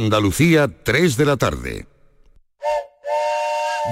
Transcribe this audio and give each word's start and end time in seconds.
Andalucía, 0.00 0.68
3 0.82 1.16
de 1.18 1.24
la 1.26 1.36
tarde. 1.36 1.86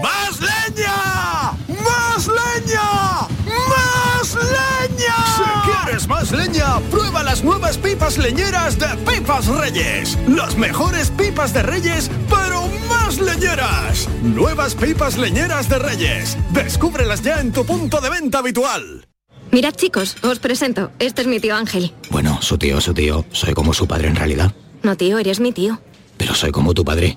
¡Más 0.03 0.41
leña! 0.41 1.53
¡Más 1.69 2.27
leña! 2.27 3.29
¡Más 3.45 4.34
leña! 4.34 5.17
Si 5.36 5.71
quieres 5.71 6.08
más 6.08 6.33
leña, 6.33 6.81
prueba 6.91 7.23
las 7.23 7.44
nuevas 7.44 7.76
pipas 7.76 8.16
leñeras 8.16 8.79
de 8.79 8.86
Pipas 9.07 9.46
Reyes. 9.48 10.18
Las 10.27 10.57
mejores 10.57 11.11
pipas 11.11 11.52
de 11.52 11.62
Reyes, 11.62 12.11
pero 12.30 12.68
más 12.88 13.20
leñeras. 13.20 14.09
Nuevas 14.22 14.75
pipas 14.75 15.18
leñeras 15.18 15.68
de 15.68 15.79
Reyes. 15.79 16.38
Descúbrelas 16.52 17.22
ya 17.22 17.40
en 17.40 17.52
tu 17.52 17.66
punto 17.66 18.00
de 18.00 18.09
venta 18.09 18.38
habitual. 18.38 19.06
Mirad 19.50 19.75
chicos, 19.75 20.16
os 20.22 20.38
presento. 20.38 20.90
Este 20.98 21.22
es 21.22 21.29
mi 21.29 21.38
tío 21.38 21.54
Ángel. 21.54 21.93
Bueno, 22.11 22.40
su 22.40 22.56
tío, 22.56 22.80
su 22.80 22.95
tío. 22.95 23.27
Soy 23.32 23.52
como 23.52 23.75
su 23.75 23.86
padre 23.86 24.09
en 24.09 24.16
realidad. 24.16 24.52
No 24.82 24.96
tío, 24.96 25.18
eres 25.18 25.40
mi 25.40 25.52
tío. 25.52 25.80
Pero 26.19 26.35
soy 26.35 26.50
como 26.50 26.75
tu 26.75 26.85
padre. 26.85 27.16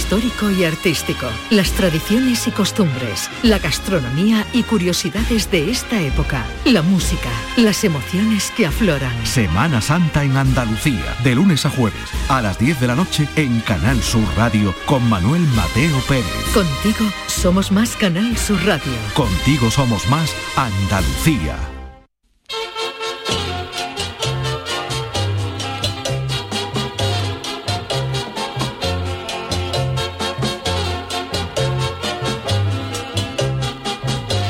histórico 0.00 0.50
y 0.50 0.64
artístico, 0.64 1.26
las 1.50 1.72
tradiciones 1.72 2.46
y 2.46 2.50
costumbres, 2.52 3.28
la 3.42 3.58
gastronomía 3.58 4.46
y 4.54 4.62
curiosidades 4.62 5.50
de 5.50 5.70
esta 5.70 6.00
época, 6.00 6.46
la 6.64 6.80
música, 6.80 7.28
las 7.58 7.84
emociones 7.84 8.50
que 8.56 8.64
afloran. 8.64 9.14
Semana 9.26 9.82
Santa 9.82 10.24
en 10.24 10.38
Andalucía, 10.38 11.14
de 11.22 11.34
lunes 11.34 11.66
a 11.66 11.70
jueves, 11.70 12.00
a 12.30 12.40
las 12.40 12.58
10 12.58 12.80
de 12.80 12.86
la 12.86 12.94
noche 12.94 13.28
en 13.36 13.60
Canal 13.60 14.02
Sur 14.02 14.24
Radio 14.38 14.74
con 14.86 15.06
Manuel 15.06 15.42
Mateo 15.54 15.98
Pérez. 16.08 16.24
Contigo 16.54 17.04
somos 17.26 17.70
más 17.70 17.94
Canal 17.94 18.38
Sur 18.38 18.64
Radio. 18.64 18.94
Contigo 19.12 19.70
somos 19.70 20.08
más 20.08 20.34
Andalucía. 20.56 21.69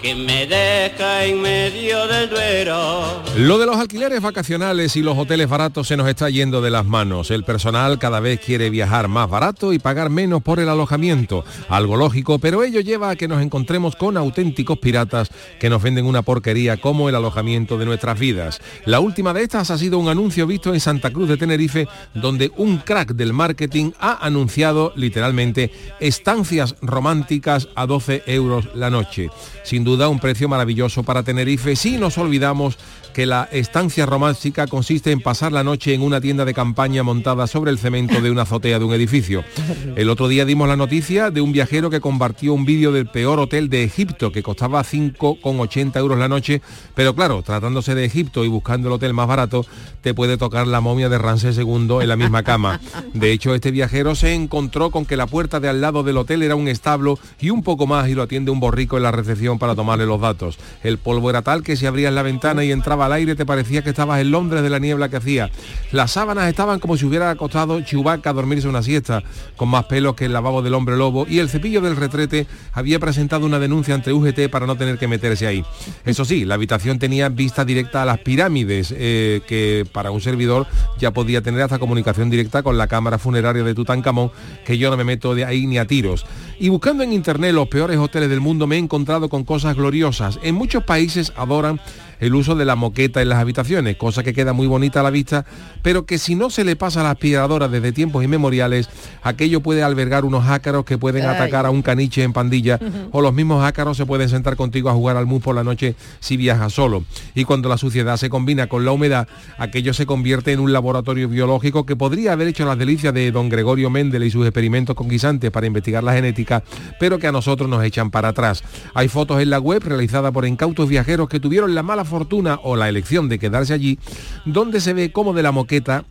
que 0.00 0.14
me 0.14 0.46
deja 0.46 1.24
en 1.24 1.42
medio 1.42 2.06
del 2.06 2.30
duero. 2.30 3.22
Lo 3.36 3.58
de 3.58 3.66
los 3.66 3.76
alquileres 3.76 4.20
vacacionales 4.20 4.94
y 4.96 5.02
los 5.02 5.18
hoteles 5.18 5.48
baratos 5.48 5.88
se 5.88 5.96
nos 5.96 6.08
está 6.08 6.30
yendo 6.30 6.60
de 6.60 6.70
las 6.70 6.86
manos. 6.86 7.30
El 7.30 7.42
personal 7.44 7.98
cada 7.98 8.20
vez 8.20 8.40
quiere 8.40 8.70
viajar 8.70 9.08
más 9.08 9.28
barato 9.28 9.72
y 9.72 9.78
pagar 9.78 10.10
menos 10.10 10.42
por 10.42 10.60
el 10.60 10.68
alojamiento. 10.68 11.44
Algo 11.68 11.96
lógico, 11.96 12.38
pero 12.38 12.62
ello 12.62 12.80
lleva 12.80 13.10
a 13.10 13.16
que 13.16 13.26
nos 13.26 13.42
encontremos 13.42 13.96
con 13.96 14.16
auténticos 14.16 14.78
piratas 14.78 15.30
que 15.58 15.68
nos 15.68 15.82
venden 15.82 16.06
una 16.06 16.22
porquería 16.22 16.76
como 16.76 17.08
el 17.08 17.16
alojamiento 17.16 17.76
de 17.76 17.86
nuestras 17.86 18.18
vidas. 18.18 18.60
La 18.84 19.00
última 19.00 19.34
de 19.34 19.42
estas 19.42 19.70
ha 19.70 19.78
sido 19.78 19.98
un 19.98 20.08
anuncio 20.08 20.46
visto 20.46 20.72
en 20.72 20.80
Santa 20.80 21.10
Cruz 21.10 21.28
de 21.28 21.36
Tenerife, 21.36 21.88
donde 22.14 22.52
un 22.56 22.78
crack 22.78 23.14
del 23.14 23.32
marketing 23.32 23.92
ha 23.98 24.24
anunciado 24.24 24.92
literalmente 24.94 25.72
estancias 25.98 26.76
románticas 26.82 27.68
a 27.74 27.86
12 27.86 28.22
euros 28.26 28.68
la 28.74 28.90
noche. 28.90 29.30
Sin 29.64 29.87
duda 29.88 30.08
un 30.08 30.20
precio 30.20 30.50
maravilloso 30.50 31.02
para 31.02 31.22
Tenerife 31.22 31.74
si 31.74 31.96
nos 31.96 32.18
olvidamos 32.18 32.76
que 33.14 33.24
la 33.24 33.48
estancia 33.50 34.06
romántica 34.06 34.66
consiste 34.66 35.10
en 35.10 35.20
pasar 35.20 35.50
la 35.50 35.64
noche 35.64 35.94
en 35.94 36.02
una 36.02 36.20
tienda 36.20 36.44
de 36.44 36.54
campaña 36.54 37.02
montada 37.02 37.46
sobre 37.46 37.70
el 37.70 37.78
cemento 37.78 38.20
de 38.20 38.30
una 38.30 38.42
azotea 38.42 38.78
de 38.78 38.84
un 38.84 38.92
edificio. 38.92 39.42
El 39.96 40.10
otro 40.10 40.28
día 40.28 40.44
dimos 40.44 40.68
la 40.68 40.76
noticia 40.76 41.30
de 41.30 41.40
un 41.40 41.50
viajero 41.50 41.90
que 41.90 42.00
compartió 42.00 42.52
un 42.52 42.64
vídeo 42.64 42.92
del 42.92 43.06
peor 43.06 43.40
hotel 43.40 43.70
de 43.70 43.82
Egipto 43.82 44.30
que 44.30 44.42
costaba 44.42 44.84
5,80 44.84 45.96
euros 45.98 46.18
la 46.18 46.28
noche, 46.28 46.60
pero 46.94 47.14
claro, 47.14 47.42
tratándose 47.42 47.94
de 47.94 48.04
Egipto 48.04 48.44
y 48.44 48.48
buscando 48.48 48.88
el 48.88 48.94
hotel 48.94 49.14
más 49.14 49.26
barato, 49.26 49.64
te 50.02 50.14
puede 50.14 50.36
tocar 50.36 50.66
la 50.66 50.80
momia 50.80 51.08
de 51.08 51.18
Ramsés 51.18 51.58
II 51.58 51.98
en 52.00 52.08
la 52.08 52.16
misma 52.16 52.42
cama. 52.42 52.80
De 53.14 53.32
hecho, 53.32 53.54
este 53.54 53.70
viajero 53.70 54.14
se 54.14 54.34
encontró 54.34 54.90
con 54.90 55.06
que 55.06 55.16
la 55.16 55.26
puerta 55.26 55.60
de 55.60 55.68
al 55.68 55.80
lado 55.80 56.02
del 56.02 56.18
hotel 56.18 56.42
era 56.42 56.54
un 56.54 56.68
establo 56.68 57.18
y 57.40 57.50
un 57.50 57.62
poco 57.62 57.86
más 57.86 58.08
y 58.08 58.14
lo 58.14 58.22
atiende 58.22 58.50
un 58.50 58.60
borrico 58.60 58.96
en 58.96 59.02
la 59.02 59.10
recepción 59.10 59.58
para 59.58 59.74
tomarle 59.78 60.06
los 60.06 60.20
datos. 60.20 60.58
El 60.82 60.98
polvo 60.98 61.30
era 61.30 61.42
tal 61.42 61.62
que 61.62 61.76
si 61.76 61.86
abrías 61.86 62.12
la 62.12 62.22
ventana 62.22 62.64
y 62.64 62.72
entraba 62.72 63.06
al 63.06 63.12
aire 63.12 63.36
te 63.36 63.46
parecía 63.46 63.82
que 63.82 63.90
estabas 63.90 64.20
en 64.20 64.32
Londres 64.32 64.64
de 64.64 64.70
la 64.70 64.80
niebla 64.80 65.08
que 65.08 65.18
hacía. 65.18 65.50
Las 65.92 66.10
sábanas 66.10 66.48
estaban 66.48 66.80
como 66.80 66.96
si 66.96 67.06
hubiera 67.06 67.30
acostado 67.30 67.80
Chewbacca 67.80 68.30
a 68.30 68.32
dormirse 68.32 68.66
una 68.66 68.82
siesta, 68.82 69.22
con 69.56 69.68
más 69.68 69.84
pelos 69.84 70.16
que 70.16 70.24
el 70.24 70.32
lavabo 70.32 70.62
del 70.62 70.74
hombre 70.74 70.96
lobo, 70.96 71.26
y 71.28 71.38
el 71.38 71.48
cepillo 71.48 71.80
del 71.80 71.94
retrete 71.94 72.48
había 72.72 72.98
presentado 72.98 73.46
una 73.46 73.60
denuncia 73.60 73.94
ante 73.94 74.12
UGT 74.12 74.50
para 74.50 74.66
no 74.66 74.76
tener 74.76 74.98
que 74.98 75.06
meterse 75.06 75.46
ahí. 75.46 75.64
Eso 76.04 76.24
sí, 76.24 76.44
la 76.44 76.54
habitación 76.54 76.98
tenía 76.98 77.28
vista 77.28 77.64
directa 77.64 78.02
a 78.02 78.04
las 78.04 78.18
pirámides, 78.18 78.92
eh, 78.96 79.42
que 79.46 79.86
para 79.92 80.10
un 80.10 80.20
servidor 80.20 80.66
ya 80.98 81.12
podía 81.12 81.40
tener 81.40 81.62
hasta 81.62 81.78
comunicación 81.78 82.30
directa 82.30 82.64
con 82.64 82.76
la 82.76 82.88
cámara 82.88 83.18
funeraria 83.18 83.62
de 83.62 83.74
Tutankamón, 83.74 84.32
que 84.66 84.76
yo 84.76 84.90
no 84.90 84.96
me 84.96 85.04
meto 85.04 85.36
de 85.36 85.44
ahí 85.44 85.68
ni 85.68 85.78
a 85.78 85.86
tiros. 85.86 86.26
Y 86.58 86.68
buscando 86.68 87.04
en 87.04 87.12
internet 87.12 87.52
los 87.52 87.68
peores 87.68 87.98
hoteles 87.98 88.28
del 88.28 88.40
mundo 88.40 88.66
me 88.66 88.74
he 88.74 88.78
encontrado 88.80 89.28
con 89.28 89.44
cosas 89.44 89.67
gloriosas. 89.76 90.38
En 90.42 90.54
muchos 90.54 90.84
países 90.84 91.32
adoran 91.36 91.80
el 92.20 92.34
uso 92.34 92.54
de 92.54 92.64
la 92.64 92.76
moqueta 92.76 93.22
en 93.22 93.28
las 93.28 93.38
habitaciones, 93.38 93.96
cosa 93.96 94.22
que 94.22 94.32
queda 94.32 94.52
muy 94.52 94.66
bonita 94.66 95.00
a 95.00 95.02
la 95.02 95.10
vista, 95.10 95.44
pero 95.82 96.06
que 96.06 96.18
si 96.18 96.34
no 96.34 96.50
se 96.50 96.64
le 96.64 96.76
pasa 96.76 97.00
a 97.00 97.04
la 97.04 97.10
aspiradora 97.10 97.68
desde 97.68 97.92
tiempos 97.92 98.24
inmemoriales, 98.24 98.88
aquello 99.22 99.60
puede 99.60 99.82
albergar 99.82 100.24
unos 100.24 100.46
ácaros 100.46 100.84
que 100.84 100.98
pueden 100.98 101.24
Ay. 101.24 101.36
atacar 101.36 101.66
a 101.66 101.70
un 101.70 101.82
caniche 101.82 102.22
en 102.22 102.32
pandilla, 102.32 102.78
o 103.12 103.20
los 103.20 103.32
mismos 103.32 103.64
ácaros 103.64 103.96
se 103.96 104.06
pueden 104.06 104.28
sentar 104.28 104.56
contigo 104.56 104.90
a 104.90 104.94
jugar 104.94 105.16
al 105.16 105.26
mus 105.26 105.42
por 105.42 105.54
la 105.54 105.64
noche 105.64 105.94
si 106.20 106.36
viajas 106.36 106.72
solo. 106.72 107.04
Y 107.34 107.44
cuando 107.44 107.68
la 107.68 107.78
suciedad 107.78 108.16
se 108.16 108.30
combina 108.30 108.66
con 108.66 108.84
la 108.84 108.92
humedad, 108.92 109.28
aquello 109.58 109.94
se 109.94 110.06
convierte 110.06 110.52
en 110.52 110.60
un 110.60 110.72
laboratorio 110.72 111.28
biológico 111.28 111.86
que 111.86 111.96
podría 111.96 112.32
haber 112.32 112.48
hecho 112.48 112.64
las 112.64 112.78
delicias 112.78 113.14
de 113.14 113.30
don 113.30 113.48
Gregorio 113.48 113.90
Mendel 113.90 114.24
y 114.24 114.30
sus 114.30 114.44
experimentos 114.46 114.96
con 114.96 115.08
guisantes 115.08 115.50
para 115.50 115.66
investigar 115.66 116.02
la 116.04 116.12
genética, 116.12 116.62
pero 116.98 117.18
que 117.18 117.26
a 117.26 117.32
nosotros 117.32 117.68
nos 117.68 117.84
echan 117.84 118.10
para 118.10 118.28
atrás. 118.28 118.62
Hay 118.94 119.08
fotos 119.08 119.40
en 119.40 119.50
la 119.50 119.58
web 119.58 119.82
realizadas 119.84 120.32
por 120.32 120.46
incautos 120.46 120.88
viajeros 120.88 121.28
que 121.28 121.40
tuvieron 121.40 121.74
la 121.74 121.82
mala 121.82 122.04
fortuna 122.08 122.58
o 122.62 122.74
la 122.74 122.88
elección 122.88 123.28
de 123.28 123.38
quedarse 123.38 123.74
allí, 123.74 123.98
donde 124.44 124.80
se 124.80 124.92
ve 124.92 125.12
como 125.12 125.32
de 125.32 125.42
la 125.42 125.52
moqueta 125.52 126.04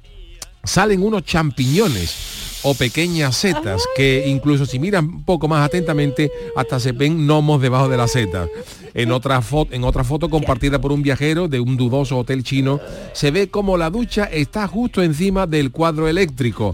salen 0.63 1.03
unos 1.03 1.23
champiñones 1.23 2.59
o 2.63 2.73
pequeñas 2.73 3.35
setas 3.35 3.83
que 3.95 4.25
incluso 4.27 4.65
si 4.65 4.79
miran 4.79 5.05
un 5.05 5.23
poco 5.23 5.47
más 5.47 5.65
atentamente 5.65 6.31
hasta 6.55 6.79
se 6.79 6.91
ven 6.91 7.25
gnomos 7.25 7.61
debajo 7.61 7.87
de 7.87 7.97
la 7.97 8.07
seta. 8.07 8.47
En 8.97 9.11
otra, 9.11 9.43
foto, 9.43 9.75
en 9.75 9.83
otra 9.83 10.03
foto 10.03 10.27
compartida 10.27 10.81
por 10.81 10.91
un 10.91 11.03
viajero 11.03 11.47
de 11.47 11.59
un 11.59 11.77
dudoso 11.77 12.17
hotel 12.17 12.43
chino, 12.43 12.79
se 13.13 13.29
ve 13.29 13.47
como 13.47 13.77
la 13.77 13.91
ducha 13.91 14.23
está 14.23 14.67
justo 14.67 15.03
encima 15.03 15.45
del 15.45 15.69
cuadro 15.69 16.07
eléctrico. 16.07 16.73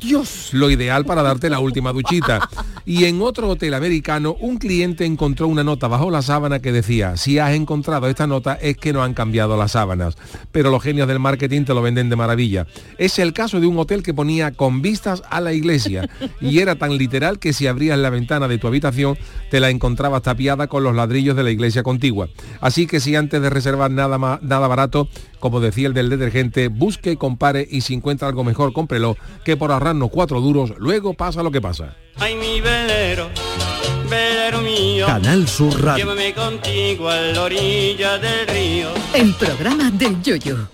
Lo 0.54 0.70
ideal 0.70 1.04
para 1.04 1.22
darte 1.22 1.50
la 1.50 1.60
última 1.60 1.92
duchita. 1.92 2.50
Y 2.86 3.06
en 3.06 3.22
otro 3.22 3.50
hotel 3.50 3.74
americano, 3.74 4.38
un 4.40 4.58
cliente 4.58 5.04
encontró 5.04 5.50
una 5.50 5.66
nota 5.66 5.90
bajo 5.90 6.10
la 6.10 6.22
sábana 6.22 6.60
que 6.60 6.72
decía, 6.72 7.18
si 7.18 7.40
has 7.40 7.54
encontrado 7.54 8.08
esta 8.08 8.26
nota 8.26 8.54
es 8.54 8.78
que 8.78 8.94
no 8.94 9.04
han 9.04 9.14
cambiado 9.14 9.58
las 9.58 9.74
sábanas. 9.74 10.16
Pero 10.54 10.72
los 10.72 10.82
genios 10.82 11.10
del 11.10 11.20
marketing 11.20 11.66
te 11.66 11.74
lo 11.74 11.82
venden 11.82 12.10
de 12.10 12.16
maravilla. 12.16 12.68
Es 12.98 13.20
el 13.20 13.34
caso 13.34 13.60
de 13.60 13.68
un 13.68 13.78
hotel 13.78 14.02
que 14.02 14.14
ponía 14.14 14.52
con 14.52 14.82
vistas 14.82 15.24
a 15.30 15.42
la 15.42 15.52
iglesia 15.52 16.10
y 16.40 16.60
era 16.60 16.76
tan 16.76 16.98
literal 16.98 17.40
que 17.40 17.52
si 17.52 17.68
abrías 17.68 18.00
la 18.00 18.10
ventana 18.10 18.48
de 18.48 18.60
tu 18.60 18.68
habitación 18.68 19.18
te 19.52 19.60
la 19.60 19.70
encontrabas 19.70 20.22
tapiada 20.22 20.68
con 20.68 20.84
los 20.84 20.96
ladrillos 20.96 21.36
de 21.36 21.44
la 21.44 21.52
iglesia 21.52 21.84
contigua. 22.14 22.30
Así 22.62 22.88
que 22.88 23.00
si 23.00 23.16
antes 23.16 23.42
de 23.42 23.50
reservar 23.50 23.92
nada, 23.92 24.18
más, 24.18 24.42
nada 24.42 24.68
barato, 24.68 25.08
como 25.40 25.60
decía 25.60 25.88
el 25.88 25.94
del 25.94 26.10
detergente, 26.10 26.68
busque, 26.68 27.18
compare 27.18 27.68
y 27.70 27.82
si 27.82 27.94
encuentra 27.94 28.28
algo 28.28 28.44
mejor, 28.44 28.74
cómprelo, 28.74 29.18
que 29.44 29.58
por 29.58 29.72
ahorrarnos 29.72 30.10
cuatro 30.12 30.42
duros, 30.42 30.74
luego 30.78 31.14
pasa 31.14 31.44
lo 31.44 31.52
que 31.52 31.62
pasa. 31.62 31.96
Ay, 32.18 32.36
mi 32.36 32.62
velero, 32.62 33.30
velero 34.10 34.62
mío. 34.62 35.06
Canal 35.08 35.48
Sur 35.48 35.82
Radio. 35.84 36.06
Llévame 36.06 36.34
contigo 36.34 37.10
a 37.10 37.18
la 37.18 37.44
orilla 37.44 38.18
del 38.18 38.48
río. 38.48 38.90
El 39.14 39.34
programa 39.34 39.92
del 39.92 40.22
yoyo. 40.22 40.70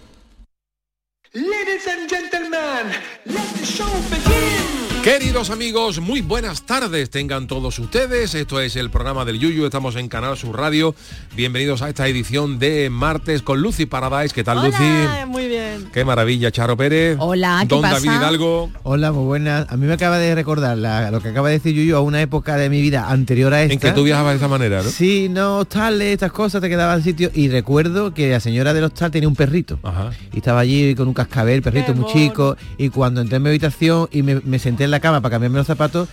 Ladies 1.32 1.88
and 1.88 2.10
gentlemen, 2.10 2.92
let 3.26 3.48
the 3.54 3.66
show 3.66 3.88
begin. 4.10 4.59
Queridos 5.04 5.50
amigos, 5.50 6.02
muy 6.02 6.20
buenas 6.22 6.64
tardes 6.64 7.10
tengan 7.10 7.48
todos 7.48 7.80
ustedes. 7.80 8.36
Esto 8.36 8.60
es 8.60 8.76
el 8.76 8.90
programa 8.90 9.24
del 9.24 9.40
Yuyu, 9.40 9.64
estamos 9.66 9.96
en 9.96 10.10
Canal 10.10 10.38
Sur 10.38 10.58
Radio. 10.58 10.94
Bienvenidos 11.38 11.82
a 11.82 11.88
esta 11.90 12.06
edición 12.08 12.60
de 12.60 12.90
martes 12.90 13.42
con 13.42 13.62
Lucy 13.62 13.86
Paradise. 13.86 14.36
¿Qué 14.36 14.44
tal, 14.44 14.58
Hola, 14.58 14.68
Lucy? 14.68 15.26
muy 15.28 15.48
bien. 15.48 15.90
Qué 15.94 16.04
maravilla, 16.04 16.52
Charo 16.52 16.76
Pérez. 16.76 17.16
Hola, 17.20 17.60
¿qué 17.62 17.68
Don 17.70 17.82
pasa? 17.82 17.96
David 17.96 18.10
Hidalgo. 18.12 18.70
Hola, 18.84 19.14
muy 19.14 19.24
buenas. 19.24 19.68
A 19.72 19.78
mí 19.78 19.88
me 19.88 19.94
acaba 19.94 20.18
de 20.20 20.36
recordar 20.36 20.78
la- 20.78 21.10
lo 21.12 21.22
que 21.22 21.30
acaba 21.30 21.48
de 21.48 21.56
decir 21.56 21.74
Yuyu 21.74 21.96
a 21.96 22.02
una 22.02 22.22
época 22.22 22.58
de 22.58 22.70
mi 22.70 22.82
vida 22.82 23.10
anterior 23.10 23.54
a 23.54 23.64
esta. 23.64 23.74
En 23.74 23.80
que 23.80 23.92
tú 23.94 24.04
viajabas 24.04 24.34
de 24.34 24.38
esa 24.38 24.50
manera, 24.50 24.84
¿no? 24.84 24.90
Sí, 24.90 25.28
no, 25.30 25.60
hostales, 25.60 26.12
estas 26.14 26.34
cosas, 26.34 26.62
te 26.62 26.68
quedaban 26.68 26.98
en 26.98 27.04
sitio. 27.06 27.32
Y 27.34 27.48
recuerdo 27.48 28.14
que 28.14 28.30
la 28.32 28.42
señora 28.42 28.74
del 28.74 28.84
hostal 28.84 29.12
tenía 29.12 29.30
un 29.30 29.36
perrito. 29.36 29.80
Ajá. 29.82 30.12
Y 30.34 30.38
estaba 30.38 30.60
allí 30.60 30.94
con 30.94 31.08
un 31.08 31.14
cascabel, 31.14 31.62
perrito 31.62 31.88
Qué 31.88 31.94
muy 31.94 32.02
mono. 32.02 32.14
chico. 32.14 32.58
Y 32.78 32.90
cuando 32.90 33.22
entré 33.22 33.38
en 33.38 33.44
mi 33.44 33.50
habitación 33.50 34.10
y 34.12 34.24
me, 34.24 34.42
me 34.44 34.60
senté 34.60 34.89
en 34.90 34.92
la 34.92 35.00
cama 35.00 35.22
para 35.22 35.32
cambiarme 35.34 35.58
los 35.58 35.68
zapatos, 35.68 36.10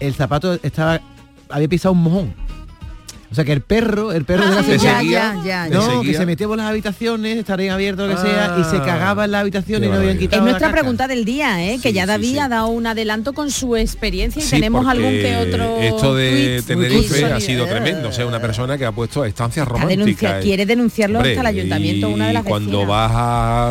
el 0.00 0.14
zapato 0.14 0.58
estaba. 0.62 1.00
había 1.50 1.68
pisado 1.68 1.92
un 1.92 2.02
mojón. 2.02 2.44
O 3.30 3.34
sea 3.34 3.44
que 3.44 3.52
el 3.52 3.62
perro, 3.62 4.12
el 4.12 4.24
perro 4.24 4.44
de 4.48 4.54
la 4.54 4.62
¿Te 4.62 4.78
señora. 4.78 4.98
seguía? 5.00 5.34
ya, 5.44 5.64
¿Te 5.68 5.74
No, 5.74 6.02
que 6.02 6.14
se 6.14 6.24
metía 6.24 6.46
por 6.46 6.56
las 6.56 6.66
habitaciones, 6.68 7.36
estarían 7.38 7.74
abiertos 7.74 8.08
lo 8.08 8.14
que 8.14 8.22
sea, 8.22 8.56
y 8.60 8.64
se 8.64 8.76
Ah. 8.76 8.82
cagaba 8.84 9.24
en 9.24 9.32
las 9.32 9.40
habitaciones 9.40 9.80
Qué 9.80 9.86
y 9.86 9.90
no 9.90 9.96
habían 9.96 10.18
quitado 10.18 10.36
Es 10.42 10.44
la 10.44 10.50
nuestra 10.52 10.68
caca. 10.68 10.80
pregunta 10.80 11.08
del 11.08 11.24
día, 11.24 11.64
¿eh? 11.64 11.80
que 11.82 11.88
Sí, 11.88 11.94
ya 11.94 12.06
David 12.06 12.32
sí. 12.34 12.38
ha 12.38 12.48
dado 12.48 12.68
un 12.68 12.86
adelanto 12.86 13.32
con 13.32 13.50
su 13.50 13.74
experiencia 13.74 14.38
y 14.40 14.44
Sí, 14.44 14.50
tenemos 14.50 14.86
algún 14.86 15.10
que 15.10 15.36
otro 15.36 15.78
Esto 15.80 16.14
de 16.14 16.62
Tenerife 16.64 17.24
ha 17.24 17.40
sido 17.40 17.66
tremendo. 17.66 18.10
O 18.10 18.12
sea, 18.12 18.24
una 18.24 18.40
persona 18.40 18.78
que 18.78 18.84
ha 18.86 18.92
puesto 18.92 19.24
estancias 19.24 19.66
Ha 19.66 19.68
románticas. 19.68 19.98
denuncia- 19.98 20.38
eh. 20.38 20.42
quiere 20.42 20.66
denunciarlo 20.66 21.18
Hombre, 21.18 21.32
hasta 21.32 21.40
el 21.40 21.46
ayuntamiento, 21.58 22.08
una 22.10 22.28
de 22.28 22.34
las 22.34 22.44
y 22.44 22.48
cuando 22.48 22.70
vecinas. 22.70 22.88
vas 22.88 23.10
a, 23.12 23.66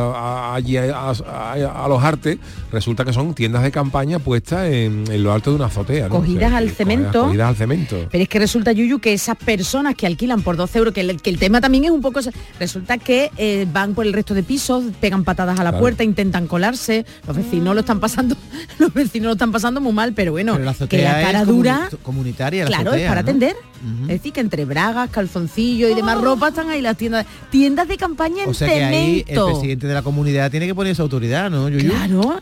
a- 0.51 0.55
allí 0.55 0.75
a, 0.75 0.93
a- 1.09 1.85
a 1.85 1.87
los 1.87 2.03
artes, 2.03 2.37
resulta 2.73 3.05
que 3.05 3.13
son 3.13 3.33
tiendas 3.33 3.63
de 3.63 3.71
campaña 3.71 4.19
puestas 4.19 4.67
en, 4.67 5.05
en 5.09 5.23
lo 5.23 5.31
alto 5.31 5.51
de 5.51 5.55
una 5.57 5.67
azotea. 5.67 6.09
¿no? 6.09 6.15
Cogidas 6.15 6.51
al 6.51 6.69
cemento. 6.71 7.25
Cogidas 7.25 7.47
al 7.49 7.55
cemento. 7.55 8.07
Pero 8.11 8.23
es 8.23 8.29
que 8.29 8.39
resulta, 8.39 8.71
Yuyu, 8.73 8.99
que 8.99 9.13
esas 9.13 9.37
personas 9.37 9.95
que 9.95 10.05
alquilan 10.07 10.41
por 10.41 10.57
12 10.57 10.77
euros, 10.79 10.93
que 10.93 11.01
el, 11.01 11.21
que 11.21 11.29
el 11.29 11.37
tema 11.39 11.61
también 11.61 11.85
es 11.85 11.91
un 11.91 12.01
poco... 12.01 12.19
Resulta 12.59 12.97
que 12.97 13.31
eh, 13.37 13.65
van 13.71 13.93
por 13.93 14.05
el 14.05 14.11
resto 14.13 14.33
de 14.33 14.43
pisos, 14.43 14.83
pegan 14.99 15.23
patadas 15.23 15.59
a 15.59 15.63
la 15.63 15.69
Claro. 15.69 15.81
puerta, 15.81 16.03
intentan 16.03 16.47
colarse, 16.47 17.05
los 17.27 17.37
vecinos 17.37 17.73
lo 17.73 17.79
están 17.81 17.99
pasando, 17.99 18.35
los 18.79 18.93
vecinos 18.93 19.27
lo 19.27 19.31
están 19.33 19.51
pasando 19.51 19.79
muy 19.79 19.93
mal, 19.93 20.13
pero 20.13 20.31
bueno, 20.33 20.53
Pero 20.53 20.65
la 20.65 20.73
que 20.87 21.01
la 21.03 21.21
cara 21.21 21.41
es 21.41 21.47
dura... 21.47 21.89
comuni- 21.89 21.97
comunitaria, 22.03 22.63
la 22.63 22.67
Claro, 22.69 22.89
azotea, 22.89 23.05
es 23.05 23.09
para 23.09 23.21
¿no? 23.21 23.25
atender. 23.29 23.55
Es 24.03 24.07
decir, 24.07 24.31
que 24.31 24.39
entre 24.39 24.63
bragas, 24.63 25.09
calzoncillos 25.09 25.91
y 25.91 25.93
demás 25.93 26.21
ropa 26.21 26.47
están 26.49 26.69
ahí 26.69 26.81
las 26.81 26.95
tiendas. 26.95 27.25
Tiendas 27.49 27.85
de 27.89 27.97
campaña 27.97 28.43
en 28.43 28.49
O 28.49 28.53
sea 28.53 28.67
que 28.69 28.81
ahí 28.81 29.17
el 29.19 29.25
cemento. 29.25 29.45
presidente 29.47 29.87
de 29.87 29.93
la 29.93 30.01
comunidad 30.01 30.49
tiene 30.51 30.67
que 30.67 30.73
poner 30.75 30.95
su 30.95 31.01
autoridad, 31.01 31.49
¿no, 31.51 31.67
Yuyu? 31.67 31.89
Claro, 31.89 32.39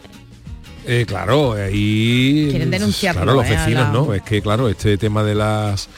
Eh, 0.86 1.06
claro, 1.08 1.54
ahí... 1.54 2.48
Quieren 2.50 2.72
denunciarlo, 2.72 3.22
Claro, 3.24 3.38
los 3.42 3.48
eh, 3.50 3.56
a 3.56 3.60
vecinos, 3.66 3.88
la- 3.88 3.92
¿no? 3.94 4.14
Es 4.14 4.22
que, 4.24 4.42
claro, 4.42 4.68
este 4.70 4.98
tema 4.98 5.24
de 5.24 5.36
las... 5.36 5.90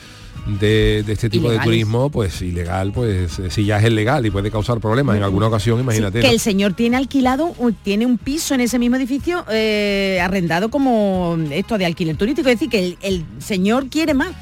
De, 0.45 1.03
de 1.03 1.13
este 1.13 1.30
tipo 1.30 1.45
Ilegales. 1.45 1.62
de 1.62 1.63
turismo, 1.71 2.09
pues 2.09 2.41
ilegal, 2.41 2.91
pues 2.91 3.39
eh, 3.39 3.50
si 3.50 3.63
ya 3.63 3.77
es 3.77 3.85
ilegal 3.85 4.25
y 4.25 4.30
puede 4.31 4.51
causar 4.51 4.81
problemas 4.81 5.15
en 5.15 5.24
alguna 5.24 5.47
ocasión, 5.47 5.80
imagínate. 5.80 6.19
que 6.19 6.27
¿no? 6.27 6.33
el 6.33 6.39
señor 6.41 6.74
tiene 6.74 6.97
alquilado, 6.97 7.56
tiene 7.81 8.06
un 8.06 8.18
piso 8.18 8.53
en 8.53 8.59
ese 8.59 8.77
mismo 8.77 8.97
edificio 8.97 9.45
eh, 9.50 10.19
arrendado 10.21 10.68
como 10.69 11.38
esto 11.50 11.77
de 11.77 11.85
alquiler 11.85 12.18
turístico. 12.18 12.50
Es 12.50 12.56
decir, 12.56 12.69
que 12.69 12.80
el, 12.80 12.97
el 13.03 13.24
señor 13.39 13.88
quiere 13.88 14.13
más. 14.13 14.33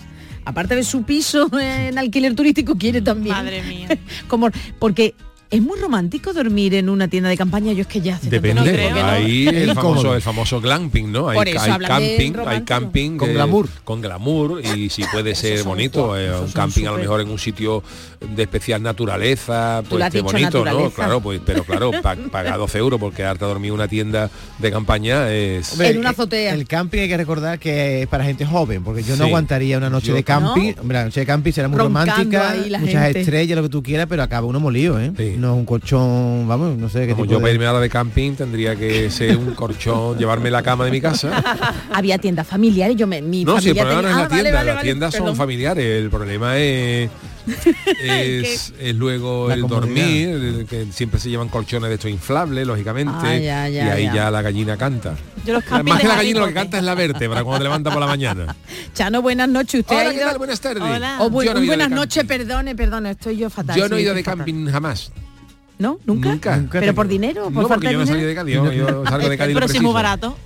Aparte 0.43 0.75
de 0.75 0.83
su 0.83 1.03
piso 1.03 1.51
en 1.61 1.95
alquiler 1.99 2.33
turístico, 2.33 2.75
quiere 2.79 3.01
también. 3.03 3.35
Madre 3.35 3.61
mía. 3.61 3.87
como, 4.27 4.49
porque 4.79 5.13
es 5.51 5.61
muy 5.61 5.77
romántico 5.79 6.33
dormir 6.33 6.73
en 6.75 6.89
una 6.89 7.07
tienda 7.07 7.29
de 7.29 7.37
campaña. 7.37 7.73
Yo 7.73 7.81
es 7.81 7.87
que 7.87 8.01
ya 8.01 8.15
hace 8.15 8.29
tanto 8.29 8.41
Depende, 8.47 8.71
que 8.71 8.89
no. 8.89 9.05
ahí 9.05 9.47
Es 9.47 9.53
el 9.55 9.73
famoso, 9.75 10.15
el 10.15 10.21
famoso 10.21 10.61
glamping, 10.61 11.11
¿no? 11.11 11.29
Hay, 11.29 11.37
eso 11.51 11.77
camping, 11.85 12.33
hay 12.47 12.61
camping 12.63 13.17
Con 13.17 13.33
glamour. 13.33 13.67
con 13.83 14.01
glamour 14.01 14.61
y 14.65 14.89
si 14.89 15.03
puede 15.11 15.35
ser 15.35 15.63
bonito, 15.63 16.17
eh, 16.17 16.31
un 16.39 16.51
camping 16.51 16.85
a 16.85 16.91
lo 16.91 16.97
mejor 16.97 17.21
en 17.21 17.29
un 17.29 17.37
sitio 17.37 17.83
de 18.35 18.43
especial 18.43 18.81
naturaleza, 18.81 19.83
pues 19.89 20.23
bonito, 20.23 20.63
¿no? 20.63 20.89
Claro, 20.91 21.19
pues, 21.21 21.41
pero 21.45 21.63
claro, 21.63 21.91
pa- 22.01 22.15
pagar 22.31 22.57
12 22.57 22.77
euros 22.77 22.99
porque 22.99 23.23
harta 23.23 23.45
dormir 23.45 23.69
en 23.69 23.73
una 23.75 23.87
tienda 23.87 24.29
de 24.59 24.71
campaña 24.71 25.29
es 25.31 25.73
Hombre, 25.73 25.89
En 25.89 25.97
una 25.99 26.11
azotea. 26.11 26.53
El 26.53 26.65
camping 26.67 26.99
hay 26.99 27.07
que 27.09 27.17
recordar 27.17 27.59
que 27.59 28.03
es 28.03 28.07
para 28.07 28.23
gente 28.23 28.45
joven, 28.45 28.83
porque 28.83 29.03
yo 29.03 29.15
no 29.17 29.25
aguantaría 29.25 29.77
una 29.77 29.89
noche 29.89 30.07
Yo- 30.07 30.15
de 30.15 30.23
camping. 30.23 30.73
Hombre, 30.79 30.97
la 30.97 31.05
noche 31.05 31.19
de 31.21 31.25
camping 31.25 31.51
será 31.51 31.67
muy 31.67 31.77
Roncando 31.77 32.11
romántica, 32.13 32.55
muchas 32.79 33.03
gente. 33.03 33.19
estrellas, 33.21 33.55
lo 33.57 33.63
que 33.63 33.69
tú 33.69 33.83
quieras, 33.83 34.07
pero 34.09 34.23
acaba 34.23 34.47
uno 34.47 34.59
molido, 34.59 34.99
¿eh? 34.99 35.11
Sí. 35.17 35.35
No 35.41 35.55
un 35.55 35.65
colchón, 35.65 36.47
vamos, 36.47 36.77
no 36.77 36.87
sé 36.87 37.07
qué 37.07 37.13
como 37.13 37.23
tipo 37.23 37.31
yo 37.33 37.37
de- 37.37 37.41
para 37.41 37.53
irme 37.53 37.65
ahora 37.65 37.79
de 37.79 37.89
camping 37.89 38.33
tendría 38.33 38.75
que 38.75 39.09
ser 39.09 39.35
un 39.37 39.55
colchón, 39.55 40.17
llevarme 40.17 40.51
la 40.51 40.61
cama 40.61 40.85
de 40.85 40.91
mi 40.91 41.01
casa. 41.01 41.43
Había 41.91 42.19
tiendas 42.19 42.45
familiares. 42.47 42.95
Yo 42.95 43.07
me, 43.07 43.21
mi 43.23 43.43
No, 43.43 43.59
si 43.59 43.69
el 43.69 43.75
problema 43.75 44.01
no 44.03 44.09
es 44.09 44.15
la 44.15 44.21
Ah, 44.23 44.27
vale, 44.27 44.41
tienda, 44.43 44.59
vale, 44.59 44.65
las 44.67 44.75
vale, 44.75 44.85
tiendas 44.87 45.11
son 45.13 45.21
perdón. 45.21 45.35
familiares, 45.37 46.03
el 46.03 46.09
problema 46.11 46.57
es 46.57 47.09
es, 48.03 48.73
es 48.79 48.95
luego 48.95 49.47
La 49.47 49.55
el 49.55 49.61
comodidad. 49.61 49.81
dormir, 49.87 50.29
el 50.29 50.65
que 50.69 50.85
siempre 50.91 51.19
se 51.19 51.29
llevan 51.29 51.49
colchones 51.49 51.89
de 51.89 51.95
estos 51.95 52.11
inflables, 52.11 52.67
lógicamente, 52.67 53.11
Ah, 53.15 53.37
ya, 53.37 53.67
ya, 53.69 53.85
y 53.85 53.89
ahí 53.89 54.03
ya. 54.05 54.13
ya. 54.13 54.31
la 54.31 54.41
gallina 54.43 54.77
canta. 54.77 55.15
Yo 55.45 55.53
los 55.53 55.63
Más 55.83 55.99
que 56.01 56.07
la 56.07 56.15
gallina 56.17 56.39
lo 56.41 56.47
que 56.47 56.53
canta 56.53 56.77
es 56.77 56.83
la 56.83 56.93
vértebra 56.93 57.43
cuando 57.43 57.57
te 57.57 57.63
levanta 57.63 57.89
por 57.89 57.99
la 57.99 58.05
mañana. 58.07 58.55
Chano, 58.93 59.23
buenas 59.23 59.49
noches. 59.49 59.79
¿Usted 59.81 59.95
Hola, 59.95 60.09
ha 60.09 60.13
¿qué 60.13 60.19
tal? 60.19 60.37
Buenas 60.37 60.61
tardes. 60.61 60.83
Hola. 60.83 61.17
Oh, 61.19 61.31
bu- 61.31 61.51
no 61.51 61.65
buenas 61.65 61.89
noches, 61.89 62.23
perdone, 62.25 62.75
perdone, 62.75 63.11
estoy 63.11 63.37
yo 63.37 63.49
fatal. 63.49 63.75
Yo 63.75 63.89
no 63.89 63.95
he 63.95 64.01
ido 64.03 64.13
de 64.13 64.23
fatal. 64.23 64.37
camping 64.45 64.67
jamás. 64.67 65.11
¿No? 65.81 65.97
¿Nunca? 66.05 66.29
Nunca. 66.29 66.57
Nunca 66.57 66.79
¿Pero 66.79 66.93
por 66.93 67.07
dinero? 67.07 67.45
¿Por 67.45 67.53
No, 67.53 67.61
falta 67.67 67.73
porque 67.75 67.87
de 67.87 67.93
yo 67.93 67.99
no 67.99 68.05
dinero? 68.05 68.19
salí 68.19 68.27
de 68.29 68.35
Cádiz, 68.35 68.55
yo, 68.55 68.71
yo 68.71 69.03
salgo 69.09 69.29
de 69.29 69.37
Cádiz 69.37 69.53
Pero 69.55 69.67
si 69.67 69.77
es 69.77 69.83
muy 69.83 69.93
barato. 69.93 70.37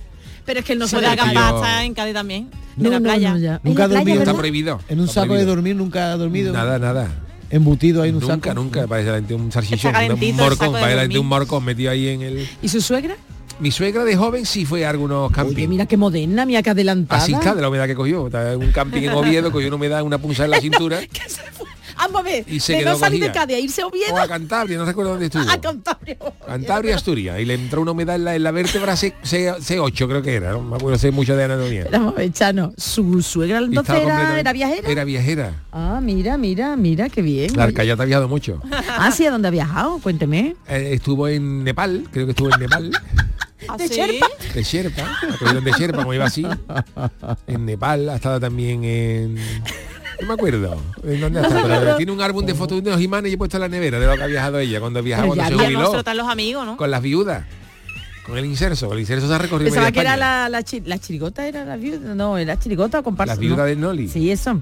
Pero 0.46 0.60
es 0.60 0.64
que 0.64 0.72
él 0.72 0.78
no 0.78 0.88
se 0.88 0.96
Puede 0.96 1.08
da 1.08 1.16
Porque 1.16 1.30
acampar 1.30 1.54
hasta 1.56 1.84
en 1.84 1.92
Cádiz 1.94 2.14
también. 2.14 2.48
No, 2.76 2.86
en 2.86 2.90
la 2.92 2.98
no, 3.00 3.04
playa. 3.04 3.34
no. 3.34 3.60
Nunca 3.62 3.84
ha 3.84 3.88
playa, 3.88 4.00
dormido. 4.00 4.18
Está 4.22 4.34
prohibido. 4.34 4.80
En 4.88 5.00
un 5.00 5.08
está 5.08 5.20
saco 5.22 5.34
de 5.34 5.44
dormir 5.44 5.76
nunca 5.76 6.12
ha 6.12 6.16
dormido. 6.16 6.52
Nada, 6.54 6.78
nada. 6.78 7.10
Embutido 7.50 8.02
ahí 8.02 8.08
en 8.08 8.16
un 8.16 8.22
Nunca, 8.22 8.50
saco. 8.50 8.54
nunca. 8.54 8.86
Parece 8.86 9.10
la 9.10 9.16
gente 9.16 9.34
un 9.34 9.52
salchichón, 9.52 9.94
Está 9.94 10.14
un 10.14 10.22
el 10.22 10.34
morcón, 10.34 10.72
parece 10.72 10.96
la 10.96 11.02
gente 11.02 11.18
un 11.18 11.26
morcón 11.26 11.64
metido 11.64 11.90
ahí 11.90 12.08
en 12.08 12.22
el... 12.22 12.48
¿Y 12.62 12.68
su 12.68 12.80
suegra? 12.80 13.16
Mi 13.60 13.70
suegra 13.70 14.04
de 14.04 14.16
joven 14.16 14.46
sí 14.46 14.64
fue 14.64 14.84
a 14.86 14.90
algunos 14.90 15.30
campings. 15.32 15.56
Oye, 15.56 15.68
mira 15.68 15.86
qué 15.86 15.96
moderna, 15.96 16.44
mira 16.46 16.62
qué 16.62 16.70
adelantada. 16.70 17.22
Así 17.22 17.32
está 17.34 17.54
de 17.54 17.62
la 17.62 17.68
humedad 17.68 17.86
que 17.86 17.94
cogió. 17.94 18.26
Está 18.26 18.56
un 18.56 18.70
camping 18.72 19.02
en 19.02 19.10
Oviedo, 19.10 19.52
cogió 19.52 19.68
una 19.68 19.76
humedad, 19.76 20.02
una 20.02 20.18
punza 20.18 20.44
en 20.44 20.50
la 20.50 20.60
cintura. 20.60 20.98
a 21.96 22.22
ver, 22.22 22.44
Y 22.48 22.60
se 22.60 22.74
de 22.74 22.78
quedó 22.80 22.90
no 22.92 22.98
salir 22.98 23.22
de. 23.22 23.32
Cádiz 23.32 23.56
a 23.56 23.60
irse 23.60 23.82
a 23.82 23.86
Oviedo 23.86 24.14
O 24.14 24.18
a 24.18 24.28
Cantabria, 24.28 24.78
no 24.78 24.84
recuerdo 24.84 25.12
dónde 25.12 25.26
estuvo. 25.26 25.42
a 25.48 25.60
Cantabria. 25.60 26.16
Cantabria, 26.46 26.96
Asturias. 26.96 27.40
Y 27.40 27.44
le 27.44 27.54
entró 27.54 27.82
una 27.82 27.92
humedad 27.92 28.16
en 28.16 28.24
la, 28.24 28.36
en 28.36 28.42
la 28.42 28.50
vértebra 28.50 28.96
C, 28.96 29.14
C, 29.22 29.80
8 29.80 30.08
creo 30.08 30.22
que 30.22 30.34
era. 30.34 30.52
No 30.52 30.62
me 30.62 30.76
acuerdo 30.76 30.98
sé 30.98 31.10
mucho 31.10 31.36
de 31.36 31.44
anatomía. 31.44 31.86
Vamos 31.90 32.14
a 32.14 32.18
ver, 32.18 32.32
Chano, 32.32 32.72
su 32.76 33.22
suegra 33.22 33.58
entonces 33.58 33.94
era, 33.96 34.38
era 34.38 34.52
viajera. 34.52 34.88
Era 34.88 35.04
viajera. 35.04 35.64
Ah, 35.72 36.00
mira, 36.02 36.36
mira, 36.36 36.76
mira, 36.76 37.08
qué 37.08 37.22
bien. 37.22 37.56
La. 37.56 37.64
Arcayata 37.64 38.02
ha 38.02 38.06
viajado 38.06 38.28
mucho. 38.28 38.60
Ah, 38.98 39.10
sí, 39.10 39.26
¿a 39.26 39.30
dónde 39.30 39.48
ha 39.48 39.50
viajado? 39.50 39.98
Cuénteme. 39.98 40.56
Eh, 40.68 40.90
estuvo 40.92 41.28
en 41.28 41.64
Nepal, 41.64 42.06
creo 42.10 42.24
que 42.24 42.30
estuvo 42.30 42.52
en 42.52 42.60
Nepal. 42.60 42.90
¿Ah, 43.68 43.76
¿De 43.76 43.88
sí? 43.88 43.94
Sherpa? 43.94 44.26
De 44.54 44.62
Sherpa. 44.62 45.18
La 45.40 45.60
de 45.60 45.72
Sherpa, 45.72 45.98
como 45.98 46.14
iba 46.14 46.24
así. 46.26 46.46
En 47.46 47.66
Nepal, 47.66 48.08
ha 48.08 48.16
estado 48.16 48.38
también 48.40 48.84
en... 48.84 49.36
No 50.20 50.26
me 50.28 50.34
acuerdo. 50.34 50.82
¿En 51.04 51.20
dónde 51.20 51.40
ha 51.40 51.42
estado? 51.42 51.68
Pero 51.68 51.96
tiene 51.96 52.12
un 52.12 52.20
álbum 52.22 52.44
de 52.46 52.54
fotos 52.54 52.82
de 52.82 52.90
unos 52.90 53.02
imanes 53.02 53.30
y 53.30 53.34
he 53.34 53.38
puesto 53.38 53.56
en 53.56 53.60
la 53.62 53.68
nevera 53.68 53.98
de 53.98 54.06
lo 54.06 54.14
que 54.16 54.22
ha 54.22 54.26
viajado 54.26 54.58
ella 54.58 54.80
cuando 54.80 55.02
viajaba, 55.02 55.28
ya 55.28 55.34
cuando 55.34 55.58
se 55.58 55.64
jubiló. 55.64 56.02
los 56.14 56.28
amigos, 56.28 56.66
¿no? 56.66 56.76
Con 56.76 56.90
las 56.90 57.02
viudas. 57.02 57.44
Con 58.24 58.36
el 58.38 58.44
inserso. 58.44 58.92
El 58.92 59.00
inserso 59.00 59.28
se 59.28 59.34
ha 59.34 59.38
recorrido 59.38 59.70
Pensaba 59.70 59.92
que 59.92 60.00
era 60.00 60.16
la, 60.16 60.48
la, 60.48 60.62
chi- 60.64 60.82
la 60.84 60.98
chirigota, 60.98 61.46
era 61.46 61.64
la 61.64 61.76
viuda. 61.76 62.14
No, 62.14 62.38
era 62.38 62.58
chirigota 62.58 62.98
o 62.98 63.02
comparsa. 63.04 63.34
La 63.34 63.40
viuda 63.40 63.56
no. 63.58 63.64
de 63.64 63.76
Noli. 63.76 64.08
Sí, 64.08 64.30
eso. 64.32 64.60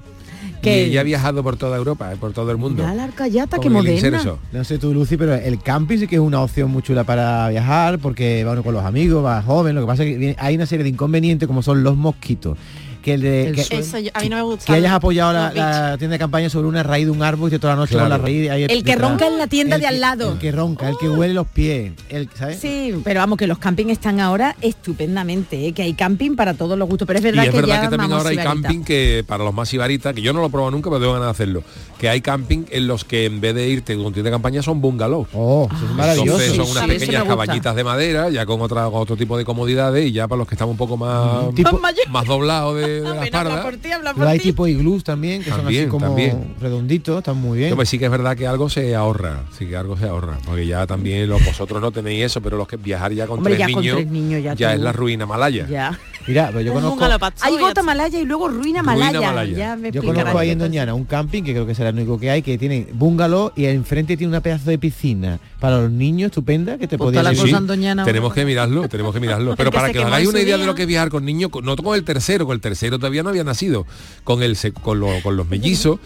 Que 0.61 0.69
Que 0.71 0.83
ella 0.85 1.01
ha 1.01 1.03
viajado 1.03 1.41
por 1.41 1.57
toda 1.57 1.75
Europa, 1.77 2.13
eh, 2.13 2.17
por 2.17 2.31
todo 2.31 2.51
el 2.51 2.57
mundo. 2.57 2.83
Mira 2.83 2.93
la 2.93 3.05
arcayata, 3.05 3.57
con 3.57 3.61
qué 3.63 3.67
el 3.69 3.73
moderna. 3.73 3.95
inserso. 3.95 4.37
No 4.51 4.63
sé 4.63 4.77
tú, 4.77 4.93
Lucy, 4.93 5.17
pero 5.17 5.33
el 5.33 5.59
camping 5.61 5.97
sí 5.97 6.07
que 6.07 6.15
es 6.15 6.21
una 6.21 6.41
opción 6.41 6.69
muy 6.69 6.83
chula 6.83 7.03
para 7.03 7.49
viajar, 7.49 7.97
porque 7.97 8.43
va 8.43 8.51
uno 8.51 8.61
con 8.63 8.73
los 8.75 8.83
amigos, 8.85 9.25
va 9.25 9.41
joven. 9.41 9.73
Lo 9.73 9.81
que 9.81 9.87
pasa 9.87 10.03
es 10.03 10.17
que 10.17 10.35
hay 10.37 10.55
una 10.55 10.67
serie 10.67 10.83
de 10.83 10.89
inconvenientes 10.89 11.47
como 11.47 11.63
son 11.63 11.81
los 11.83 11.95
mosquitos 11.97 12.57
que 13.05 13.13
El 13.13 13.55
que, 13.55 13.63
suelo. 13.63 13.83
Eso 13.83 13.99
yo- 13.99 14.09
a 14.13 14.19
mí 14.21 14.29
no 14.29 14.35
me 14.37 14.41
gusta. 14.41 14.65
que 14.65 14.73
hayas 14.73 14.91
apoyado 14.91 15.31
la, 15.31 15.95
tienda 15.97 16.15
de 16.15 16.19
campaña 16.19 16.49
sobre 16.49 16.67
una 16.67 16.81
raíz 16.83 17.05
de 17.05 17.11
un 17.11 17.21
árbol 17.21 17.53
y 17.53 17.59
toda 17.59 17.73
la 17.75 17.79
noche 17.81 17.91
Claro. 17.93 18.05
con 18.05 18.09
la 18.09 18.17
raíz 18.17 18.49
ahí 18.49 18.63
El 18.63 18.83
que 18.83 18.91
detrás. 18.93 19.09
ronca 19.11 19.27
en 19.27 19.37
la 19.37 19.47
tienda 19.47 19.75
El 19.75 19.81
de 19.81 19.87
al 19.87 19.99
lado. 20.01 20.31
El 20.33 20.39
que 20.39 20.51
ronca, 20.51 20.89
el 20.89 20.97
que 20.97 21.07
huele 21.07 21.33
los 21.35 21.45
pies, 21.47 21.93
el, 22.09 22.27
¿sabes? 22.33 22.59
Sí, 22.59 22.93
pero 23.03 23.19
vamos, 23.19 23.37
que 23.37 23.45
los 23.47 23.59
camping 23.59 23.87
están 23.89 24.19
ahora 24.19 24.55
estupendamente, 24.61 25.67
¿eh? 25.67 25.71
que 25.73 25.83
hay 25.83 25.93
camping 25.93 26.35
para 26.35 26.53
todos 26.53 26.77
los 26.77 26.87
gustos. 26.89 27.05
Pero 27.07 27.19
es 27.19 27.25
Y 27.25 27.27
verdad 27.27 27.45
es 27.45 27.51
que 27.51 27.55
verdad 27.57 27.75
ya 27.75 27.81
que 27.81 27.89
también 27.97 28.11
ahora 28.13 28.29
hay 28.29 28.37
Sibarita. 28.37 28.61
camping 28.67 28.83
que 28.83 29.23
para 29.27 29.43
los 29.43 29.53
más 29.53 29.73
ibaritas, 29.73 30.13
que 30.13 30.21
yo 30.21 30.33
no 30.33 30.39
lo 30.41 30.47
he 30.47 30.49
probado 30.49 30.71
nunca, 30.71 30.89
pero 30.89 30.99
tengo 30.99 31.13
ganas 31.13 31.27
de 31.27 31.31
hacerlo, 31.31 31.63
que 31.99 32.09
hay 32.09 32.21
camping 32.21 32.65
en 32.69 32.87
los 32.87 33.05
que 33.05 33.25
en 33.25 33.39
vez 33.41 33.53
de 33.55 33.67
irte 33.67 33.95
con 33.95 34.13
tienda 34.13 34.29
de 34.29 34.35
campaña 34.35 34.61
son 34.61 34.81
bungalows. 34.81 35.27
Oh, 35.33 35.67
eso 35.73 35.85
es 35.85 35.91
maravilloso. 35.91 36.39
Entonces 36.41 36.55
son 36.55 36.65
Sí, 36.65 36.71
unas 36.71 36.83
sí, 36.83 36.89
pequeñas 36.99 37.23
cabañitas 37.25 37.75
de 37.75 37.83
madera, 37.83 38.29
ya 38.29 38.45
con 38.45 38.61
otra 38.61 38.85
con 38.85 39.01
otro 39.01 39.15
tipo 39.15 39.37
de 39.37 39.45
comodidades 39.45 40.05
y 40.07 40.11
ya 40.11 40.27
para 40.27 40.39
los 40.39 40.47
que 40.47 40.55
estamos 40.55 40.71
un 40.73 40.77
poco 40.77 40.97
más, 40.97 41.53
Tipo- 41.55 41.79
más 42.09 42.25
doblados 42.25 42.75
de, 42.77 42.94
de 43.01 44.11
Pero 44.15 44.27
hay 44.27 44.39
ti. 44.39 44.45
tipo 44.45 44.67
iglús 44.67 45.03
también, 45.03 45.43
que 45.43 45.49
son 45.49 45.67
así 45.67 45.85
como 45.87 46.05
también. 46.07 46.55
redonditos, 46.59 47.17
están 47.19 47.37
muy 47.37 47.59
bien. 47.59 47.71
Hombre, 47.71 47.85
sí 47.85 47.97
que 47.99 48.05
es 48.05 48.11
verdad 48.11 48.35
que 48.35 48.47
algo 48.47 48.69
se 48.69 48.95
ahorra, 48.95 49.43
sí 49.57 49.65
que 49.65 49.75
algo 49.77 49.97
se 49.97 50.05
ahorra, 50.07 50.37
porque 50.45 50.65
ya 50.67 50.85
también 50.87 51.27
los, 51.29 51.43
vosotros 51.45 51.81
no 51.81 51.91
tenéis 51.91 52.25
eso, 52.25 52.41
pero 52.41 52.57
los 52.57 52.67
que 52.67 52.77
viajar 52.77 53.11
ya 53.13 53.27
con, 53.27 53.39
Hombre, 53.39 53.55
tres, 53.55 53.67
ya 53.67 53.73
con 53.73 53.81
niños, 53.81 53.97
tres 53.97 54.11
niños 54.11 54.43
ya 54.57 54.73
es 54.73 54.79
la 54.79 54.91
ruina 54.91 55.25
malaya. 55.25 55.67
Ya. 55.69 55.97
Mira, 56.27 56.47
pero 56.47 56.61
yo 56.61 56.73
Un 56.73 56.97
conozco, 56.97 57.29
Hay 57.41 57.57
gota 57.57 57.83
malaya 57.83 58.19
y 58.19 58.25
luego 58.25 58.47
ruina 58.47 58.81
Ruina 58.81 58.83
malaya. 58.83 59.21
malaya. 59.21 59.57
Ya 59.57 59.75
me 59.75 59.91
yo 59.91 60.01
conozco 60.03 60.37
ahí 60.39 60.49
en. 60.49 60.55
Doñana 60.65 60.93
un 60.95 61.05
camping, 61.05 61.43
que 61.43 61.51
creo 61.51 61.67
que 61.67 61.75
será 61.75 61.89
el 61.89 61.95
único 61.95 62.17
que 62.19 62.31
hay, 62.31 62.41
que 62.41 62.57
tiene 62.57 62.87
bungalow 62.93 63.51
y 63.55 63.65
enfrente 63.65 64.17
tiene 64.17 64.29
una 64.31 64.41
pedazo 64.41 64.69
de 64.71 64.79
piscina 64.79 65.37
para 65.59 65.81
los 65.81 65.91
niños 65.91 66.27
estupenda 66.31 66.77
que 66.79 66.87
te 66.87 66.97
Pues 66.97 67.07
podías 67.07 67.21
toda 67.21 67.31
la 67.33 67.35
Sí, 67.37 67.41
cosa 67.45 67.57
en 67.57 67.67
Doñana 67.67 68.03
tenemos 68.05 68.33
que 68.33 68.45
mirarlo, 68.45 68.87
tenemos 68.89 69.13
que 69.13 69.19
mirarlo. 69.19 69.55
Pero 69.57 69.69
que 69.69 69.75
para 69.77 69.91
que 69.91 69.99
os 69.99 70.05
hagáis 70.05 70.27
una 70.27 70.39
idea 70.39 70.57
de 70.57 70.65
lo 70.65 70.73
que 70.73 70.83
es 70.83 70.87
viajar 70.87 71.09
con 71.09 71.25
niños, 71.25 71.49
con- 71.51 71.63
no 71.65 71.75
con 71.75 71.95
el 71.95 72.03
tercero, 72.03 72.45
con 72.47 72.55
el 72.55 72.61
tercero 72.61 72.84
todavía 72.91 73.23
no 73.23 73.29
había 73.29 73.43
nacido, 73.43 73.85
con 74.23 74.41
el 74.43 74.57
con, 74.81 74.99
lo- 74.99 75.21
con 75.23 75.35
los 75.37 75.47
mellizos, 75.47 75.99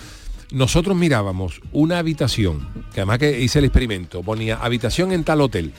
nosotros 0.51 0.95
mirábamos 0.98 1.62
una 1.71 2.00
habitación, 2.00 2.67
que 2.93 3.01
además 3.01 3.19
que 3.19 3.39
hice 3.41 3.59
el 3.59 3.65
experimento, 3.65 4.24
ponía 4.24 4.55
habitación 4.57 5.12
en 5.12 5.24
tal 5.24 5.41
hotel. 5.41 5.71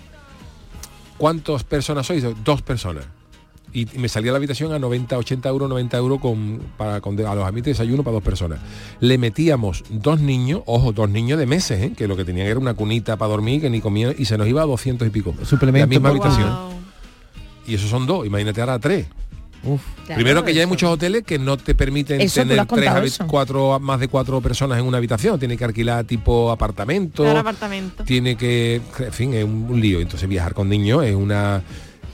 ¿Cuántas 1.19 1.64
personas 1.64 2.07
sois? 2.07 2.25
Dos 2.45 2.62
personas. 2.62 3.04
Y 3.73 3.87
me 3.99 4.09
salía 4.09 4.33
la 4.33 4.38
habitación 4.38 4.73
a 4.73 4.78
90, 4.80 5.16
80 5.16 5.49
euros, 5.49 5.69
90 5.69 5.97
euros 5.97 6.21
con, 6.21 6.61
para, 6.76 7.00
con 7.00 7.14
de- 7.14 7.26
alojamiento 7.26 7.71
y 7.71 7.73
desayuno 7.73 8.02
para 8.02 8.14
dos 8.14 8.23
personas. 8.23 8.59
Le 8.99 9.16
metíamos 9.16 9.85
dos 9.90 10.19
niños, 10.21 10.62
ojo, 10.66 10.92
dos 10.92 11.09
niños 11.09 11.38
de 11.38 11.47
meses, 11.47 11.80
¿eh? 11.83 11.92
que 11.97 12.09
lo 12.09 12.16
que 12.16 12.25
tenían 12.25 12.47
era 12.49 12.59
una 12.59 12.75
cunita 12.75 13.16
para 13.16 13.30
dormir, 13.30 13.61
que 13.61 13.71
ni 13.71 13.80
comían, 13.80 14.14
y 14.19 14.25
se 14.25 14.37
nos 14.38 14.49
iba 14.49 14.62
a 14.62 14.66
200 14.66 15.07
y 15.07 15.11
pico. 15.11 15.35
Suplemento 15.45 15.85
La 15.85 15.87
misma 15.87 16.09
habitación. 16.09 16.80
Y 17.66 17.75
esos 17.75 17.90
son 17.90 18.07
dos, 18.07 18.26
imagínate 18.26 18.61
ahora 18.61 18.78
tres. 18.80 19.07
Uf, 19.62 19.83
Claro, 20.07 20.14
Primero 20.14 20.45
que 20.45 20.55
ya 20.55 20.62
hay 20.62 20.67
muchos 20.67 20.90
hoteles 20.90 21.23
que 21.23 21.38
no 21.38 21.57
te 21.57 21.75
permiten 21.75 22.21
Eso, 22.21 22.40
tener 22.40 22.67
tres, 22.67 23.19
cuatro, 23.26 23.79
más 23.79 24.00
de 24.00 24.09
cuatro 24.09 24.40
personas 24.40 24.79
en 24.79 24.87
una 24.87 24.97
habitación. 24.99 25.38
Tiene 25.38 25.57
que 25.57 25.64
alquilar 25.64 26.05
tipo 26.05 26.50
apartamento. 26.50 27.23
Claro, 27.23 27.40
apartamento. 27.40 28.05
Tiene 28.05 28.37
que, 28.37 28.81
en 28.99 29.12
fin, 29.12 29.35
es 29.35 29.45
un, 29.45 29.67
un 29.71 29.81
lío. 29.81 30.00
Entonces 30.00 30.29
viajar 30.29 30.55
con 30.55 30.69
niños 30.69 31.05
es 31.05 31.14
una 31.14 31.62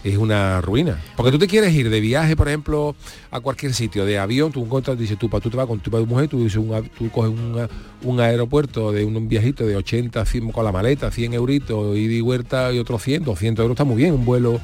es 0.08 0.16
una 0.16 0.60
ruina. 0.60 1.02
Porque 1.16 1.32
tú 1.32 1.38
te 1.38 1.46
quieres 1.46 1.74
ir 1.74 1.90
de 1.90 2.00
viaje, 2.00 2.36
por 2.36 2.48
ejemplo, 2.48 2.94
a 3.30 3.40
cualquier 3.40 3.74
sitio, 3.74 4.04
de 4.04 4.18
avión, 4.18 4.52
tú 4.52 4.62
encuentras, 4.64 4.98
dices 4.98 5.18
tú, 5.18 5.28
pa- 5.28 5.40
tú 5.40 5.50
te 5.50 5.56
vas 5.56 5.66
con 5.66 5.80
tu, 5.80 5.90
tu 5.90 6.06
mujer, 6.06 6.28
tú, 6.28 6.42
dices 6.44 6.56
un 6.58 6.88
tú 6.96 7.10
coges 7.10 7.30
un, 7.32 7.68
un 8.02 8.20
aeropuerto 8.20 8.92
de 8.92 9.04
un, 9.04 9.16
un 9.16 9.28
viajito 9.28 9.64
de 9.66 9.74
80, 9.76 10.24
100 10.24 10.52
con 10.52 10.64
la 10.64 10.72
maleta, 10.72 11.10
100 11.10 11.34
euritos, 11.34 11.96
y 11.96 12.20
huerta 12.20 12.72
y 12.72 12.78
otros 12.78 13.02
100, 13.02 13.24
200 13.24 13.62
euros 13.62 13.74
está 13.74 13.84
muy 13.84 13.96
bien, 13.96 14.14
un 14.14 14.24
vuelo 14.24 14.60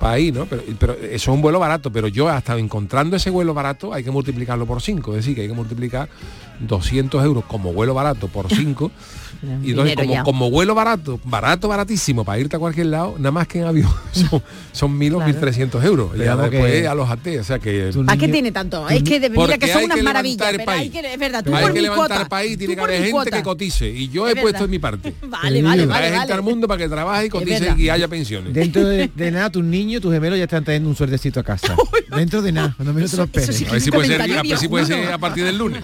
para 0.00 0.12
ahí, 0.14 0.32
¿no? 0.32 0.46
Pero, 0.46 0.62
pero 0.78 0.92
eso 0.94 1.04
es 1.14 1.28
un 1.28 1.42
vuelo 1.42 1.58
barato, 1.58 1.90
pero 1.92 2.08
yo 2.08 2.28
hasta 2.28 2.56
encontrando 2.58 3.16
ese 3.16 3.30
vuelo 3.30 3.54
barato 3.54 3.92
hay 3.92 4.02
que 4.04 4.10
multiplicarlo 4.10 4.64
por 4.66 4.80
5, 4.80 5.10
es 5.12 5.16
decir, 5.18 5.34
que 5.34 5.42
hay 5.42 5.48
que 5.48 5.54
multiplicar 5.54 6.08
200 6.60 7.24
euros 7.24 7.44
como 7.44 7.72
vuelo 7.72 7.94
barato 7.94 8.28
por 8.28 8.48
5 8.52 8.90
y 9.62 9.70
entonces 9.70 9.94
como, 9.96 10.22
como 10.24 10.50
vuelo 10.50 10.74
barato, 10.74 11.20
barato, 11.24 11.68
baratísimo 11.68 12.24
para 12.24 12.38
irte 12.40 12.56
a 12.56 12.58
cualquier 12.58 12.86
lado, 12.86 13.14
nada 13.18 13.30
más 13.30 13.46
que 13.46 13.60
en 13.60 13.66
avión 13.66 13.90
son, 14.12 14.42
son 14.72 14.98
1.000 14.98 15.14
o 15.14 15.20
1.300 15.20 15.84
euros. 15.84 16.10
Y 16.16 16.18
ya 16.20 16.36
después 16.36 16.72
que- 16.72 16.88
alojate, 16.88 17.38
o 17.40 17.44
sea 17.44 17.58
que... 17.58 17.90
tu 17.92 18.04
¿Para 18.04 18.18
qué 18.18 18.28
tiene 18.28 18.52
tanto? 18.52 18.88
Es 18.88 19.02
que 19.02 19.20
de 19.20 19.30
Porque 19.30 19.54
mira 19.54 19.58
que 19.58 19.68
son 19.72 19.78
hay 19.80 19.84
unas 19.84 19.96
que 19.98 20.02
maravillas. 20.02 20.38
levantar 20.38 20.54
el 20.54 20.58
Pero 20.58 20.70
hay 20.72 20.78
país. 20.90 20.92
que, 21.06 21.12
es 21.14 21.18
verdad, 21.20 21.44
tú 21.44 21.54
hay 21.54 21.62
por 21.62 21.72
que 21.72 21.78
mi 21.78 21.82
levantar 21.82 22.06
cuota. 22.08 22.22
el 22.22 22.28
país, 22.28 22.58
tiene 22.58 22.74
que 22.74 22.80
haber 22.80 22.96
gente 22.96 23.10
cuota. 23.10 23.36
que 23.36 23.42
cotice. 23.42 23.88
Y 23.90 24.08
yo 24.08 24.26
he 24.28 24.32
Es 24.32 24.40
puesto 24.40 24.52
verdad. 24.52 24.64
en 24.64 24.70
mi 24.70 24.78
parte. 24.78 25.14
Vale, 25.28 25.62
vale, 25.62 25.86
vale, 25.86 26.10
gente 26.10 26.32
al 26.32 26.42
mundo 26.42 26.66
para 26.68 26.78
que 26.82 26.88
trabaje 26.88 27.26
y 27.26 27.28
cotice 27.28 27.60
verdad. 27.60 27.76
y 27.76 27.88
haya 27.90 28.08
pensiones. 28.08 28.52
Dentro 28.52 28.84
de, 28.86 29.10
de 29.14 29.30
nada, 29.30 29.50
tus 29.50 29.64
niños, 29.64 30.00
tus 30.02 30.12
gemelos 30.12 30.36
ya 30.38 30.44
están 30.44 30.64
trayendo 30.64 30.88
un 30.88 30.96
suerdecito 30.96 31.40
a 31.40 31.42
casa. 31.44 31.74
Dentro 32.14 32.42
de 32.42 32.52
nada, 32.52 32.74
cuando 32.76 32.92
menos 32.94 33.10
te 33.10 33.16
lo 33.18 33.24
esperes. 33.24 33.48
A 33.68 33.72
ver 33.72 33.80
si 33.80 33.90
puede 33.90 34.86
ser, 34.86 35.10
a 35.12 35.14
a 35.14 35.18
partir 35.18 35.44
del 35.44 35.58
lunes. 35.58 35.82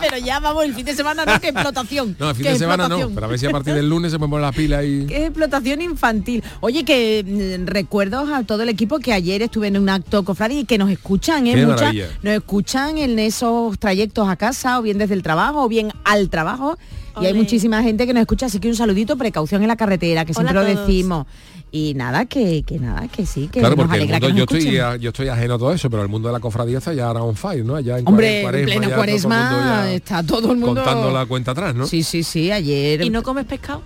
Pero 0.00 0.18
ya 0.18 0.40
vamos, 0.40 0.64
el 0.64 0.74
fin 0.74 0.84
de 0.84 0.94
semana 0.94 1.24
no, 1.24 1.40
que 1.40 1.48
explotación. 1.48 2.05
No, 2.18 2.30
el 2.30 2.36
fin 2.36 2.46
de 2.46 2.58
semana 2.58 2.88
no, 2.88 2.96
explotación. 2.96 3.14
pero 3.14 3.26
a 3.26 3.28
ver 3.28 3.38
si 3.38 3.46
a 3.46 3.50
partir 3.50 3.74
del 3.74 3.88
lunes 3.88 4.12
se 4.12 4.18
ponen 4.18 4.40
las 4.40 4.54
pilas 4.54 4.84
y... 4.86 5.06
Qué 5.06 5.26
explotación 5.26 5.80
infantil. 5.82 6.42
Oye, 6.60 6.84
que 6.84 7.24
mm, 7.26 7.66
recuerdos 7.66 8.30
a 8.30 8.42
todo 8.44 8.62
el 8.62 8.68
equipo 8.68 8.98
que 8.98 9.12
ayer 9.12 9.42
estuve 9.42 9.68
en 9.68 9.76
un 9.78 9.88
acto 9.88 10.24
cofrade 10.24 10.54
y 10.60 10.64
que 10.64 10.78
nos 10.78 10.90
escuchan, 10.90 11.46
¿eh? 11.46 11.54
Qué 11.54 11.66
Muchas- 11.66 11.94
nos 12.22 12.34
escuchan 12.34 12.98
en 12.98 13.18
esos 13.18 13.78
trayectos 13.78 14.28
a 14.28 14.36
casa, 14.36 14.78
o 14.78 14.82
bien 14.82 14.98
desde 14.98 15.14
el 15.14 15.22
trabajo, 15.22 15.62
o 15.64 15.68
bien 15.68 15.92
al 16.04 16.28
trabajo. 16.30 16.78
Y 17.20 17.24
hay 17.24 17.32
muchísima 17.32 17.82
gente 17.82 18.06
que 18.06 18.12
nos 18.12 18.20
escucha, 18.20 18.46
así 18.46 18.60
que 18.60 18.68
un 18.68 18.76
saludito, 18.76 19.16
precaución 19.16 19.62
en 19.62 19.68
la 19.68 19.76
carretera, 19.76 20.26
que 20.26 20.32
Hola 20.36 20.50
siempre 20.50 20.74
lo 20.74 20.80
decimos. 20.82 21.26
Y 21.72 21.94
nada, 21.94 22.24
que, 22.26 22.62
que 22.62 22.78
nada, 22.78 23.08
que 23.08 23.26
sí, 23.26 23.48
que 23.48 23.58
Claro, 23.60 23.76
nos 23.76 23.86
porque 23.86 23.98
el 24.02 24.08
mundo, 24.08 24.26
que 24.26 24.32
nos 24.32 24.38
yo 24.38 24.44
estoy, 24.44 24.78
a- 24.78 24.96
yo 24.96 25.08
estoy 25.10 25.28
ajeno 25.28 25.54
a 25.54 25.58
todo 25.58 25.72
eso, 25.72 25.90
pero 25.90 26.02
el 26.02 26.08
mundo 26.08 26.28
de 26.28 26.32
la 26.32 26.40
cofradía 26.40 26.78
está 26.78 26.94
ya 26.94 27.06
ahora 27.08 27.22
on 27.22 27.34
fire, 27.36 27.64
¿no? 27.64 27.74
Allá 27.76 27.98
en 27.98 28.08
Hombre, 28.08 28.42
cuare- 28.42 28.60
en 28.60 28.64
plena 28.66 28.86
todo 28.86 28.96
cuaresma 28.96 29.50
ya 29.84 29.92
está 29.92 30.22
todo 30.22 30.52
el 30.52 30.58
mundo... 30.58 30.82
Contando 30.82 31.10
la 31.10 31.26
cuenta 31.26 31.50
atrás, 31.50 31.74
¿no? 31.74 31.86
Sí, 31.86 32.02
sí, 32.02 32.22
sí, 32.22 32.50
ayer... 32.50 33.02
¿Y 33.02 33.10
no 33.10 33.22
comes 33.22 33.44
pescado? 33.46 33.82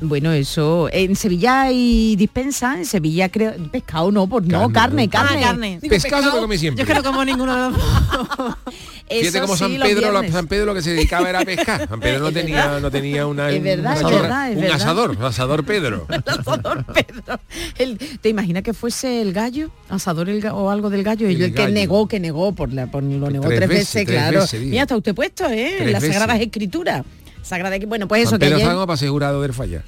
Bueno, 0.00 0.32
eso 0.32 0.88
en 0.92 1.14
Sevilla 1.16 1.62
hay 1.62 2.16
dispensa, 2.16 2.76
en 2.76 2.84
Sevilla 2.84 3.28
creo 3.30 3.52
pescado 3.70 4.10
no, 4.10 4.26
pues 4.26 4.44
no, 4.46 4.70
carne, 4.72 5.08
Carne, 5.08 5.08
¿no? 5.08 5.10
carne. 5.10 5.44
Ah, 5.44 5.46
carne. 5.48 5.78
Digo, 5.80 5.94
Pescado 5.94 6.22
se 6.30 6.36
lo 6.36 6.40
comí 6.42 6.58
siempre. 6.58 6.84
Yo 6.84 6.90
es 6.90 6.96
que 6.98 7.02
no 7.02 7.08
como 7.10 7.24
ninguno 7.24 7.54
de 7.54 7.60
los 7.70 7.78
dos. 7.78 8.56
Fíjate 9.08 9.40
como 9.42 9.54
sí, 9.54 9.58
San 9.60 9.76
Pedro, 9.80 10.12
la-. 10.12 10.28
San 10.32 10.46
Pedro 10.46 10.66
lo 10.66 10.74
que 10.74 10.82
se 10.82 10.94
dedicaba 10.94 11.28
era 11.30 11.40
a 11.40 11.44
pescar. 11.44 11.88
San 11.88 12.00
Pedro 12.00 12.20
no 12.20 12.28
Es 12.34 12.34
tenía, 12.34 12.56
verdad. 12.66 12.80
no 12.80 12.90
tenía 12.90 13.26
una, 13.26 13.50
Es 13.50 13.62
verdad, 13.62 13.84
una 13.84 13.94
es 13.94 14.00
chorra- 14.02 14.22
verdad, 14.22 14.50
es 14.50 14.56
un 14.56 14.62
verdad. 14.62 14.76
asador, 14.76 15.18
asador 15.24 15.64
Pedro. 15.64 16.06
El 16.10 16.24
asador 16.26 16.84
Pedro. 16.86 17.40
El- 17.78 17.98
¿Te 18.20 18.28
imaginas 18.30 18.62
que 18.62 18.74
fuese 18.74 19.20
el 19.22 19.32
gallo? 19.32 19.70
Asador 19.88 20.28
el 20.28 20.44
o 20.46 20.70
algo 20.70 20.90
del 20.90 21.02
gallo. 21.04 21.28
Y 21.30 21.34
El 21.36 21.42
el 21.42 21.54
que 21.54 21.62
gallo. 21.62 21.74
negó, 21.74 22.08
que 22.08 22.18
negó, 22.20 22.52
por 22.52 22.72
la, 22.72 22.86
por, 22.88 23.02
lo 23.02 23.30
negó 23.30 23.44
Tres 23.46 23.58
tres, 23.58 23.68
veces, 23.68 23.94
veces, 23.94 24.06
tres 24.06 24.18
claro. 24.18 24.40
veces. 24.40 24.60
Mira, 24.62 24.82
está 24.82 24.96
usted 24.96 25.14
puesto, 25.14 25.44
¿eh? 25.48 25.74
Tres 25.76 25.80
En 25.86 25.92
las 25.92 26.02
veces. 26.02 26.16
Sagradas 26.18 26.42
Escrituras. 26.42 27.04
Sagrada, 27.44 27.76
bueno, 27.86 28.08
pues 28.08 28.22
eso 28.22 28.30
San 28.30 28.38
que 28.40 28.46
Pedro 28.46 28.56
ayer- 28.56 28.68
está 28.68 28.86
para 28.86 28.96
ser 28.96 29.08
jurado 29.10 29.40
del 29.42 29.52
falla. 29.52 29.82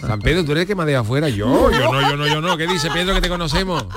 San 0.00 0.18
Pedro, 0.18 0.44
tú 0.44 0.50
eres 0.50 0.62
el 0.62 0.66
que 0.68 0.74
más 0.74 0.86
de 0.86 0.96
afuera. 0.96 1.28
Yo, 1.28 1.70
yo 1.70 1.92
no, 1.92 2.00
yo 2.10 2.16
no, 2.16 2.26
yo 2.26 2.40
no. 2.40 2.56
¿Qué 2.56 2.66
dice 2.66 2.88
Pedro 2.90 3.14
que 3.14 3.20
te 3.20 3.28
conocemos? 3.28 3.84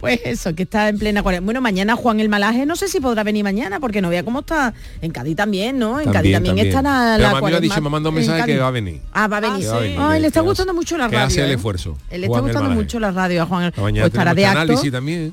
Pues 0.00 0.20
eso, 0.24 0.54
que 0.54 0.64
está 0.64 0.90
en 0.90 0.98
plena 0.98 1.22
cuarentena. 1.22 1.46
Bueno, 1.46 1.60
mañana 1.62 1.96
Juan 1.96 2.20
el 2.20 2.28
Malaje, 2.28 2.66
no 2.66 2.76
sé 2.76 2.88
si 2.88 3.00
podrá 3.00 3.22
venir 3.22 3.42
mañana, 3.42 3.80
porque 3.80 4.02
no 4.02 4.10
vea 4.10 4.22
cómo 4.22 4.40
está. 4.40 4.74
En 5.00 5.10
Cádiz 5.12 5.34
también, 5.34 5.78
¿no? 5.78 5.98
En 5.98 6.12
Cádiz 6.12 6.34
también, 6.34 6.58
estará 6.58 7.14
Pero 7.16 7.22
la 7.22 7.30
a 7.30 7.30
mí 7.30 7.34
me 7.34 7.36
ha 7.36 7.40
cuaresma 7.40 7.60
dicho, 7.62 7.80
me 7.82 7.88
mandó 7.88 8.10
un 8.10 8.16
en 8.18 8.26
mensaje 8.26 8.44
que 8.52 8.58
va 8.58 8.68
a 8.68 8.70
venir. 8.70 9.00
Ah, 9.14 9.28
va 9.28 9.38
a 9.38 9.40
venir. 9.40 9.60
Que 9.60 9.66
va 9.68 9.76
a 9.76 9.80
venir, 9.80 9.98
Ay, 9.98 10.12
que- 10.16 10.20
le 10.20 10.26
está 10.26 10.40
que 10.40 10.46
gustando 10.46 10.74
mucho 10.74 10.98
la 10.98 11.08
que 11.08 11.14
radio. 11.16 11.26
hace 11.26 11.42
el 11.44 11.50
¿eh? 11.52 11.54
esfuerzo, 11.54 11.96
Le 12.10 12.16
está 12.16 12.28
Juan 12.28 12.42
gustando 12.42 12.70
mucho 12.70 13.00
la 13.00 13.10
radio 13.12 13.42
a 13.42 13.46
Juan. 13.46 13.62
La 13.64 13.70
Pues 13.72 13.94
estará 14.04 14.34
de 14.34 14.44
acto. 14.44 14.60
análisis 14.60 14.92
también. 14.92 15.32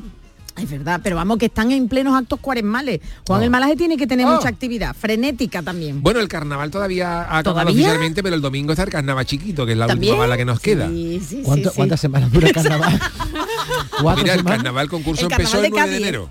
Es 0.64 0.70
verdad, 0.70 1.00
pero 1.04 1.16
vamos, 1.16 1.38
que 1.38 1.46
están 1.48 1.72
en 1.72 1.88
plenos 1.88 2.16
actos 2.16 2.40
cuaresmales. 2.40 3.00
Juan 3.28 3.42
Oh. 3.42 3.44
el 3.44 3.50
Malaje 3.50 3.76
tiene 3.76 3.98
que 3.98 4.08
tener 4.08 4.26
Oh. 4.28 4.32
mucha 4.36 4.50
actividad, 4.50 4.96
frenética 4.96 5.62
también. 5.62 6.02
Bueno, 6.02 6.20
el 6.20 6.28
carnaval 6.28 6.70
todavía 6.72 7.22
ha 7.24 7.40
acabado 7.40 7.44
¿Todavía? 7.44 7.72
oficialmente, 7.74 8.22
pero 8.24 8.36
el 8.36 8.42
domingo 8.42 8.72
está 8.74 8.84
el 8.84 8.90
carnaval 8.90 9.26
chiquito, 9.26 9.66
que 9.66 9.72
es 9.74 9.78
la 9.78 9.88
¿También? 9.88 10.14
última 10.14 10.24
bala 10.26 10.38
que 10.38 10.46
nos 10.46 10.60
queda. 10.60 10.88
Sí, 10.90 11.22
sí, 11.28 11.42
¿Cuánto- 11.44 11.70
sí, 11.70 11.74
sí. 11.74 11.78
¿Cuántas 11.78 12.00
semanas 12.00 12.32
dura 12.32 12.48
el 12.48 12.54
carnaval? 12.54 13.00
¿Cuatro 14.02 14.24
Mira, 14.24 14.36
el 14.36 14.44
carnaval 14.44 14.90
concurso 14.90 15.26
El 15.28 15.32
empezó 15.32 15.58
el 15.58 15.64
de 15.64 15.70
9 15.70 15.90
de 15.92 15.98
enero. 15.98 16.30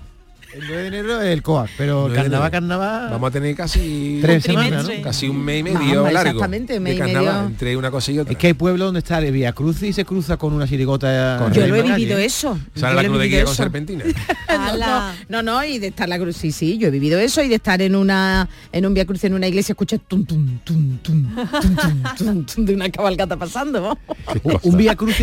El 0.53 0.67
9 0.67 0.81
de 0.81 0.87
enero 0.87 1.21
es 1.21 1.27
el 1.29 1.41
COAC, 1.41 1.69
pero 1.77 2.07
9 2.09 2.13
de 2.13 2.21
carnaval, 2.23 2.51
carnaval... 2.51 3.09
Vamos 3.11 3.29
a 3.29 3.31
tener 3.31 3.55
casi 3.55 4.19
Tres 4.21 4.43
Un 4.45 4.51
semanas, 4.51 4.85
¿no? 4.85 5.01
casi 5.01 5.29
un 5.29 5.43
mes 5.45 5.61
y 5.61 5.63
medio 5.63 5.79
Vamos, 5.79 6.11
largo 6.13 6.29
exactamente, 6.31 6.79
mes 6.81 6.91
de 6.91 6.95
y 6.95 6.99
carnaval 6.99 7.33
medio. 7.35 7.47
entre 7.47 7.77
una 7.77 7.89
cosa 7.91 8.11
y 8.11 8.19
otra. 8.19 8.33
Es 8.33 8.37
que 8.37 8.47
hay 8.47 8.53
pueblos 8.53 8.87
donde 8.87 8.99
está 8.99 9.19
el 9.19 9.31
Vía 9.31 9.53
Cruz 9.53 9.81
y 9.83 9.93
se 9.93 10.03
cruza 10.03 10.35
con 10.35 10.51
una 10.51 10.67
chirigota. 10.67 11.49
Yo 11.53 11.67
lo 11.67 11.75
he 11.75 11.81
vivido 11.83 12.15
calle. 12.15 12.25
eso. 12.25 12.59
Sale 12.75 12.95
la 12.95 13.03
cruz 13.07 13.19
de 13.19 13.27
guía 13.29 13.45
con 13.45 13.55
serpentina. 13.55 14.03
no, 14.03 14.11
no, 14.57 14.69
Ala. 14.71 15.15
no, 15.29 15.41
no, 15.41 15.63
y 15.63 15.79
de 15.79 15.87
estar 15.87 16.09
la 16.09 16.19
cruz, 16.19 16.35
sí, 16.35 16.51
sí, 16.51 16.77
yo 16.77 16.89
he 16.89 16.91
vivido 16.91 17.17
eso 17.17 17.41
y 17.41 17.47
de 17.47 17.55
estar 17.55 17.81
en 17.81 17.95
una 17.95 18.49
en 18.73 18.85
un 18.85 18.93
via 18.93 19.05
cruz 19.05 19.23
en 19.23 19.33
una 19.33 19.47
iglesia 19.47 19.71
escuchar 19.71 19.99
tum 19.99 20.25
tum 20.25 20.59
tum 20.65 20.97
tum 20.97 21.27
tum 21.33 21.45
tum 21.61 22.03
tum, 22.17 22.45
tum, 22.45 22.65
de 22.65 22.73
una 22.75 22.89
cabalgata 22.89 23.37
pasando. 23.37 23.97
Un- 24.63 24.77
Vía 24.77 24.95
Cruz. 24.95 25.15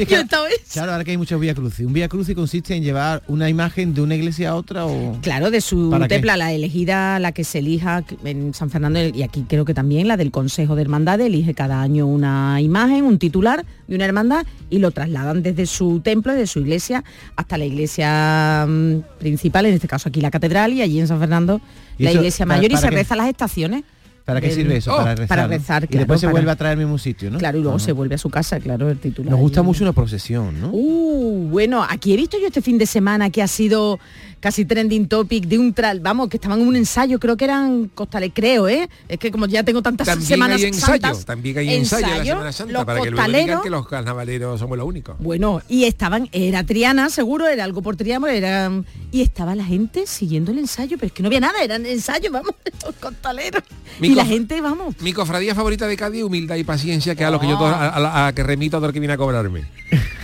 Claro, 0.72 0.92
ahora 0.92 1.04
que 1.04 1.10
hay 1.10 1.16
muchos 1.18 1.38
Vía 1.38 1.54
Cruz. 1.54 1.80
Un 1.80 1.92
Vía 1.92 2.08
Cruz 2.08 2.30
consiste 2.34 2.74
en 2.74 2.82
llevar 2.82 3.22
una 3.28 3.48
imagen 3.50 3.92
de 3.92 4.00
una 4.00 4.14
iglesia 4.14 4.50
a 4.50 4.54
otra 4.54 4.86
o... 4.86 5.17
Claro, 5.22 5.50
de 5.50 5.60
su 5.60 5.90
¿Para 5.90 6.06
qué? 6.06 6.14
templa, 6.16 6.36
la 6.36 6.52
elegida, 6.52 7.18
la 7.18 7.32
que 7.32 7.42
se 7.44 7.58
elija 7.58 8.04
en 8.24 8.54
San 8.54 8.70
Fernando, 8.70 9.00
y 9.04 9.22
aquí 9.22 9.44
creo 9.48 9.64
que 9.64 9.74
también 9.74 10.06
la 10.08 10.16
del 10.16 10.30
Consejo 10.30 10.76
de 10.76 10.82
Hermandad, 10.82 11.20
elige 11.20 11.54
cada 11.54 11.82
año 11.82 12.06
una 12.06 12.60
imagen, 12.60 13.04
un 13.04 13.18
titular 13.18 13.64
de 13.88 13.96
una 13.96 14.04
hermandad 14.04 14.46
y 14.70 14.78
lo 14.78 14.90
trasladan 14.90 15.42
desde 15.42 15.66
su 15.66 16.00
templo, 16.00 16.32
de 16.34 16.46
su 16.46 16.60
iglesia, 16.60 17.04
hasta 17.36 17.58
la 17.58 17.64
iglesia 17.64 18.64
mm, 18.68 19.18
principal, 19.18 19.66
en 19.66 19.74
este 19.74 19.88
caso 19.88 20.08
aquí 20.08 20.20
la 20.20 20.30
catedral, 20.30 20.72
y 20.72 20.82
allí 20.82 21.00
en 21.00 21.08
San 21.08 21.18
Fernando 21.18 21.60
¿Y 21.98 22.04
la 22.04 22.12
iglesia 22.12 22.46
para- 22.46 22.58
mayor 22.58 22.72
y 22.72 22.76
se 22.76 22.90
reza 22.90 23.16
las 23.16 23.28
estaciones. 23.28 23.82
¿Para 24.28 24.40
qué 24.40 24.46
del- 24.48 24.56
sirve 24.56 24.76
eso? 24.76 24.92
Oh, 24.92 24.98
para 24.98 25.14
rezar. 25.14 25.28
para 25.28 25.42
¿no? 25.42 25.48
rezar, 25.48 25.84
Y 25.84 25.86
claro, 25.88 25.98
después 26.00 26.20
se 26.20 26.26
para- 26.26 26.32
vuelve 26.32 26.50
a 26.50 26.56
traer 26.56 26.72
al 26.72 26.78
mismo 26.78 26.98
sitio, 26.98 27.30
¿no? 27.30 27.38
Claro, 27.38 27.58
y 27.58 27.62
luego 27.62 27.78
se 27.78 27.92
vuelve 27.92 28.14
a 28.14 28.18
su 28.18 28.28
casa, 28.30 28.60
claro, 28.60 28.88
el 28.90 28.98
titular. 28.98 29.30
Nos 29.32 29.40
gusta 29.40 29.62
mucho 29.62 29.82
una 29.84 29.92
procesión, 29.92 30.60
¿no? 30.60 30.68
Uh, 30.72 31.48
bueno, 31.50 31.84
aquí 31.88 32.12
he 32.12 32.16
visto 32.16 32.38
yo 32.38 32.46
este 32.46 32.62
fin 32.62 32.78
de 32.78 32.86
semana 32.86 33.30
que 33.30 33.42
ha 33.42 33.48
sido 33.48 33.98
casi 34.40 34.64
trending 34.64 35.08
topic 35.08 35.46
de 35.46 35.58
un 35.58 35.72
tral, 35.72 35.98
vamos, 35.98 36.28
que 36.28 36.36
estaban 36.36 36.60
en 36.60 36.68
un 36.68 36.76
ensayo, 36.76 37.18
creo 37.18 37.36
que 37.36 37.44
eran 37.44 37.88
costales, 37.92 38.30
creo, 38.32 38.68
¿eh? 38.68 38.88
Es 39.08 39.18
que 39.18 39.32
como 39.32 39.46
ya 39.46 39.64
tengo 39.64 39.82
tantas 39.82 40.06
También 40.06 40.28
semanas 40.28 40.58
hay 40.60 40.68
ensayo, 40.68 40.92
santas, 41.02 41.24
también 41.24 41.58
hay 41.58 41.74
ensayo, 41.74 42.04
en 42.06 42.10
la 42.10 42.16
ensayo, 42.18 42.32
Semana 42.34 42.52
Santa 42.52 42.72
los 42.74 42.84
para 42.84 43.00
que 43.00 43.10
luego 43.10 43.26
digan 43.26 43.32
costaleros, 43.40 43.62
que 43.64 43.70
los 43.70 43.88
carnavaleros 43.88 44.60
somos 44.60 44.78
los 44.78 44.86
únicos. 44.86 45.16
bueno, 45.18 45.60
y 45.68 45.84
estaban, 45.84 46.28
era 46.32 46.62
Triana, 46.64 47.10
seguro, 47.10 47.48
era 47.48 47.64
algo 47.64 47.82
por 47.82 47.96
Triana, 47.96 48.32
era 48.32 48.70
y 49.10 49.22
estaba 49.22 49.56
la 49.56 49.64
gente 49.64 50.06
siguiendo 50.06 50.52
el 50.52 50.58
ensayo, 50.58 50.96
pero 50.98 51.06
es 51.08 51.12
que 51.12 51.22
no 51.24 51.28
había 51.28 51.40
nada, 51.40 51.60
eran 51.62 51.84
ensayos, 51.86 52.30
vamos, 52.30 52.52
los 52.84 52.94
costaleros. 52.96 53.62
Mi 53.98 54.08
y 54.08 54.14
la 54.18 54.26
gente, 54.26 54.60
vamos. 54.60 54.94
Mi 55.00 55.12
cofradía 55.12 55.54
favorita 55.54 55.86
de 55.86 55.96
Cádiz, 55.96 56.22
humildad 56.24 56.56
y 56.56 56.64
paciencia, 56.64 57.14
que 57.14 57.22
es 57.22 57.28
a 57.28 57.30
lo 57.30 57.40
que 57.40 57.48
yo 57.48 57.56
todo- 57.56 57.66
a, 57.68 57.88
a- 57.88 58.26
a 58.28 58.32
que 58.34 58.42
remito 58.42 58.76
a 58.76 58.80
todo 58.80 58.88
el 58.88 58.92
que 58.92 59.00
viene 59.00 59.14
a 59.14 59.16
cobrarme. 59.16 59.64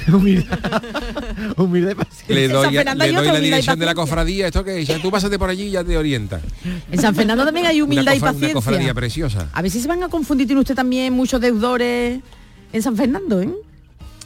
Humildad 1.56 1.92
y 1.92 1.94
paciencia. 1.94 2.34
Le 2.34 2.44
En 2.44 2.50
San 2.50 2.62
doy, 2.62 2.76
a- 2.76 2.84
le 2.84 3.12
la 3.12 3.20
humildad 3.20 3.40
dirección 3.40 3.78
de 3.78 3.86
la 3.86 3.94
cofradía, 3.94 4.46
esto 4.46 4.64
que 4.64 4.84
ya 4.84 5.00
tú 5.00 5.10
pásate 5.10 5.38
por 5.38 5.48
allí 5.50 5.64
y 5.64 5.70
ya 5.70 5.84
te 5.84 5.96
orienta. 5.96 6.40
En 6.90 7.00
San 7.00 7.14
Fernando 7.14 7.44
también 7.44 7.66
hay 7.66 7.80
humildad 7.82 8.04
una, 8.04 8.14
y 8.14 8.18
una 8.18 8.26
paciencia. 8.32 8.54
cofradía 8.54 8.94
preciosa. 8.94 9.48
A 9.52 9.62
ver 9.62 9.70
si 9.70 9.80
se 9.80 9.88
van 9.88 10.02
a 10.02 10.08
confundir, 10.08 10.46
tiene 10.46 10.60
usted 10.60 10.74
también 10.74 11.12
muchos 11.12 11.40
deudores 11.40 12.20
en 12.72 12.82
San 12.82 12.96
Fernando, 12.96 13.40
¿eh? 13.40 13.50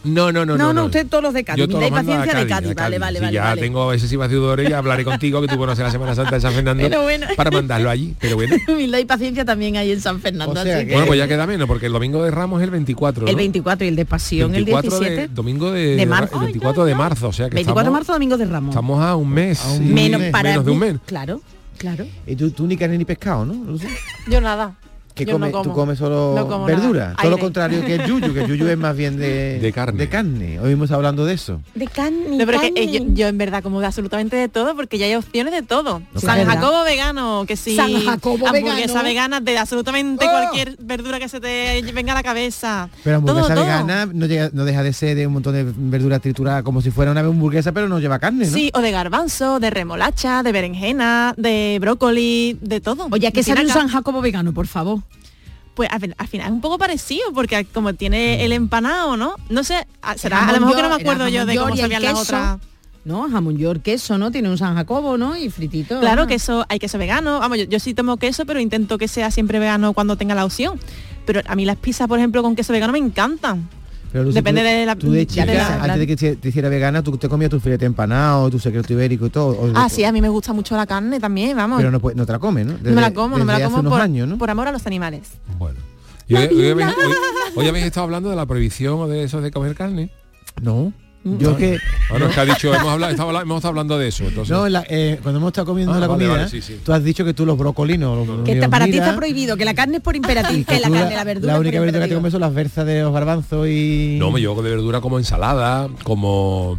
No, 0.08 0.32
no, 0.32 0.44
no, 0.46 0.56
No, 0.56 0.66
no. 0.68 0.72
no, 0.72 0.84
usted 0.86 1.06
todos 1.06 1.22
los 1.22 1.34
de 1.34 1.44
Cádiz, 1.44 1.60
Yo 1.60 1.68
todos 1.68 1.82
los 1.82 1.90
paciencia 1.90 2.34
de 2.34 2.46
Cádiz, 2.46 2.70
a 2.72 2.74
vale, 2.74 2.98
vale, 2.98 3.18
Si 3.18 3.24
vale, 3.24 3.34
ya 3.34 3.42
vale. 3.44 3.60
tengo 3.60 3.92
excesivas 3.92 4.30
deudores, 4.30 4.68
ya 4.68 4.78
hablaré 4.78 5.04
contigo, 5.04 5.40
que 5.40 5.48
tú 5.48 5.56
conoces 5.58 5.84
la 5.84 5.90
Semana 5.90 6.14
Santa 6.14 6.34
de 6.36 6.40
San 6.40 6.52
Fernando, 6.52 6.82
Pero 6.82 7.02
bueno. 7.02 7.26
para 7.36 7.50
mandarlo 7.50 7.90
allí. 7.90 8.14
Pero 8.20 8.36
bueno. 8.36 8.56
humildad 8.68 8.98
y 8.98 9.04
paciencia 9.04 9.44
también 9.44 9.76
hay 9.76 9.92
en 9.92 10.00
San 10.00 10.20
Fernando. 10.20 10.60
O 10.60 10.64
sea 10.64 10.76
así 10.76 10.82
que- 10.82 10.86
que- 10.88 10.92
Bueno, 10.94 11.06
pues 11.06 11.18
ya 11.18 11.28
queda 11.28 11.46
menos, 11.46 11.66
porque 11.68 11.86
el 11.86 11.92
domingo 11.92 12.22
de 12.24 12.30
Ramos 12.30 12.60
es 12.60 12.64
el 12.64 12.70
24, 12.70 13.24
¿no? 13.24 13.28
el 13.30 13.36
24 13.36 13.84
y 13.84 13.88
el 13.88 13.96
de 13.96 14.04
Pasión 14.04 14.52
24 14.52 14.90
el 14.90 14.98
17. 14.98 15.20
de, 15.28 15.28
domingo 15.34 15.70
de, 15.70 15.96
de 15.96 16.06
marzo. 16.06 16.34
el 16.36 16.44
24 16.44 16.84
de 16.84 16.94
marzo, 16.94 17.28
o 17.28 17.32
sea 17.32 17.48
que 17.48 17.54
24 17.54 17.90
de 17.90 17.96
marzo, 17.96 18.12
domingo 18.12 18.36
de 18.36 18.44
Ramos. 18.46 18.70
estamos 18.74 19.02
a 19.02 19.14
un 19.16 19.28
mes, 19.30 19.64
A 19.64 19.72
un 19.72 19.86
y- 19.86 19.92
menos 19.92 20.20
mes, 20.20 20.30
para 20.32 20.50
menos 20.50 20.64
de 20.64 20.70
un 20.70 20.78
mes. 20.78 20.94
Claro, 21.06 21.40
claro. 21.76 22.06
Y 22.26 22.34
tú, 22.36 22.50
tú 22.50 22.66
ni 22.66 22.76
carne 22.76 22.98
ni 22.98 23.04
pescado, 23.04 23.44
¿no? 23.44 23.54
Lucy? 23.54 23.86
Yo 24.28 24.40
nada. 24.40 24.74
¿Qué 25.18 25.24
Yo 25.24 25.32
come- 25.32 25.46
no 25.46 25.52
como. 25.52 25.64
tú 25.64 25.72
comes 25.72 25.98
solo 25.98 26.34
No 26.36 26.46
como 26.46 26.64
verdura, 26.64 27.00
nada. 27.10 27.16
todo 27.20 27.30
lo 27.30 27.38
contrario 27.38 27.84
que 27.84 27.94
el 27.96 28.06
yuyu, 28.06 28.32
que 28.32 28.40
el 28.40 28.46
yuyu 28.48 28.66
es 28.68 28.78
más 28.78 28.96
bien 28.96 29.16
de, 29.16 29.58
De 29.62 29.72
carne. 29.72 29.98
De 29.98 30.08
carne. 30.08 30.60
Hoy 30.60 30.72
hemos 30.72 30.90
hablando 30.90 31.24
de 31.26 31.34
eso. 31.34 31.60
De 31.74 31.86
carne. 31.86 32.36
No, 32.36 32.46
pero 32.46 32.60
que, 32.60 32.72
eh, 32.76 32.90
yo, 32.90 33.04
yo 33.14 33.26
en 33.28 33.36
verdad 33.38 33.62
como 33.62 33.80
de 33.80 33.86
absolutamente 33.86 34.36
de 34.36 34.48
todo 34.48 34.76
porque 34.76 34.98
ya 34.98 35.06
hay 35.06 35.14
opciones 35.14 35.52
de 35.52 35.62
todo. 35.62 36.02
No, 36.14 36.20
San. 36.20 36.44
Jacobo 36.46 36.84
vegano, 36.84 37.44
que 37.46 37.56
sí. 37.56 37.74
San 37.76 37.92
Jacobo 38.04 38.46
hamburguesa 38.46 39.02
vegano. 39.02 39.02
vegana 39.04 39.40
de 39.40 39.58
absolutamente 39.58 40.24
¡Oh! 40.26 40.30
cualquier 40.30 40.76
verdura 40.80 41.18
que 41.18 41.28
se 41.28 41.40
te 41.40 41.82
venga 41.92 42.12
a 42.12 42.16
la 42.16 42.22
cabeza. 42.22 42.88
Pero 43.04 43.16
hamburguesa 43.16 43.46
Todo, 43.48 43.54
todo. 43.56 43.64
vegana 43.64 44.06
no, 44.12 44.26
llega- 44.26 44.50
no 44.52 44.64
deja 44.64 44.82
de 44.82 44.92
ser 44.92 45.16
de 45.16 45.26
un 45.26 45.32
montón 45.32 45.54
de 45.54 45.64
verduras 45.76 46.20
trituradas 46.20 46.62
como 46.62 46.80
si 46.80 46.90
fuera 46.90 47.10
una 47.10 47.20
hamburguesa, 47.20 47.72
pero 47.72 47.88
no 47.88 47.98
lleva 47.98 48.18
carne, 48.18 48.46
¿no? 48.46 48.52
Sí, 48.52 48.70
o 48.74 48.80
de 48.80 48.90
garbanzo, 48.92 49.58
de 49.60 49.70
remolacha, 49.70 50.42
de 50.42 50.52
berenjena, 50.52 51.34
de 51.36 51.78
brócoli, 51.80 52.58
de 52.60 52.80
todo. 52.80 53.08
Oye, 53.10 53.26
¿a 53.26 53.30
¿qué 53.32 53.40
De 53.40 53.44
sale 53.44 53.62
un. 53.62 53.68
San 53.72 53.88
Jacobo 53.88 54.20
vegano, 54.20 54.52
por 54.52 54.66
favor? 54.66 55.00
Pues 55.78 55.88
al, 55.92 56.00
fin- 56.00 56.14
al 56.18 56.26
final 56.26 56.46
es 56.48 56.52
un 56.54 56.60
poco 56.60 56.76
parecido, 56.76 57.32
porque 57.32 57.64
como 57.72 57.94
tiene 57.94 58.44
el 58.44 58.50
empanado, 58.50 59.16
¿no? 59.16 59.36
No 59.48 59.62
sé, 59.62 59.86
a- 60.02 60.18
será, 60.18 60.48
a 60.48 60.52
lo 60.52 60.58
mejor 60.58 60.74
que 60.74 60.82
no 60.82 60.88
me 60.88 60.94
acuerdo 60.96 61.28
yo 61.28 61.46
de 61.46 61.54
cómo 61.56 61.76
sabían 61.76 62.02
las 62.02 62.18
otras. 62.18 62.58
No, 63.04 63.30
jamón 63.30 63.56
york, 63.56 63.80
queso, 63.82 64.18
¿no? 64.18 64.32
Tiene 64.32 64.50
un 64.50 64.58
San 64.58 64.74
Jacobo, 64.74 65.16
¿no? 65.16 65.36
Y 65.36 65.50
fritito. 65.50 66.00
Claro, 66.00 66.22
Ah. 66.22 66.26
queso, 66.26 66.66
hay 66.68 66.80
queso 66.80 66.98
vegano. 66.98 67.38
Vamos, 67.38 67.58
yo, 67.58 67.64
yo 67.66 67.78
sí 67.78 67.94
tomo 67.94 68.16
queso, 68.16 68.44
pero 68.44 68.58
intento 68.58 68.98
que 68.98 69.06
sea 69.06 69.30
siempre 69.30 69.60
vegano 69.60 69.92
cuando 69.92 70.16
tenga 70.16 70.34
la 70.34 70.44
opción. 70.44 70.80
Pero 71.26 71.42
a 71.46 71.54
mí 71.54 71.64
las 71.64 71.76
pizzas, 71.76 72.08
por 72.08 72.18
ejemplo, 72.18 72.42
con 72.42 72.56
queso 72.56 72.72
vegano 72.72 72.92
me 72.92 72.98
encantan. 72.98 73.68
Pero, 74.10 74.24
Lucy, 74.24 74.34
Depende 74.36 74.62
tú, 74.62 74.66
de 74.66 74.86
la- 74.86 74.96
Tú 74.96 75.10
de 75.12 75.18
de 75.18 75.26
chica, 75.26 75.44
la- 75.46 75.82
antes 75.82 75.98
de 75.98 76.06
que 76.06 76.16
te, 76.16 76.36
te 76.36 76.48
hiciera 76.48 76.68
vegana, 76.68 77.02
tú 77.02 77.16
te 77.18 77.28
comías 77.28 77.50
tu 77.50 77.60
filete 77.60 77.84
empanado, 77.84 78.48
tu 78.50 78.58
secreto 78.58 78.92
ibérico 78.92 79.26
y 79.26 79.30
todo. 79.30 79.48
o- 79.48 79.72
Ah, 79.74 79.88
sí, 79.88 80.04
a 80.04 80.12
mí 80.12 80.20
me 80.22 80.28
gusta 80.30 80.52
mucho 80.52 80.76
la 80.76 80.86
carne 80.86 81.20
también, 81.20 81.56
vamos. 81.56 81.78
Pero 81.78 81.90
no, 81.90 82.00
puede- 82.00 82.16
no 82.16 82.24
te 82.24 82.32
la 82.32 82.38
comes, 82.38 82.66
¿no? 82.66 82.72
no 82.82 82.90
me 82.94 83.00
la 83.00 83.12
como, 83.12 83.36
no 83.38 83.44
me 83.44 83.52
la 83.58 83.64
como 83.68 83.82
por, 83.90 84.00
años, 84.00 84.26
¿no? 84.28 84.38
por 84.38 84.48
amor 84.50 84.66
a 84.68 84.72
los 84.72 84.86
animales. 84.86 85.28
Bueno. 85.58 85.78
Y 86.26 86.34
hoy, 86.36 86.46
hoy 86.46 86.70
habéis, 86.70 86.88
hoy- 86.88 87.14
hoy 87.56 87.68
habéis 87.68 87.84
estado 87.86 88.04
hablando 88.04 88.28
de 88.30 88.36
la 88.36 88.46
prohibición 88.46 88.98
o 89.00 89.08
de 89.08 89.24
eso 89.24 89.40
de 89.40 89.50
comer 89.50 89.74
carne. 89.74 90.10
No. 90.60 90.92
Yo 91.38 91.56
que... 91.56 91.78
Bueno, 92.10 92.26
es 92.28 92.34
que 92.34 92.40
ha 92.40 92.44
dicho, 92.44 92.72
hemos, 92.74 92.88
hablado, 92.88 93.10
estado 93.12 93.28
hablando- 93.28 93.42
hemos 93.44 93.56
estado 93.58 93.70
hablando 93.70 93.98
de 93.98 94.08
eso. 94.08 94.24
Entonces, 94.24 94.50
No, 94.56 94.66
en 94.66 94.72
la- 94.72 94.86
eh, 94.88 95.18
cuando 95.22 95.38
hemos 95.38 95.48
estado 95.48 95.66
comiendo 95.66 95.92
Ah, 95.92 95.98
la 96.00 96.06
vale, 96.06 96.24
comida, 96.24 96.38
vale, 96.44 96.48
sí, 96.50 96.62
sí. 96.62 96.80
tú 96.84 96.92
has 96.92 97.02
dicho 97.04 97.24
que 97.24 97.34
tú 97.34 97.44
los 97.44 97.58
brocolinos, 97.58 98.26
los 98.26 98.44
Que 98.44 98.56
para 98.68 98.84
ti 98.86 98.98
está 98.98 99.14
prohibido, 99.16 99.56
que 99.56 99.64
la 99.64 99.74
carne 99.74 99.96
es 99.98 100.02
por 100.02 100.16
imperativo, 100.16 100.64
que 100.66 100.80
la 100.80 100.88
tú 100.88 100.94
carne, 100.94 101.14
la 101.16 101.24
verdura. 101.24 101.52
La 101.52 101.58
es 101.58 101.60
única 101.60 101.78
por 101.78 101.84
verdura 101.86 102.04
que 102.04 102.08
te 102.10 102.14
comes 102.14 102.32
son 102.32 102.40
las 102.40 102.54
berzas 102.54 102.86
de 102.86 103.02
los 103.02 103.12
garbanzos 103.12 103.66
y... 103.68 104.16
no, 104.18 104.30
me 104.30 104.40
llevo 104.40 104.62
de 104.62 104.70
verdura 104.70 105.00
como 105.00 105.18
ensalada, 105.18 105.88
como 106.04 106.78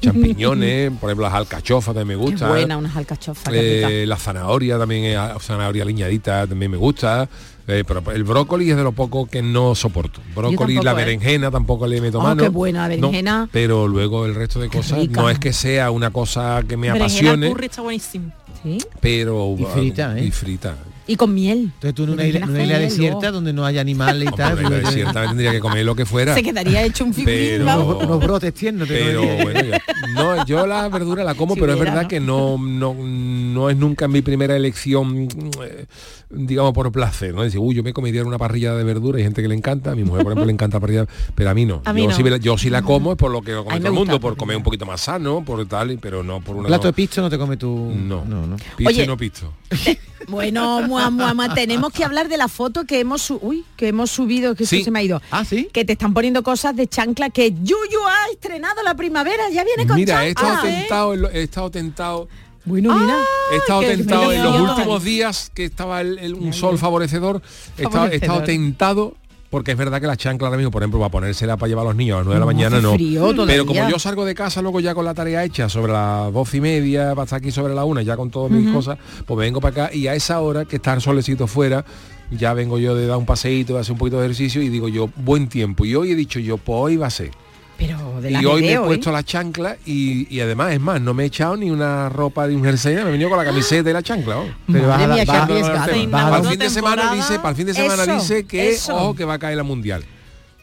champiñones, 0.00 0.90
por 1.00 1.10
ejemplo 1.10 1.26
las 1.26 1.34
alcachofas 1.34 1.94
también 1.94 2.18
me 2.18 2.24
Qué 2.24 2.30
gustan. 2.32 2.48
buena, 2.48 2.76
unas 2.76 2.96
alcachofas. 2.96 3.52
Eh, 3.54 4.04
la 4.06 4.16
zanahoria 4.16 4.78
también, 4.78 5.04
eh, 5.04 5.18
zanahoria 5.40 5.84
liñadita 5.84 6.46
también 6.46 6.70
me 6.70 6.76
gusta. 6.76 7.28
Eh, 7.70 7.84
pero 7.86 8.02
el 8.12 8.24
brócoli 8.24 8.70
es 8.70 8.76
de 8.76 8.82
lo 8.82 8.92
poco 8.92 9.26
que 9.26 9.42
no 9.42 9.74
soporto. 9.74 10.20
Brócoli, 10.34 10.74
la 10.74 10.80
tampoco, 10.82 10.98
¿eh? 10.98 11.04
berenjena 11.04 11.50
tampoco 11.50 11.86
le 11.86 12.00
meto 12.00 12.18
Oh, 12.18 12.22
mano. 12.22 12.42
qué 12.42 12.48
buena 12.48 12.88
la 12.88 12.96
No, 12.96 13.08
berenjena. 13.08 13.48
pero 13.52 13.86
luego 13.86 14.26
el 14.26 14.34
resto 14.34 14.58
de 14.60 14.68
cosas 14.68 14.98
rica. 14.98 15.20
no 15.20 15.30
es 15.30 15.38
que 15.38 15.52
sea 15.52 15.90
una 15.90 16.10
cosa 16.10 16.62
que 16.68 16.76
me 16.76 16.90
Berenjena 16.92 17.30
apasione, 17.30 17.52
curry 17.52 17.66
está 17.66 17.82
buenísimo. 17.82 18.32
Sí. 18.62 18.78
pero 19.00 19.54
Y 19.58 19.64
frita, 19.64 20.18
¿eh? 20.18 20.24
y 20.26 20.30
frita. 20.30 20.76
Y 21.06 21.16
con 21.16 21.34
miel. 21.34 21.72
Entonces 21.74 21.94
tú 21.94 22.04
en 22.04 22.10
una 22.10 22.24
isla, 22.24 22.46
una 22.46 22.78
desierta 22.78 23.18
luego. 23.20 23.32
donde 23.36 23.52
no 23.52 23.64
haya 23.66 23.80
animales 23.80 24.28
y 24.30 24.32
tal. 24.36 24.62
la 24.62 24.68
pues, 24.68 24.84
desierta 24.84 25.26
tendría 25.26 25.50
que 25.50 25.58
comer 25.58 25.84
lo 25.84 25.96
que 25.96 26.04
fuera. 26.06 26.34
Se 26.34 26.42
quedaría 26.42 26.84
hecho 26.84 27.04
un 27.04 27.12
figurín, 27.14 27.62
Pero- 27.64 27.98
unos, 27.98 28.20
brotes 28.20 28.54
tiernos. 28.54 28.86
te 28.86 28.94
Pero 28.94 29.22
bueno, 29.22 29.60
ya- 29.60 29.80
no, 30.14 30.44
yo 30.46 30.66
la 30.66 30.88
verdura 30.88 31.24
la 31.24 31.34
como, 31.34 31.54
Si 31.54 31.60
pero 31.60 31.72
es 31.72 31.80
verdad 31.80 32.02
¿no? 32.02 32.08
que 32.08 32.20
no, 32.20 32.58
no, 32.58 32.94
no 32.94 33.70
es 33.70 33.76
nunca 33.76 34.06
mi 34.08 34.20
primera 34.22 34.54
elección, 34.54 35.26
eh, 35.64 35.86
digamos, 36.30 36.72
por 36.72 36.90
placer, 36.92 37.34
¿no? 37.34 37.42
Dice, 37.42 37.58
uy, 37.58 37.74
yo 37.74 37.82
me 37.82 37.92
comería 37.92 38.24
una 38.24 38.38
parrilla 38.38 38.74
de 38.74 38.84
verdura, 38.84 39.18
hay 39.18 39.24
gente 39.24 39.42
que 39.42 39.48
le 39.48 39.54
encanta, 39.54 39.90
a 39.92 39.94
mi 39.94 40.04
mujer, 40.04 40.22
por 40.22 40.32
ejemplo, 40.32 40.46
le 40.46 40.52
encanta 40.52 40.76
la 40.76 40.80
parrilla, 40.80 41.06
pero 41.34 41.50
a 41.50 41.54
mí 41.54 41.66
no. 41.66 41.82
A 41.84 41.92
mí 41.92 42.02
yo, 42.02 42.08
no. 42.10 42.16
Sí, 42.16 42.22
yo 42.40 42.56
sí 42.58 42.70
la 42.70 42.82
como, 42.82 43.12
es 43.12 43.18
por 43.18 43.30
lo 43.30 43.42
que 43.42 43.52
lo 43.52 43.64
come 43.64 43.78
todo 43.78 43.88
el 43.88 43.94
mundo, 43.94 44.20
por 44.20 44.36
comer 44.36 44.56
un 44.56 44.62
poquito 44.62 44.86
más 44.86 45.00
sano, 45.00 45.44
por 45.44 45.66
tal, 45.66 45.90
y- 45.92 45.96
pero 45.96 46.22
no 46.22 46.40
por 46.40 46.56
una... 46.56 46.68
Plato 46.68 46.86
de 46.86 46.92
pisto 46.92 47.20
no 47.20 47.28
te 47.28 47.36
come 47.38 47.56
tú. 47.56 47.92
No, 47.94 48.24
no, 48.24 48.46
no. 48.46 48.56
Pisto 48.76 48.88
Oye, 48.90 49.04
y 49.04 49.06
no 49.06 49.16
pisto. 49.16 49.52
Bueno, 50.28 50.82
mua, 50.82 51.10
mua, 51.10 51.32
mua, 51.34 51.54
tenemos 51.54 51.92
que 51.92 52.04
hablar 52.04 52.28
de 52.28 52.36
la 52.36 52.46
foto 52.46 52.84
que 52.84 53.00
hemos 53.00 53.22
su- 53.22 53.38
uy, 53.42 53.64
que 53.76 53.88
hemos 53.88 54.10
subido, 54.10 54.54
que 54.54 54.66
Sí. 54.66 54.76
esto 54.76 54.84
se 54.84 54.90
me 54.90 54.98
ha 55.00 55.02
ido. 55.02 55.20
Ah, 55.30 55.44
sí. 55.44 55.68
Que 55.72 55.84
te 55.84 55.94
están 55.94 56.12
poniendo 56.14 56.42
cosas 56.42 56.76
de 56.76 56.86
chancla 56.86 57.30
que 57.30 57.50
Yuyu 57.52 57.98
ha 58.06 58.30
estrenado 58.30 58.82
la 58.84 58.94
primavera, 58.94 59.48
ya 59.50 59.64
viene 59.64 59.86
con 59.86 59.96
Mira, 59.96 60.24
he 60.26 60.30
estado 60.30 60.62
tentado, 60.62 61.14
en 61.14 61.22
lo- 61.22 61.30
he 61.30 61.42
estado 61.42 61.70
tentado 61.70 62.28
Bueno, 62.64 62.94
mira. 62.98 63.16
He 63.52 63.56
estado 63.56 63.80
tentado 63.80 64.32
en 64.32 64.42
los 64.42 64.60
últimos 64.60 65.02
días 65.04 65.50
que 65.54 65.64
estaba 65.64 66.00
el- 66.00 66.18
el- 66.18 66.34
un 66.34 66.52
sol 66.52 66.78
favorecedor, 66.78 67.42
he 67.78 67.82
estado, 67.82 68.06
he 68.06 68.14
estado 68.16 68.32
Favorecedor. 68.34 68.44
tentado 68.44 69.14
porque 69.48 69.72
es 69.72 69.76
verdad 69.76 70.00
que 70.00 70.06
la 70.06 70.16
chancla 70.16 70.46
ahora 70.46 70.56
mismo, 70.58 70.70
por 70.70 70.80
ejemplo, 70.82 71.00
va 71.00 71.06
a 71.06 71.10
ponérsela 71.10 71.56
para 71.56 71.68
llevar 71.68 71.84
a 71.84 71.88
los 71.88 71.96
niños 71.96 72.14
a 72.14 72.18
las 72.18 72.26
9 72.26 72.36
de 72.36 72.40
la 72.40 72.46
mañana, 72.46 72.80
no. 72.80 72.94
frío 72.94 73.34
Pero 73.48 73.66
como 73.66 73.88
yo 73.88 73.98
salgo 73.98 74.24
de 74.24 74.32
casa 74.34 74.62
luego 74.62 74.78
ya 74.78 74.94
con 74.94 75.04
la 75.04 75.12
tarea 75.12 75.42
hecha 75.44 75.68
sobre 75.68 75.92
las 75.92 76.32
doce 76.32 76.58
y 76.58 76.60
media, 76.60 77.10
para 77.16 77.24
estar 77.24 77.38
aquí 77.38 77.50
sobre 77.50 77.74
la 77.74 77.84
una, 77.84 78.02
ya 78.02 78.16
con 78.16 78.30
todas 78.30 78.52
mis 78.52 78.70
cosas, 78.72 78.96
pues 79.26 79.38
vengo 79.38 79.60
para 79.60 79.86
acá 79.86 79.94
y 79.96 80.06
a 80.06 80.14
esa 80.14 80.38
hora 80.40 80.66
que 80.66 80.76
está 80.76 80.92
el 80.94 81.00
solecito 81.00 81.48
fuera, 81.48 81.84
ya 82.30 82.52
vengo 82.54 82.78
yo 82.78 82.94
de 82.94 83.08
dar 83.08 83.16
un 83.16 83.26
paseíto, 83.26 83.74
de 83.74 83.80
hacer 83.80 83.92
un 83.94 83.98
poquito 83.98 84.18
de 84.20 84.26
ejercicio 84.26 84.62
y 84.62 84.68
digo 84.68 84.88
yo, 84.88 85.08
buen 85.16 85.48
tiempo. 85.48 85.84
Y 85.84 85.96
hoy 85.96 86.12
he 86.12 86.14
dicho 86.14 86.38
yo, 86.38 86.56
pues 86.56 86.78
hoy 86.80 86.96
va 86.96 87.08
a 87.08 87.10
ser. 87.10 87.32
Pero 87.80 88.20
de 88.20 88.30
Y 88.30 88.34
la 88.34 88.40
hoy 88.50 88.60
me 88.60 88.68
he 88.68 88.72
¿eh? 88.74 88.78
puesto 88.80 89.10
la 89.10 89.22
chancla 89.24 89.76
y, 89.86 90.32
y 90.32 90.40
además, 90.40 90.72
es 90.74 90.80
más, 90.80 91.00
no 91.00 91.14
me 91.14 91.22
he 91.22 91.26
echado 91.26 91.56
ni 91.56 91.70
una 91.70 92.10
ropa 92.10 92.46
de 92.46 92.54
un 92.54 92.62
jersey, 92.62 92.94
me 92.94 93.00
he 93.00 93.04
venido 93.04 93.30
con 93.30 93.38
la 93.38 93.44
camiseta 93.44 93.88
y 93.88 93.92
la 93.94 94.02
chancla. 94.02 94.38
oh. 94.38 94.44
Vas 94.68 95.02
a 95.02 95.06
mía, 95.08 95.24
vas 95.24 95.26
vas 95.26 95.48
Para 95.48 95.92
el 95.94 96.02
Inaugurando 96.02 96.50
fin 96.50 96.58
de 96.58 96.70
semana 96.70 97.14
dice, 97.14 97.36
para 97.38 97.48
el 97.50 97.56
fin 97.56 97.66
de 97.66 97.74
semana 97.74 98.02
Eso, 98.02 98.14
dice 98.14 98.44
que 98.44 98.70
eso. 98.70 98.94
ojo 98.94 99.14
que 99.16 99.24
va 99.24 99.34
a 99.34 99.38
caer 99.38 99.56
la 99.56 99.62
mundial. 99.62 100.04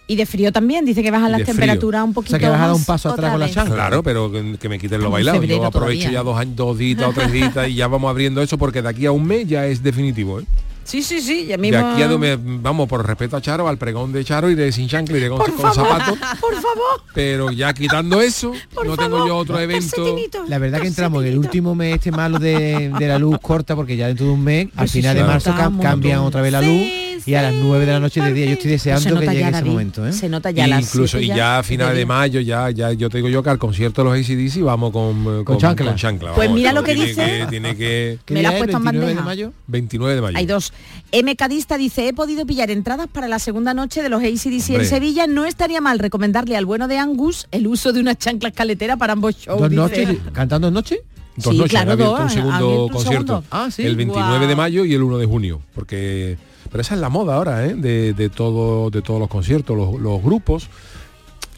Y 0.10 0.16
de 0.16 0.26
frío 0.26 0.54
también, 0.54 0.86
dice 0.86 1.04
que 1.04 1.12
bajan 1.12 1.32
las 1.34 1.44
temperaturas 1.44 2.04
un 2.04 2.12
O 2.12 2.14
poquito 2.14 2.38
sea 2.38 2.40
que 2.40 2.48
vas 2.48 2.62
a 2.62 2.68
dar 2.68 2.76
un 2.76 2.86
paso 2.86 3.10
atrás 3.10 3.32
con 3.32 3.40
la 3.42 3.50
chancla. 3.50 3.76
Claro, 3.76 4.04
pero 4.04 4.32
que, 4.32 4.58
que 4.58 4.70
me 4.70 4.80
quiten 4.80 5.02
lo 5.02 5.10
bailado. 5.10 5.44
Yo 5.44 5.66
aprovecho 5.66 5.72
todavía. 6.04 6.12
ya 6.12 6.24
dos, 6.24 6.38
años- 6.40 6.56
dos 6.56 6.78
días 6.78 7.02
o 7.04 7.12
tres 7.14 7.32
días 7.32 7.54
y 7.68 7.74
ya 7.76 7.88
vamos 7.88 8.10
abriendo 8.10 8.42
eso 8.42 8.58
porque 8.58 8.82
de 8.82 8.88
aquí 8.90 9.06
a 9.06 9.12
un 9.12 9.26
mes 9.26 9.48
ya 9.48 9.66
es 9.66 9.84
definitivo. 9.84 10.40
¿eh? 10.40 10.46
Sí, 10.88 11.04
sí, 11.04 11.20
sí, 11.20 11.46
ya 11.46 11.58
De 11.58 11.58
mismo. 11.58 11.86
aquí 11.92 12.02
a 12.02 12.08
donde, 12.08 12.40
vamos, 12.42 12.88
por 12.88 13.06
respeto 13.06 13.36
a 13.36 13.42
Charo, 13.42 13.68
al 13.68 13.78
pregón 13.78 14.14
de 14.14 14.24
Charo, 14.24 14.50
iré 14.50 14.72
sin 14.72 14.88
chancla, 14.88 15.28
con, 15.28 15.38
Por 15.38 15.52
con 15.54 15.74
favor, 15.74 15.76
zapatos. 15.76 16.18
por 16.40 16.54
favor. 16.56 17.02
Pero 17.14 17.52
ya 17.52 17.74
quitando 17.74 18.22
eso, 18.22 18.54
no 18.86 18.96
tengo 18.96 19.28
yo 19.28 19.36
otro 19.36 19.60
evento. 19.60 20.16
La 20.48 20.58
verdad 20.60 20.80
que 20.80 20.88
entramos 20.88 21.24
en 21.26 21.32
el 21.34 21.38
último 21.40 21.76
mes 21.76 21.96
este 21.96 22.12
malo 22.12 22.40
de, 22.40 22.90
de 22.98 23.08
la 23.08 23.20
luz 23.20 23.38
corta 23.42 23.76
porque 23.76 23.98
ya 23.98 24.08
dentro 24.08 24.28
de 24.28 24.32
un 24.32 24.44
mes, 24.46 24.68
al 24.68 24.72
Pues 24.78 24.92
sí, 24.92 25.00
final 25.02 25.16
de 25.18 25.24
marzo 25.26 25.52
cam- 25.52 25.82
cambian 25.82 26.20
otra 26.20 26.42
vez 26.42 26.54
la 26.54 26.62
luz 26.62 26.82
y 27.26 27.34
a 27.34 27.42
las 27.42 27.54
9 27.54 27.86
de 27.86 27.92
la 27.92 28.00
noche 28.00 28.22
de 28.22 28.34
día 28.34 28.46
yo 28.46 28.52
estoy 28.54 28.72
deseando 28.72 29.02
Se 29.02 29.10
que 29.10 29.20
llegue 29.28 29.40
ya, 29.40 29.48
ese 29.48 29.52
David, 29.52 29.70
momento. 29.72 30.08
¿eh? 30.08 30.14
Se 30.14 30.30
nota 30.30 30.52
ya 30.52 30.68
las 30.68 30.84
Incluso 30.84 31.20
y 31.20 31.28
ya 31.28 31.60
a 31.60 31.64
finales 31.64 31.96
de 31.98 32.06
mayo 32.06 32.40
ya 32.42 32.70
ya 32.72 32.92
yo 32.94 33.10
te 33.10 33.18
digo 33.18 33.30
yo 33.30 33.42
que 33.44 33.50
al 33.50 33.58
concierto 33.58 34.04
de 34.04 34.10
los 34.10 34.20
ACDC 34.20 34.62
vamos 34.64 34.92
con, 34.92 35.44
con, 35.44 35.58
chancla. 35.58 35.86
con 35.88 35.96
chancla, 35.96 36.34
Pues 36.34 36.50
mira 36.52 36.74
lo 36.74 36.84
que 36.84 36.94
tiene 36.94 37.08
dice. 37.10 37.26
que- 37.26 37.46
tiene 37.50 37.76
que 37.76 38.20
Me 38.34 38.42
la 38.42 38.50
has 38.50 38.56
puesto 38.56 38.78
en 38.78 38.84
29 38.84 39.08
de 39.08 39.16
bandeja. 39.16 39.26
mayo? 39.26 39.54
29 39.68 40.16
de 40.16 40.22
mayo. 40.22 40.38
Hay 40.38 40.46
dos. 40.46 40.74
M. 41.12 41.36
Cadista 41.36 41.78
dice, 41.78 42.08
he 42.08 42.14
podido 42.14 42.46
pillar 42.46 42.70
entradas 42.72 43.08
para 43.08 43.28
la 43.28 43.40
segunda 43.40 43.74
noche 43.74 44.02
de 44.04 44.10
los 44.10 44.22
ACDC 44.22 44.70
en 44.70 44.76
Hombre. 44.76 44.86
Sevilla. 44.86 45.28
No 45.28 45.46
estaría 45.46 45.82
mal 45.82 46.00
recomendarle 46.00 46.58
al 46.58 46.66
bueno 46.66 46.88
de 46.88 46.98
Angus 46.98 47.48
el 47.52 47.68
uso 47.68 47.94
de 47.94 48.00
una 48.02 48.16
chancla 48.16 48.50
escaletera 48.50 48.98
para 48.98 49.14
ambos 49.14 49.36
shows. 49.38 49.60
Dos 49.62 49.72
noches, 49.72 50.10
cantando 50.34 50.68
dos 50.68 50.74
noches. 50.74 51.00
Dos 51.38 51.52
Sí, 51.54 51.58
noches, 51.60 51.70
claro, 51.72 51.92
han 51.92 52.02
abierto 52.02 52.12
dos, 52.14 52.22
un 52.24 52.30
segundo 52.32 52.56
abierto 52.56 52.84
un 52.86 52.90
concierto. 52.90 53.26
segundo. 53.28 53.44
Ah, 53.52 53.70
sí. 53.72 53.84
El 53.84 53.96
29 53.96 54.48
de 54.48 54.56
mayo 54.56 54.86
y 54.86 54.94
el 54.96 55.04
1 55.04 55.18
de 55.20 55.26
junio. 55.28 55.62
Porque. 55.76 56.38
Pero 56.70 56.82
esa 56.82 56.96
es 56.96 57.00
la 57.02 57.10
moda 57.10 57.36
ahora, 57.36 57.66
¿eh? 57.66 57.74
de, 57.76 58.14
de 58.14 58.30
todo, 58.30 58.90
de 58.90 59.02
todos 59.02 59.20
los 59.20 59.30
conciertos. 59.30 59.78
Los, 59.78 60.00
los 60.00 60.22
grupos 60.22 60.70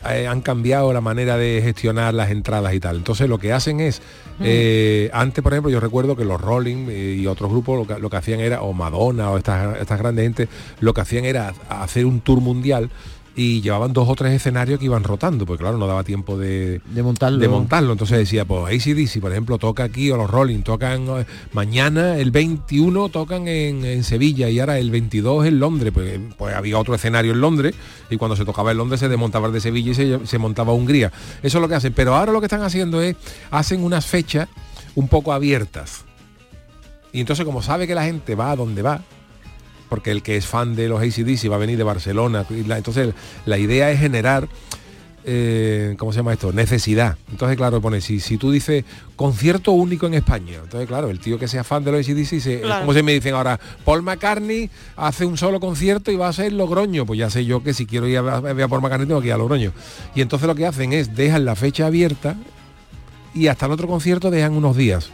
eh, 0.10 0.28
han 0.28 0.41
cambiado 0.41 0.93
la 0.93 1.02
manera 1.02 1.38
de 1.38 1.62
gestionar 1.62 2.13
las 2.13 2.32
entradas 2.32 2.74
y 2.74 2.80
tal. 2.80 2.98
Entonces 2.98 3.28
lo 3.28 3.38
que 3.38 3.52
hacen 3.52 3.80
es. 3.82 4.02
eh, 4.41 5.10
antes, 5.12 5.43
por 5.43 5.52
ejemplo, 5.54 5.69
yo 5.69 5.82
recuerdo 5.82 6.15
que 6.15 6.24
los 6.24 6.39
Rolling 6.39 6.88
eh, 6.89 7.17
y 7.19 7.28
otros 7.28 7.52
grupos 7.52 7.78
lo 7.78 7.95
que, 7.95 8.00
lo 8.02 8.10
que 8.10 8.17
hacían 8.17 8.39
era, 8.39 8.62
o 8.62 8.72
Madonna 8.72 9.30
o 9.32 9.38
estas, 9.38 9.78
estas 9.80 10.00
grandes 10.00 10.24
gente, 10.24 10.48
lo 10.80 10.93
que 10.93 11.02
hacían 11.02 11.26
era 11.26 11.54
hacer 11.67 12.06
un 12.06 12.22
tour 12.22 12.39
mundial 12.39 12.89
y 13.39 13.62
llevaban 13.62 13.93
dos 13.93 14.10
o 14.10 14.15
tres 14.15 14.34
escenarios 14.34 14.80
que 14.80 14.86
iban 14.86 15.06
rotando, 15.06 15.45
porque 15.45 15.62
claro, 15.62 15.78
no 15.78 15.88
daba 15.88 16.04
tiempo 16.04 16.38
de, 16.38 16.82
De 16.93 17.02
montarlo. 17.02 17.39
de 17.39 17.47
montarlo. 17.47 17.93
Entonces 17.93 18.17
decía, 18.17 18.43
pues 18.43 18.65
ACDC, 18.65 19.21
por 19.21 19.32
ejemplo, 19.32 19.58
toca 19.58 19.86
aquí, 19.86 20.12
o 20.12 20.17
los 20.17 20.30
Rolling, 20.30 20.62
tocan 20.62 21.06
mañana, 21.54 22.17
el 22.17 22.32
21 22.32 23.08
tocan 23.08 23.47
en, 23.47 23.86
en 23.86 24.04
Sevilla 24.04 24.49
y 24.49 24.60
ahora 24.60 24.78
el 24.78 24.91
22 24.91 25.45
en 25.45 25.58
Londres. 25.58 25.93
Pues, 25.93 26.19
pues 26.38 26.54
había 26.54 26.78
otro 26.78 26.93
escenario 26.95 27.32
en 27.32 27.39
Londres 27.39 27.75
y 28.10 28.17
cuando 28.17 28.36
se 28.36 28.43
tocaba 28.43 28.71
en 28.71 28.78
Londres 28.78 28.99
se 28.99 29.08
desmontaba 29.08 29.47
el 29.47 29.54
de 29.54 29.62
Sevilla 29.62 29.91
y 29.91 29.95
se, 29.95 30.28
se 30.28 30.38
montaba 30.38 30.73
Hungría. 30.73 31.13
Eso 31.41 31.60
es 31.60 31.62
lo 31.62 31.69
que 31.69 31.75
hacen. 31.75 31.93
Pero 31.93 32.15
ahora 32.17 32.34
lo 32.34 32.41
que 32.41 32.47
están 32.47 32.63
haciendo 32.63 33.02
es, 33.02 33.15
hacen 33.52 33.86
unas 33.86 34.06
fechas 34.06 34.49
un 34.95 35.08
poco 35.08 35.32
abiertas. 35.32 36.04
Y 37.13 37.21
entonces 37.21 37.45
como 37.45 37.62
sabe 37.62 37.88
que 37.88 37.95
la 37.95 38.04
gente 38.04 38.36
va 38.36 38.52
a 38.52 38.58
donde 38.58 38.82
va, 38.82 39.02
porque 39.89 40.12
el 40.12 40.21
que 40.23 40.38
es 40.38 40.45
fan 40.45 40.75
de 40.75 40.88
los 40.88 41.02
ACDC 41.02 41.52
va 41.52 41.56
a 41.56 41.60
venir 41.60 41.78
de 41.78 41.84
Barcelona. 41.84 42.45
entonces 42.49 43.13
la 43.45 43.58
idea 43.58 43.91
es 43.91 43.99
generar, 43.99 44.47
eh, 45.25 45.95
¿cómo 45.97 46.12
se 46.13 46.17
llama 46.19 46.34
esto? 46.34 46.54
Necesidad. 46.54 47.17
Entonces, 47.32 47.58
claro, 47.58 47.82
pone, 47.82 47.99
si, 48.02 48.19
si 48.19 48.38
tú 48.38 48.52
dices 48.52 48.86
concierto 49.15 49.71
único 49.73 50.08
en 50.08 50.13
España, 50.13 50.60
entonces, 50.63 50.88
claro, 50.88 51.10
el 51.10 51.19
tío 51.19 51.38
que 51.38 51.47
sea 51.47 51.63
fan 51.63 51.84
de 51.84 51.91
los 51.91 52.08
ACDC, 52.08 52.39
se, 52.39 52.62
Claro. 52.62 52.82
como 52.82 52.93
se 52.93 53.04
me 53.04 53.13
dicen 53.13 53.34
ahora, 53.36 53.60
Paul 53.84 54.02
McCartney 54.04 54.69
hace 54.95 55.25
un 55.25 55.38
solo 55.38 55.60
concierto 55.60 56.12
y 56.12 56.15
va 56.15 56.30
a 56.30 56.34
ser 56.34 56.54
Logroño. 56.54 57.06
Pues 57.06 57.19
ya 57.19 57.30
sé 57.30 57.45
yo 57.45 57.62
que 57.63 57.73
si 57.73 57.86
quiero 57.86 58.08
ir 58.08 58.17
a 58.19 58.39
ver 58.39 58.63
a 58.63 58.67
Paul 58.67 58.82
McCartney 58.82 59.08
tengo 59.08 59.21
que 59.21 59.28
ir 59.28 59.34
a 59.34 59.38
Logroño. 59.38 59.73
Y 60.15 60.21
entonces 60.21 60.47
lo 60.47 60.56
que 60.56 60.65
hacen 60.65 60.93
es, 60.93 61.15
dejan 61.15 61.45
la 61.45 61.56
fecha 61.56 61.88
abierta 61.88 62.36
y 63.39 63.47
hasta 63.47 63.65
el 63.67 63.71
otro 63.71 63.88
concierto 63.88 64.30
dejan 64.30 64.54
unos 64.54 64.75
días. 64.75 65.12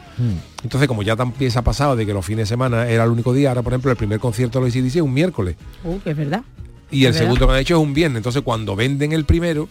Entonces, 0.63 0.87
como 0.87 1.03
ya 1.03 1.15
tan 1.15 1.31
pieza 1.31 1.61
pasado 1.63 1.95
de 1.95 2.05
que 2.05 2.13
los 2.13 2.25
fines 2.25 2.43
de 2.43 2.53
semana 2.53 2.87
era 2.89 3.03
el 3.03 3.09
único 3.11 3.33
día, 3.33 3.49
ahora 3.49 3.61
por 3.61 3.73
ejemplo 3.73 3.91
el 3.91 3.97
primer 3.97 4.19
concierto 4.19 4.59
de 4.59 4.65
los 4.65 4.75
ACDC 4.75 4.95
es 4.97 5.01
un 5.01 5.13
miércoles 5.13 5.55
Uh, 5.83 5.99
que 5.99 6.11
es 6.11 6.17
verdad. 6.17 6.41
y 6.89 7.05
el 7.05 7.11
verdad. 7.11 7.19
segundo 7.25 7.47
que 7.47 7.53
han 7.53 7.59
hecho 7.59 7.75
es 7.75 7.81
un 7.83 7.93
viernes. 7.93 8.17
Entonces, 8.17 8.41
cuando 8.41 8.75
venden 8.75 9.11
el 9.11 9.25
primero, 9.25 9.69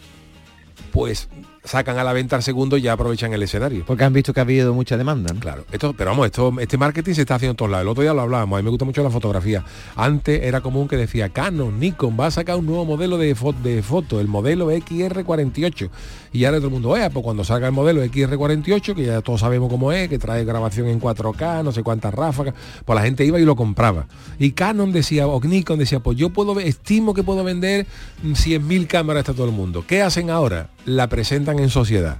pues 0.91 1.27
sacan 1.65 1.97
a 1.99 2.03
la 2.03 2.13
venta 2.13 2.35
el 2.37 2.43
segundo 2.43 2.77
y 2.77 2.81
ya 2.83 2.93
aprovechan 2.93 3.33
el 3.33 3.43
escenario. 3.43 3.83
Porque 3.85 4.03
han 4.05 4.13
visto 4.13 4.33
que 4.33 4.39
ha 4.39 4.43
habido 4.43 4.73
mucha 4.73 4.95
demanda. 4.97 5.33
¿no? 5.33 5.39
Claro, 5.39 5.65
esto, 5.71 5.93
pero 5.93 6.11
vamos, 6.11 6.27
esto, 6.27 6.53
este 6.59 6.77
marketing 6.77 7.13
se 7.13 7.21
está 7.21 7.35
haciendo 7.35 7.51
en 7.51 7.57
todos 7.57 7.71
lados. 7.71 7.83
El 7.83 7.89
otro 7.89 8.03
día 8.03 8.13
lo 8.13 8.21
hablábamos, 8.21 8.57
a 8.57 8.61
mí 8.61 8.63
me 8.63 8.69
gusta 8.69 8.85
mucho 8.85 9.03
la 9.03 9.09
fotografía. 9.09 9.63
Antes 9.95 10.43
era 10.43 10.61
común 10.61 10.87
que 10.87 10.95
decía 10.97 11.29
Canon, 11.29 11.79
Nikon, 11.79 12.15
va 12.19 12.27
a 12.27 12.31
sacar 12.31 12.55
un 12.55 12.65
nuevo 12.65 12.85
modelo 12.85 13.17
de, 13.17 13.35
fo- 13.35 13.55
de 13.61 13.81
foto, 13.83 14.19
el 14.21 14.27
modelo 14.27 14.71
XR48. 14.71 15.89
Y 16.33 16.45
ahora 16.45 16.57
todo 16.57 16.67
el 16.67 16.73
mundo, 16.73 16.89
vea, 16.91 17.09
pues 17.09 17.23
cuando 17.23 17.43
salga 17.43 17.67
el 17.67 17.73
modelo 17.73 18.03
XR48, 18.03 18.93
que 18.95 19.05
ya 19.05 19.21
todos 19.21 19.39
sabemos 19.41 19.69
cómo 19.69 19.91
es, 19.91 20.09
que 20.09 20.19
trae 20.19 20.43
grabación 20.45 20.87
en 20.87 20.99
4K, 20.99 21.63
no 21.63 21.71
sé 21.71 21.81
cuántas 21.83 22.13
ráfagas, 22.13 22.53
pues 22.83 22.95
la 22.95 23.03
gente 23.03 23.25
iba 23.25 23.39
y 23.39 23.45
lo 23.45 23.55
compraba. 23.55 24.07
Y 24.37 24.51
Canon 24.51 24.91
decía, 24.91 25.27
o 25.27 25.39
Nikon 25.41 25.79
decía, 25.79 25.99
pues 26.01 26.17
yo 26.17 26.29
puedo, 26.31 26.59
estimo 26.59 27.13
que 27.13 27.23
puedo 27.23 27.43
vender 27.43 27.87
mm, 28.23 28.33
100.000 28.33 28.87
cámaras 28.87 29.29
a 29.29 29.33
todo 29.33 29.45
el 29.45 29.51
mundo. 29.53 29.83
¿Qué 29.87 30.01
hacen 30.01 30.29
ahora? 30.29 30.69
La 30.85 31.07
presentan 31.07 31.54
en 31.59 31.69
sociedad 31.69 32.17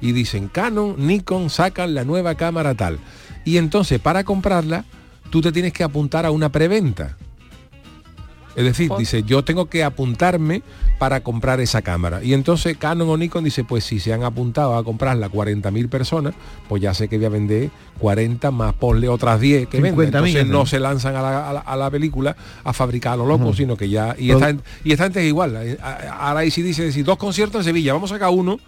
y 0.00 0.12
dicen 0.12 0.48
Canon, 0.48 0.94
Nikon 0.98 1.48
sacan 1.48 1.94
la 1.94 2.04
nueva 2.04 2.34
cámara 2.34 2.74
tal. 2.74 2.98
Y 3.44 3.56
entonces 3.56 4.00
para 4.00 4.22
comprarla, 4.22 4.84
tú 5.30 5.40
te 5.40 5.50
tienes 5.50 5.72
que 5.72 5.82
apuntar 5.82 6.26
a 6.26 6.30
una 6.30 6.50
preventa. 6.50 7.16
Es 8.56 8.64
decir, 8.64 8.90
dice, 8.98 9.22
yo 9.24 9.42
tengo 9.44 9.66
que 9.66 9.82
apuntarme 9.82 10.62
para 10.98 11.20
comprar 11.22 11.60
esa 11.60 11.82
cámara. 11.82 12.22
Y 12.22 12.34
entonces 12.34 12.76
Canon 12.76 13.08
o 13.08 13.16
Nikon 13.16 13.42
dice, 13.44 13.64
pues 13.64 13.84
si 13.84 13.98
se 13.98 14.12
han 14.12 14.22
apuntado 14.22 14.76
a 14.76 14.84
comprarla 14.84 15.28
40.000 15.28 15.88
personas, 15.88 16.34
pues 16.68 16.80
ya 16.80 16.94
sé 16.94 17.08
que 17.08 17.16
voy 17.16 17.26
a 17.26 17.30
vender 17.30 17.70
40 17.98 18.50
más 18.52 18.74
ponle 18.74 19.08
otras 19.08 19.40
10 19.40 19.66
que 19.68 19.80
venden. 19.80 20.06
50.000, 20.12 20.14
Entonces 20.16 20.46
no 20.46 20.58
¿no? 20.60 20.66
se 20.66 20.78
lanzan 20.78 21.16
a 21.16 21.22
la, 21.22 21.50
a 21.50 21.52
la- 21.52 21.60
a 21.60 21.76
la 21.76 21.90
película 21.90 22.36
a 22.62 22.72
fabricar 22.72 23.14
a 23.14 23.16
lo 23.16 23.26
loco, 23.26 23.52
sino 23.54 23.76
que 23.76 23.88
ya... 23.88 24.14
Y 24.18 24.30
esta, 24.30 24.54
y 24.84 24.92
esta 24.92 25.04
gente 25.04 25.20
es 25.20 25.26
igual. 25.26 25.56
eh, 25.56 25.78
Ahora 26.18 26.40
ahí 26.40 26.50
sí 26.50 26.62
dice, 26.62 26.84
decir, 26.84 27.04
dos 27.04 27.16
conciertos 27.16 27.60
en 27.60 27.64
Sevilla, 27.64 27.92
vamos 27.92 28.12
a 28.12 28.14
sacar 28.16 28.30
uno 28.30 28.58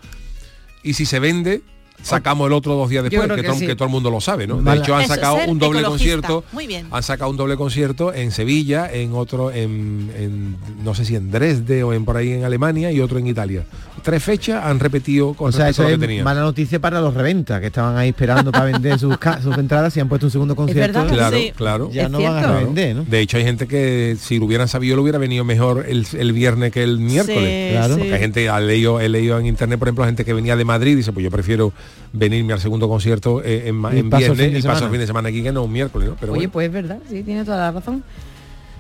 y 0.82 0.94
si 0.94 1.06
se 1.06 1.18
vende 1.20 1.62
sacamos 2.02 2.46
el 2.46 2.52
otro 2.52 2.74
dos 2.74 2.88
días 2.88 3.02
después, 3.04 3.28
que, 3.28 3.36
que 3.36 3.42
todo, 3.44 3.56
sí. 3.56 3.66
que 3.66 3.74
todo 3.76 3.86
el 3.86 3.92
mundo 3.92 4.10
lo 4.10 4.20
sabe, 4.20 4.46
¿no? 4.46 4.62
De 4.62 4.76
hecho 4.76 4.94
han 4.94 5.02
Eso, 5.02 5.14
sacado 5.14 5.36
un 5.48 5.58
doble 5.58 5.80
ecologista. 5.80 5.88
concierto, 6.28 6.44
Muy 6.52 6.66
bien. 6.66 6.86
han 6.90 7.02
sacado 7.02 7.30
un 7.30 7.36
doble 7.36 7.56
concierto 7.56 8.12
en 8.14 8.30
Sevilla, 8.32 8.90
en 8.92 9.14
otro 9.14 9.50
en, 9.50 10.10
en, 10.16 10.56
no 10.84 10.94
sé 10.94 11.04
si 11.04 11.16
en 11.16 11.30
Dresde 11.30 11.82
o 11.82 11.92
en 11.92 12.04
por 12.04 12.16
ahí 12.16 12.32
en 12.32 12.44
Alemania 12.44 12.92
y 12.92 13.00
otro 13.00 13.18
en 13.18 13.26
Italia. 13.26 13.64
Tres 14.06 14.22
fechas 14.22 14.64
han 14.64 14.78
repetido 14.78 15.34
con 15.34 15.48
O 15.48 15.52
sea, 15.52 15.66
respecto 15.66 15.82
eso 15.82 15.82
a 15.82 15.84
lo 15.90 15.94
es 15.96 16.00
que 16.00 16.06
tenían. 16.06 16.24
mala 16.24 16.40
noticia 16.42 16.78
para 16.80 17.00
los 17.00 17.12
reventas, 17.12 17.60
que 17.60 17.66
estaban 17.66 17.96
ahí 17.96 18.10
esperando 18.10 18.52
para 18.52 18.66
vender 18.66 18.98
sus, 19.00 19.16
sus 19.42 19.58
entradas 19.58 19.96
y 19.96 20.00
han 20.00 20.08
puesto 20.08 20.26
un 20.26 20.30
segundo 20.30 20.54
concierto. 20.54 21.04
Claro, 21.08 21.36
Sí. 21.36 21.52
claro. 21.56 21.90
Ya 21.92 22.04
Es 22.04 22.10
no 22.10 22.22
van 22.22 22.36
a 22.44 22.58
revender, 22.58 22.94
¿no? 22.94 23.02
De 23.04 23.18
hecho 23.20 23.36
hay 23.36 23.42
gente 23.42 23.66
que 23.66 24.16
si 24.20 24.38
lo 24.38 24.44
hubieran 24.44 24.68
sabido 24.68 24.94
lo 24.94 25.02
hubiera 25.02 25.18
venido 25.18 25.44
mejor 25.44 25.84
el, 25.88 26.06
el 26.16 26.32
viernes 26.32 26.70
que 26.72 26.84
el 26.84 26.98
miércoles. 27.00 27.70
Sí, 27.70 27.72
Claro. 27.76 27.94
sí. 27.94 27.98
Porque 28.00 28.14
hay 28.14 28.20
gente, 28.20 28.48
ha 28.48 28.60
leído, 28.60 29.00
he 29.00 29.08
leído 29.08 29.38
en 29.40 29.46
internet, 29.46 29.76
por 29.78 29.88
ejemplo, 29.88 30.04
gente 30.04 30.24
que 30.24 30.32
venía 30.32 30.54
de 30.54 30.64
Madrid 30.64 30.92
y 30.92 30.94
dice, 30.94 31.12
pues 31.12 31.24
yo 31.24 31.30
prefiero 31.32 31.72
venirme 32.12 32.52
al 32.52 32.60
segundo 32.60 32.88
concierto 32.88 33.42
eh, 33.44 33.64
en, 33.68 33.84
en 33.86 33.96
el 33.96 34.02
viernes 34.04 34.64
y 34.64 34.66
paso 34.66 34.84
el 34.84 34.90
fin 34.92 35.00
de 35.00 35.06
semana 35.08 35.30
aquí 35.30 35.42
que 35.42 35.50
no 35.50 35.64
un 35.64 35.72
miércoles, 35.72 36.08
¿no? 36.10 36.16
Pero 36.20 36.32
Oye, 36.32 36.42
bueno. 36.42 36.52
pues 36.52 36.66
es 36.68 36.72
verdad, 36.72 36.98
sí, 37.10 37.24
tiene 37.24 37.44
toda 37.44 37.56
la 37.58 37.72
razón. 37.72 38.04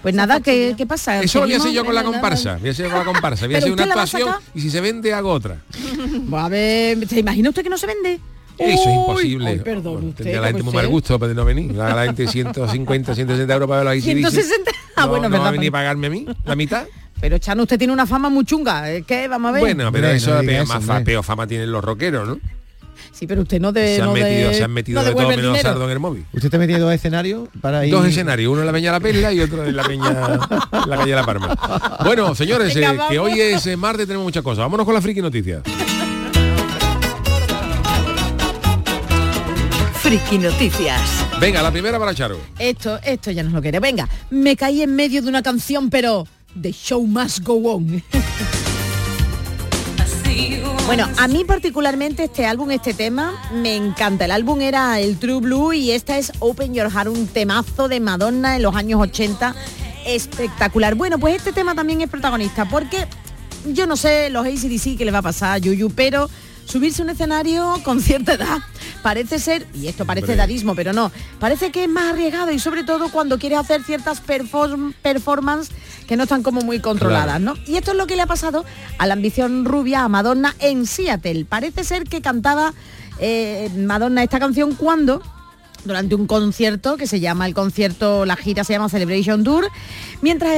Pues 0.06 0.14
nada, 0.14 0.38
¿qué, 0.38 0.74
qué 0.78 0.86
pasa? 0.86 1.20
Eso 1.20 1.40
lo 1.40 1.46
voy 1.46 1.54
a 1.54 1.56
hacer 1.56 1.72
yo 1.72 1.84
con 1.84 1.92
la 1.92 2.04
comparsa. 2.04 2.58
Voy 2.60 2.68
a 2.68 2.70
hacer 2.70 2.88
con 2.88 2.96
la 3.00 3.04
comparsa. 3.04 3.46
Voy 3.46 3.56
a 3.56 3.58
¿Pero 3.58 3.64
hacer 3.66 3.72
una 3.72 3.86
la 3.86 3.92
actuación 4.02 4.34
y 4.54 4.60
si 4.60 4.70
se 4.70 4.80
vende 4.80 5.12
hago 5.12 5.32
otra. 5.32 5.56
A 6.32 6.48
ver, 6.48 7.08
¿se 7.08 7.18
imagina 7.18 7.48
usted 7.48 7.64
que 7.64 7.68
no 7.68 7.76
se 7.76 7.88
vende? 7.88 8.20
Eso 8.56 8.88
es 8.88 8.94
imposible. 8.94 9.48
ay, 9.48 9.58
perdón, 9.64 9.94
Bueno, 9.94 10.08
usted, 10.10 10.22
tendría 10.22 10.40
la 10.42 10.46
gente 10.46 10.60
¿cómo 10.60 10.70
muy 10.70 10.76
mal 10.80 10.86
gusto 10.86 11.18
para 11.18 11.34
no 11.34 11.44
venir. 11.44 11.74
La, 11.74 11.92
la 11.92 12.04
gente 12.04 12.28
150, 12.28 13.14
160 13.16 13.52
euros 13.52 13.68
para 13.68 13.82
ver 13.82 13.96
los 13.96 14.04
AC/DC. 14.04 14.30
160. 14.30 14.70
Ah, 14.94 15.00
no, 15.06 15.08
bueno, 15.08 15.22
no 15.24 15.30
va 15.30 15.38
verdad. 15.38 15.48
a 15.48 15.50
venir 15.50 15.68
a 15.70 15.72
pagarme 15.72 16.06
a 16.06 16.10
mí 16.10 16.26
la 16.44 16.54
mitad. 16.54 16.86
Pero 17.20 17.38
Chano, 17.38 17.64
usted 17.64 17.76
tiene 17.76 17.92
una 17.92 18.06
fama 18.06 18.28
muy 18.28 18.44
chunga. 18.44 18.88
¿eh? 18.92 19.02
¿Qué? 19.04 19.26
Vamos 19.26 19.48
a 19.48 19.52
ver. 19.54 19.60
Bueno, 19.60 19.90
pero 19.90 20.06
eso 20.10 20.34
no 20.34 20.40
peor, 20.42 20.62
eso, 20.62 20.72
más 20.72 20.84
fa- 20.84 20.92
hombre. 20.98 21.04
peor 21.04 21.24
fama 21.24 21.48
tienen 21.48 21.72
los 21.72 21.82
rockeros, 21.84 22.28
¿no? 22.28 22.38
Sí, 23.16 23.26
pero 23.26 23.40
usted 23.40 23.58
no 23.58 23.72
de. 23.72 23.96
se, 23.96 24.02
han 24.02 24.08
no 24.08 24.12
metido, 24.12 24.50
de, 24.50 24.54
se 24.54 24.62
han 24.62 24.72
metido 24.72 25.00
no 25.00 25.08
de 25.08 25.14
todo 25.14 25.28
menos 25.28 25.58
sardo 25.58 25.84
en 25.86 25.90
el 25.90 25.98
móvil. 25.98 26.26
¿Usted 26.34 26.50
te 26.50 26.56
ha 26.56 26.58
metido 26.58 26.80
dos 26.80 26.92
escenarios 26.92 27.48
para 27.62 27.86
ir? 27.86 27.90
Dos 27.90 28.06
escenarios, 28.06 28.52
uno 28.52 28.60
en 28.60 28.66
la 28.66 28.72
Peña 28.74 28.92
La 28.92 29.00
Perla 29.00 29.32
y 29.32 29.40
otro 29.40 29.64
en 29.64 29.74
la 29.74 29.84
Peña 29.84 30.38
la 30.86 30.96
calle 30.98 31.14
La 31.14 31.24
Parma. 31.24 31.56
Bueno, 32.04 32.34
señores, 32.34 32.74
Venga, 32.74 32.92
eh, 32.92 32.98
que 33.08 33.18
hoy 33.18 33.40
es 33.40 33.66
eh, 33.68 33.76
martes, 33.78 34.06
tenemos 34.06 34.24
muchas 34.24 34.42
cosas. 34.42 34.58
Vámonos 34.58 34.84
con 34.84 34.94
la 34.94 35.00
friki 35.00 35.22
noticias. 35.22 35.62
Friki 40.02 40.36
Noticias. 40.36 41.00
Venga, 41.40 41.62
la 41.62 41.72
primera 41.72 41.98
para 41.98 42.14
Charo. 42.14 42.38
Esto, 42.58 43.00
esto 43.02 43.30
ya 43.30 43.42
no 43.42 43.48
lo 43.48 43.62
quiere. 43.62 43.80
Venga, 43.80 44.06
me 44.28 44.56
caí 44.56 44.82
en 44.82 44.94
medio 44.94 45.22
de 45.22 45.28
una 45.30 45.42
canción, 45.42 45.88
pero 45.88 46.28
The 46.60 46.70
Show 46.70 47.06
Must 47.06 47.40
Go 47.40 47.54
On. 47.72 48.02
Bueno, 50.86 51.08
a 51.18 51.28
mí 51.28 51.44
particularmente 51.44 52.24
este 52.24 52.46
álbum, 52.46 52.70
este 52.70 52.94
tema, 52.94 53.34
me 53.52 53.74
encanta. 53.74 54.24
El 54.24 54.30
álbum 54.30 54.60
era 54.60 55.00
el 55.00 55.18
True 55.18 55.40
Blue 55.40 55.72
y 55.72 55.90
esta 55.90 56.16
es 56.16 56.32
Open 56.38 56.74
Your 56.74 56.90
Heart, 56.90 57.08
un 57.08 57.26
temazo 57.26 57.88
de 57.88 58.00
Madonna 58.00 58.56
en 58.56 58.62
los 58.62 58.74
años 58.76 59.00
80. 59.00 59.54
Espectacular. 60.06 60.94
Bueno, 60.94 61.18
pues 61.18 61.36
este 61.36 61.52
tema 61.52 61.74
también 61.74 62.00
es 62.00 62.08
protagonista 62.08 62.68
porque 62.68 63.06
yo 63.66 63.86
no 63.86 63.96
sé 63.96 64.30
los 64.30 64.46
ACDC 64.46 64.96
que 64.96 65.04
les 65.04 65.12
va 65.12 65.18
a 65.18 65.22
pasar 65.22 65.52
a 65.52 65.58
Yuyu, 65.58 65.90
pero 65.90 66.30
subirse 66.66 67.00
a 67.00 67.04
un 67.04 67.10
escenario 67.10 67.74
con 67.84 68.00
cierta 68.00 68.34
edad. 68.34 68.58
Parece 69.02 69.38
ser, 69.38 69.66
y 69.72 69.86
esto 69.86 70.04
parece 70.04 70.24
Hombre. 70.32 70.34
edadismo, 70.34 70.74
pero 70.74 70.92
no, 70.92 71.10
parece 71.38 71.70
que 71.70 71.84
es 71.84 71.88
más 71.88 72.12
arriesgado 72.12 72.50
y 72.50 72.58
sobre 72.58 72.82
todo 72.84 73.08
cuando 73.10 73.38
quiere 73.38 73.56
hacer 73.56 73.82
ciertas 73.84 74.22
perform- 74.22 74.92
performances 75.00 75.74
que 76.06 76.16
no 76.16 76.24
están 76.24 76.42
como 76.42 76.60
muy 76.60 76.80
controladas, 76.80 77.40
¿no? 77.40 77.54
Y 77.66 77.76
esto 77.76 77.92
es 77.92 77.96
lo 77.96 78.06
que 78.06 78.16
le 78.16 78.22
ha 78.22 78.26
pasado 78.26 78.64
a 78.98 79.06
la 79.06 79.14
ambición 79.14 79.64
rubia 79.64 80.02
a 80.04 80.08
Madonna 80.08 80.54
en 80.58 80.86
Seattle. 80.86 81.44
Parece 81.44 81.84
ser 81.84 82.04
que 82.04 82.20
cantaba 82.20 82.74
eh, 83.18 83.70
Madonna 83.76 84.22
esta 84.22 84.38
canción 84.38 84.74
cuando 84.74 85.22
durante 85.86 86.14
un 86.14 86.26
concierto 86.26 86.96
que 86.96 87.06
se 87.06 87.20
llama 87.20 87.46
el 87.46 87.54
concierto, 87.54 88.24
la 88.26 88.36
gira 88.36 88.64
se 88.64 88.72
llama 88.72 88.88
Celebration 88.88 89.44
Tour, 89.44 89.68
mientras 90.22 90.52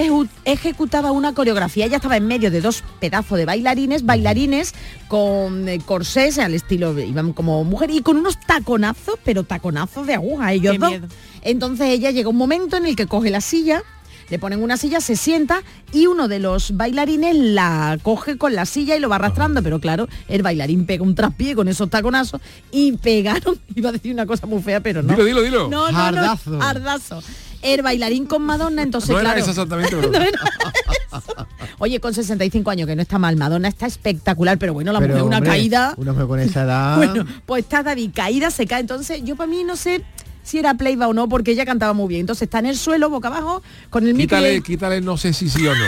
ejecutaba 0.44 1.12
una 1.12 1.34
coreografía. 1.34 1.86
Ella 1.86 1.96
estaba 1.96 2.16
en 2.16 2.26
medio 2.26 2.50
de 2.50 2.60
dos 2.60 2.82
pedazos 3.00 3.38
de 3.38 3.44
bailarines, 3.44 4.04
bailarines 4.04 4.74
con 5.08 5.68
eh, 5.68 5.80
corsés 5.84 6.38
al 6.38 6.54
estilo, 6.54 6.98
iban 6.98 7.32
como 7.32 7.62
mujer 7.64 7.90
y 7.90 8.00
con 8.02 8.16
unos 8.16 8.38
taconazos, 8.40 9.16
pero 9.24 9.44
taconazos 9.44 10.06
de 10.06 10.14
aguja, 10.14 10.52
ellos 10.52 10.72
Qué 10.72 10.78
dos. 10.78 10.90
miedo. 10.90 11.08
Entonces 11.42 11.88
ella 11.88 12.10
llega 12.10 12.28
un 12.28 12.36
momento 12.36 12.76
en 12.76 12.86
el 12.86 12.96
que 12.96 13.06
coge 13.06 13.30
la 13.30 13.40
silla, 13.40 13.82
le 14.30 14.38
ponen 14.38 14.62
una 14.62 14.76
silla, 14.76 15.00
se 15.00 15.16
sienta 15.16 15.62
y 15.92 16.06
uno 16.06 16.28
de 16.28 16.38
los 16.38 16.76
bailarines 16.76 17.34
la 17.36 17.98
coge 18.02 18.36
con 18.36 18.54
la 18.54 18.66
silla 18.66 18.96
y 18.96 19.00
lo 19.00 19.08
va 19.08 19.16
arrastrando, 19.16 19.62
pero 19.62 19.80
claro, 19.80 20.08
el 20.28 20.42
bailarín 20.42 20.86
pega 20.86 21.02
un 21.02 21.14
traspié 21.14 21.54
con 21.54 21.68
esos 21.68 21.88
taconazos 21.90 22.40
y 22.70 22.92
pegaron, 22.92 23.58
iba 23.74 23.88
a 23.88 23.92
decir 23.92 24.12
una 24.12 24.26
cosa 24.26 24.46
muy 24.46 24.62
fea, 24.62 24.80
pero 24.80 25.02
no. 25.02 25.12
Dilo, 25.12 25.24
dilo, 25.24 25.42
dilo. 25.42 25.68
No, 25.68 25.90
no, 25.90 26.10
no, 26.10 26.16
Jardazo. 26.16 26.58
jardazo. 26.60 27.22
El 27.60 27.82
bailarín 27.82 28.26
con 28.26 28.42
Madonna, 28.42 28.82
entonces 28.82 29.10
No 29.10 29.18
era 29.18 29.30
claro. 29.34 29.40
eso 29.40 29.50
exactamente, 29.50 29.96
pero- 29.96 30.10
No 30.10 30.16
era 30.18 30.28
eso. 30.28 31.46
Oye, 31.80 31.98
con 32.00 32.14
65 32.14 32.70
años, 32.70 32.86
que 32.86 32.94
no 32.96 33.02
está 33.02 33.18
mal, 33.18 33.36
Madonna 33.36 33.68
está 33.68 33.86
espectacular, 33.86 34.58
pero 34.58 34.74
bueno, 34.74 34.92
la 34.92 35.00
Pero, 35.00 35.14
mujer 35.14 35.26
una 35.26 35.36
hombre, 35.38 35.50
caída. 35.50 35.94
Una 35.96 36.12
mujer 36.12 36.26
con 36.28 36.40
esa 36.40 36.62
edad. 36.62 36.96
Bueno, 36.98 37.24
pues 37.46 37.64
está 37.64 37.82
David, 37.82 38.10
caída 38.14 38.50
se 38.50 38.66
cae. 38.66 38.80
Entonces, 38.80 39.22
yo 39.24 39.34
para 39.36 39.48
mí 39.50 39.64
no 39.64 39.74
sé 39.76 40.04
si 40.48 40.58
era 40.58 40.74
playba 40.74 41.08
o 41.08 41.12
no, 41.12 41.28
porque 41.28 41.50
ella 41.50 41.66
cantaba 41.66 41.92
muy 41.92 42.08
bien. 42.08 42.20
Entonces 42.20 42.42
está 42.42 42.58
en 42.58 42.66
el 42.66 42.76
suelo, 42.76 43.10
boca 43.10 43.28
abajo, 43.28 43.62
con 43.90 44.06
el 44.06 44.14
micro. 44.14 44.38
Quítale, 44.38 44.62
quítale, 44.62 45.00
no 45.00 45.16
sé 45.16 45.32
si 45.32 45.48
sí 45.50 45.66
o 45.66 45.74
no. 45.74 45.84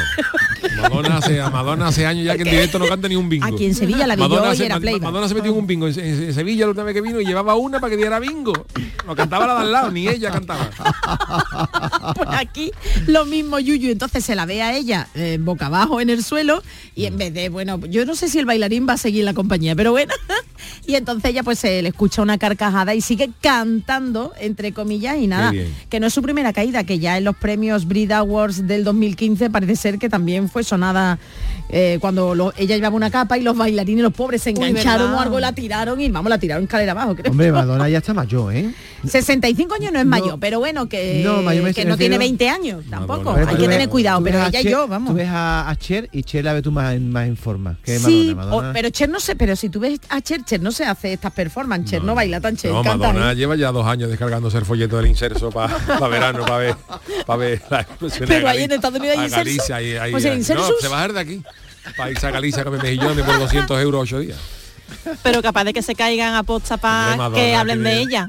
Madonna 0.82 1.16
hace, 1.16 1.40
Madonna 1.40 1.86
hace 1.88 2.06
años 2.06 2.24
ya 2.26 2.36
que 2.36 2.42
en 2.42 2.50
directo 2.50 2.78
no 2.78 2.86
canta 2.86 3.08
ni 3.08 3.16
un 3.16 3.28
bingo. 3.28 3.46
Aquí 3.46 3.64
en 3.64 3.74
Sevilla 3.74 4.06
la 4.06 4.16
vi 4.16 4.22
yo 4.22 4.28
Madonna 4.28 4.54
y 4.54 4.56
se, 4.56 4.66
era 4.66 4.78
playback. 4.78 5.02
Madonna 5.02 5.28
se 5.28 5.34
metió 5.34 5.52
en 5.52 5.58
un 5.58 5.66
bingo 5.66 5.88
en, 5.88 6.34
Sevilla 6.34 6.64
la 6.64 6.68
última 6.68 6.84
vez 6.84 6.94
que 6.94 7.00
vino 7.00 7.20
y 7.20 7.24
llevaba 7.24 7.54
una 7.54 7.80
para 7.80 7.90
que 7.90 7.96
diera 7.96 8.18
bingo. 8.18 8.52
No 9.06 9.16
cantaba 9.16 9.46
la 9.46 9.54
de 9.54 9.60
al 9.60 9.72
lado, 9.72 9.90
ni 9.90 10.08
ella 10.08 10.30
cantaba. 10.30 10.70
pues 12.14 12.28
aquí 12.32 12.70
lo 13.06 13.24
mismo 13.24 13.58
Yuyu, 13.58 13.90
entonces 13.90 14.24
se 14.24 14.34
la 14.34 14.44
ve 14.44 14.62
a 14.62 14.76
ella 14.76 15.08
eh, 15.14 15.38
boca 15.40 15.66
abajo 15.66 16.00
en 16.00 16.10
el 16.10 16.22
suelo 16.22 16.62
y 16.94 17.06
en 17.06 17.16
vez 17.16 17.32
de, 17.32 17.48
bueno, 17.48 17.80
yo 17.86 18.04
no 18.04 18.14
sé 18.14 18.28
si 18.28 18.38
el 18.38 18.46
bailarín 18.46 18.86
va 18.88 18.94
a 18.94 18.98
seguir 18.98 19.24
la 19.24 19.34
compañía, 19.34 19.74
pero 19.74 19.92
bueno, 19.92 20.12
y 20.86 20.94
entonces 20.94 21.30
ella 21.30 21.42
pues 21.42 21.58
se 21.58 21.80
le 21.82 21.88
escucha 21.88 22.22
una 22.22 22.38
carcajada 22.38 22.94
y 22.94 23.00
sigue 23.00 23.30
cantando, 23.40 24.32
entre 24.50 24.72
comillas, 24.72 25.16
y 25.18 25.26
nada, 25.26 25.52
que 25.88 26.00
no 26.00 26.06
es 26.06 26.12
su 26.14 26.22
primera 26.22 26.52
caída, 26.52 26.84
que 26.84 26.98
ya 26.98 27.16
en 27.18 27.24
los 27.24 27.36
premios 27.36 27.86
Brit 27.86 28.12
Awards 28.12 28.66
del 28.66 28.84
2015 28.84 29.48
parece 29.50 29.76
ser 29.76 29.98
que 29.98 30.08
también 30.08 30.48
fue 30.48 30.62
sonada 30.64 31.18
eh, 31.72 31.98
cuando 32.00 32.34
lo- 32.34 32.52
ella 32.56 32.74
llevaba 32.76 32.96
una 32.96 33.10
capa 33.10 33.38
y 33.38 33.42
los 33.42 33.56
bailarines, 33.56 34.02
los 34.02 34.12
pobres, 34.12 34.42
se 34.42 34.50
engancharon 34.50 35.12
o 35.14 35.20
algo, 35.20 35.38
la 35.40 35.52
tiraron 35.52 36.00
y 36.00 36.08
vamos, 36.08 36.28
la 36.28 36.38
tiraron 36.38 36.64
escalera 36.64 36.92
abajo, 36.92 37.14
creo. 37.14 37.30
Hombre, 37.30 37.52
Madonna 37.52 37.88
ya 37.88 37.98
está 37.98 38.12
mayor, 38.12 38.52
¿eh? 38.54 38.70
65 39.04 39.74
años 39.74 39.92
no 39.92 39.98
es 40.00 40.06
mayor, 40.06 40.38
pero 40.40 40.58
bueno, 40.58 40.88
que, 40.88 41.22
No, 41.24 41.42
mayor 41.42 41.72
que 41.72 41.84
no 41.84 41.96
tiene 41.96 42.16
refiero- 42.18 42.18
20 42.18 42.48
años 42.48 42.84
tampoco. 42.90 43.32
Madonna. 43.32 43.50
Hay 43.50 43.56
que 43.56 43.62
ves- 43.62 43.70
tener 43.70 43.88
cuidado, 43.88 44.22
pero 44.22 44.44
ella 44.46 44.60
y 44.60 44.64
yo, 44.68 44.86
vamos. 44.88 45.10
Tú 45.10 45.14
ves 45.16 45.28
a, 45.28 45.68
a 45.70 45.76
Cher 45.76 46.08
y 46.12 46.22
Cher 46.24 46.44
la 46.44 46.52
ves 46.54 46.62
tú 46.62 46.72
más, 46.72 46.94
en- 46.94 47.10
más 47.10 47.26
en 47.28 47.36
forma 47.36 47.76
que 47.84 47.98
Sí, 47.98 48.32
Madonna. 48.34 48.42
o- 48.42 48.56
Madonna. 48.58 48.72
pero 48.72 48.90
Cher 48.90 49.08
no 49.08 49.20
sé, 49.20 49.36
pero 49.36 49.54
si 49.56 49.68
tú 49.68 49.80
ves 49.80 50.00
a 50.08 50.20
Cher, 50.20 50.44
Cher 50.44 50.60
no 50.60 50.72
se 50.72 50.84
hace 50.84 51.12
estas 51.12 51.32
performances, 51.32 51.90
Cher 51.90 52.02
no, 52.04 52.14
baila 52.14 52.40
tan 52.40 52.56
Cher, 52.56 52.72
No, 52.72 52.82
canta. 52.82 53.08
Madonna 53.12 53.32
¿eh? 53.32 53.36
lleva 53.36 53.54
ya 53.56 53.70
dos 53.72 53.86
años 53.86 54.10
descargándose 54.40 54.58
el 54.58 54.64
folleto 54.64 54.96
del 54.96 55.06
inserso 55.06 55.50
para 55.50 56.08
verano, 56.08 56.40
para 56.44 56.56
ver, 56.58 56.76
para 57.26 57.36
ver 57.36 57.62
la 57.70 57.80
expresión 57.82 58.28
Pero 58.28 58.48
ahí 58.48 58.62
en 58.64 58.72
Estados 58.72 58.98
Unidos 58.98 59.16
hay 59.18 59.24
inserso. 59.24 59.44
Galicia, 59.44 59.76
ahí- 59.76 59.96
ahí- 59.96 60.12
Pues 60.12 60.24
no, 60.24 60.68
se 60.80 60.88
va 60.88 60.96
a 60.98 61.00
dar 61.00 61.12
de 61.12 61.20
aquí. 61.20 61.42
Para 61.96 62.10
irse 62.10 62.26
a 62.26 62.30
Galicia 62.30 62.64
con 62.64 62.76
mejillones 62.80 63.24
por 63.24 63.38
200 63.38 63.80
euros 63.80 64.02
ocho 64.02 64.18
días. 64.20 64.38
Pero 65.22 65.40
capaz 65.42 65.64
de 65.64 65.72
que 65.72 65.82
se 65.82 65.94
caigan 65.94 66.34
a 66.34 66.42
posta 66.42 66.76
para 66.76 67.30
que 67.34 67.54
hablen 67.54 67.82
de 67.82 68.00
ella. 68.00 68.28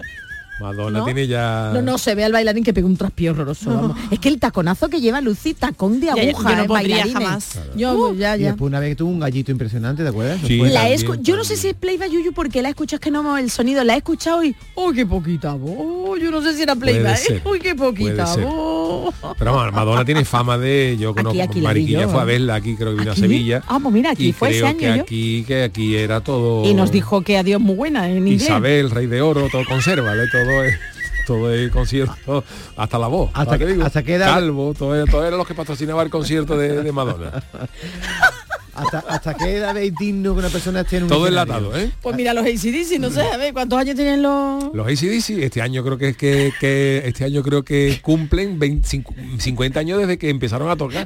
Madonna 0.61 0.99
¿No? 0.99 1.05
tiene 1.05 1.27
ya... 1.27 1.71
No, 1.73 1.81
no, 1.81 1.97
se 1.97 2.15
ve 2.15 2.23
al 2.23 2.31
bailarín 2.31 2.63
que 2.63 2.73
pega 2.73 2.87
un 2.87 2.97
traspié 2.97 3.29
horroroso. 3.31 3.69
vamos. 3.69 3.97
Es 4.11 4.19
que 4.19 4.29
el 4.29 4.39
taconazo 4.39 4.89
que 4.89 5.01
lleva 5.01 5.19
Lucy, 5.21 5.53
tacón 5.53 5.99
de 5.99 6.07
Ya, 6.07 6.15
ya, 6.15 6.21
aguja, 6.29 6.49
yo 6.51 6.55
no 6.57 6.63
eh, 6.63 6.67
podría 6.67 6.95
bailarines. 6.97 7.13
jamás. 7.25 7.59
Yo, 7.75 8.13
ya, 8.15 8.37
Y 8.37 8.41
ya. 8.41 8.47
después 8.47 8.67
una 8.69 8.79
vez 8.79 8.89
que 8.89 8.95
tuvo 8.95 9.09
un 9.11 9.19
gallito 9.19 9.51
impresionante, 9.51 10.03
¿te 10.03 10.09
acuerdas? 10.09 10.39
Sí. 10.45 10.49
Después- 10.57 10.73
La 10.73 10.89
he 10.89 10.97
también, 10.97 11.19
escu- 11.19 11.23
yo 11.23 11.35
no 11.35 11.43
sé 11.43 11.57
si 11.57 11.67
es 11.69 11.73
Playba 11.73 12.07
Yuyu 12.07 12.33
porque 12.33 12.61
la 12.61 12.69
he 12.69 12.71
escuchado, 12.71 12.95
es 12.97 13.01
que 13.01 13.11
no 13.11 13.37
el 13.37 13.49
sonido, 13.49 13.83
la 13.83 13.95
he 13.95 13.97
escuchado 13.97 14.43
y 14.43 14.55
¡oh, 14.75 14.91
qué 14.91 15.05
poquita 15.05 15.53
voz! 15.53 16.19
Yo 16.21 16.31
no 16.31 16.41
sé 16.41 16.53
si 16.55 16.61
era 16.63 16.75
Playba, 16.75 17.01
Puede 17.01 17.13
¿eh? 17.13 17.17
ser, 17.17 17.41
¡Uy, 17.45 17.59
qué 17.59 17.75
poquita 17.75 18.35
voz! 18.35 19.13
Pero 19.37 19.53
vamos, 19.55 19.73
Madonna 19.73 20.05
tiene 20.05 20.25
fama 20.25 20.57
de... 20.57 20.97
Yo 20.99 21.13
conozco, 21.15 21.41
aquí 21.41 21.59
la 21.61 21.73
vi 21.73 21.81
Mariquilla 21.81 22.01
yo. 22.03 22.09
fue 22.09 22.21
a 22.21 22.25
verla 22.25 22.55
aquí, 22.55 22.75
creo 22.75 22.89
que 22.95 22.99
vino 22.99 23.11
¿Aquí? 23.11 23.21
a 23.21 23.23
Sevilla. 23.23 23.63
Ah, 23.67 23.79
pues 23.81 23.93
mira, 23.93 24.11
aquí 24.11 24.27
y 24.27 24.33
fue 24.33 24.49
ese 24.49 24.59
creo 24.59 24.67
año 24.69 24.77
que 24.79 24.85
yo. 24.97 25.01
aquí, 25.03 25.43
que 25.47 25.63
aquí 25.63 25.95
era 25.95 26.21
todo... 26.21 26.65
Y 26.65 26.73
nos 26.73 26.91
dijo 26.91 27.21
que 27.21 27.37
adiós 27.37 27.61
muy 27.61 27.75
buena 27.75 28.09
en 28.09 28.17
inglés. 28.27 28.43
Isabel, 28.43 28.89
Rey 28.91 29.07
de 29.07 29.21
Oro, 29.21 29.47
todo 29.51 29.63
consérvale, 29.67 30.27
todo 30.31 30.50
es 30.63 30.77
todo 31.27 31.53
es 31.53 31.71
concierto, 31.71 32.43
hasta 32.75 32.97
la 32.99 33.07
voz. 33.07 33.29
Hasta 33.33 33.45
¿para 33.45 33.57
qué 33.59 33.65
que- 33.65 33.71
digo? 33.73 33.85
hasta 33.85 34.03
que 34.03 34.15
edad- 34.15 34.33
Calvo, 34.33 34.73
todo, 34.77 34.95
era- 34.95 35.05
todo 35.09 35.25
eran 35.25 35.37
los 35.37 35.47
que 35.47 35.53
patrocinaba 35.53 36.01
el 36.03 36.09
concierto 36.09 36.57
de, 36.57 36.81
de 36.83 36.91
Madonna. 36.91 37.31
Hasta, 38.73 38.99
hasta 38.99 39.33
qué 39.33 39.57
edad 39.57 39.75
es 39.75 39.93
digno 39.99 40.33
que 40.33 40.39
una 40.39 40.47
persona 40.49 40.79
esté 40.79 40.97
en 40.97 41.03
un 41.03 41.09
Todo 41.09 41.27
escenario? 41.27 41.55
enlatado, 41.55 41.77
¿eh? 41.77 41.91
Pues 42.01 42.15
mira, 42.15 42.33
los 42.33 42.45
ACDC, 42.45 42.99
no 42.99 43.09
sé, 43.09 43.21
a 43.21 43.35
ver, 43.35 43.51
¿cuántos 43.53 43.77
años 43.77 43.95
tienen 43.97 44.21
los...? 44.21 44.73
Los 44.73 44.87
ACDC 44.87 45.43
este 45.43 45.61
año 45.61 45.83
creo 45.83 45.97
que 45.97 46.07
es 46.09 46.17
que, 46.17 46.53
que 46.57 47.01
este 47.05 47.25
año 47.25 47.43
creo 47.43 47.63
que 47.63 47.99
cumplen 48.01 48.57
25 48.59 49.13
50 49.39 49.79
años 49.81 49.99
desde 49.99 50.17
que 50.17 50.29
empezaron 50.29 50.69
a 50.69 50.77
tocar. 50.77 51.05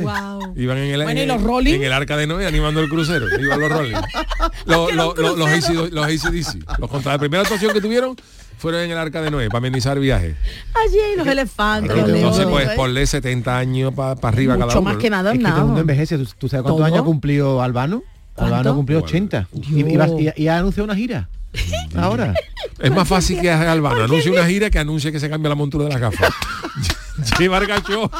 Wow. 0.00 0.54
Iban 0.56 0.78
en 0.78 0.94
el, 0.94 1.04
Bueno, 1.04 1.20
¿y 1.20 1.22
en, 1.22 1.28
los 1.28 1.40
Rolling? 1.42 1.74
en 1.74 1.84
el 1.84 1.92
arca 1.92 2.16
de 2.16 2.26
Noé 2.26 2.46
animando 2.46 2.80
el 2.80 2.88
crucero. 2.88 3.26
Iban 3.40 3.60
los 3.60 3.70
Rolling. 3.70 3.94
Los, 4.66 4.92
los, 4.94 5.16
los, 5.18 5.38
los 5.38 5.48
AC 5.48 5.70
los 5.92 6.04
ACDC. 6.04 6.78
Los 6.78 6.90
contra 6.90 7.12
la 7.12 7.18
primera 7.18 7.42
actuación 7.42 7.72
que 7.72 7.80
tuvieron 7.80 8.16
fueron 8.62 8.80
en 8.82 8.90
el 8.92 8.96
arca 8.98 9.20
de 9.20 9.30
Noé 9.30 9.48
para 9.48 9.58
amenizar 9.58 9.98
viajes. 9.98 10.34
Allí 10.74 10.98
los 11.16 11.26
elefantes, 11.26 11.92
Claro, 11.92 12.08
los 12.08 12.16
entonces 12.16 12.46
leones, 12.46 12.64
pues 12.64 12.72
¿eh? 12.72 12.76
ponle 12.76 13.06
70 13.06 13.58
años 13.58 13.92
para 13.94 14.12
arriba 14.22 14.54
Mucho 14.54 14.66
cada 14.68 14.78
uno. 14.80 14.88
más 14.88 14.96
que 14.96 14.98
Es 14.98 15.02
que 15.04 15.10
Madonna. 15.10 15.32
todo 15.40 15.48
el 15.48 15.54
mundo 15.64 15.66
vamos. 15.66 15.80
envejece. 15.80 16.16
¿Tú, 16.18 16.24
tú 16.38 16.48
sabes 16.48 16.62
cuántos 16.62 16.76
¿Todo? 16.78 16.84
años 16.86 17.00
ha 17.00 17.04
cumplido 17.04 17.60
Albano? 17.62 18.02
Albano 18.36 18.50
¿Cuánto? 18.54 18.74
cumplió 18.76 18.98
80. 19.00 19.48
Y, 19.52 19.80
y, 19.80 19.96
va- 19.96 20.08
y- 20.08 20.32
y 20.36 20.48
ha 20.48 20.56
anunciado 20.58 20.84
una 20.84 20.94
gira. 20.96 21.28
Ahora. 21.96 22.32
Es 22.78 22.90
más 22.90 23.06
fácil 23.06 23.40
que 23.40 23.50
haga 23.50 23.72
Albano. 23.72 24.04
Anuncie 24.04 24.30
una 24.30 24.46
gira 24.46 24.70
que 24.70 24.78
anuncie 24.78 25.12
que 25.12 25.20
se 25.20 25.28
cambia 25.28 25.50
la 25.50 25.54
montura 25.54 25.84
de 25.84 25.90
las 25.90 26.00
gafas. 26.00 26.32
lleva 27.38 27.58
el 27.58 27.66
gacho. 27.66 28.10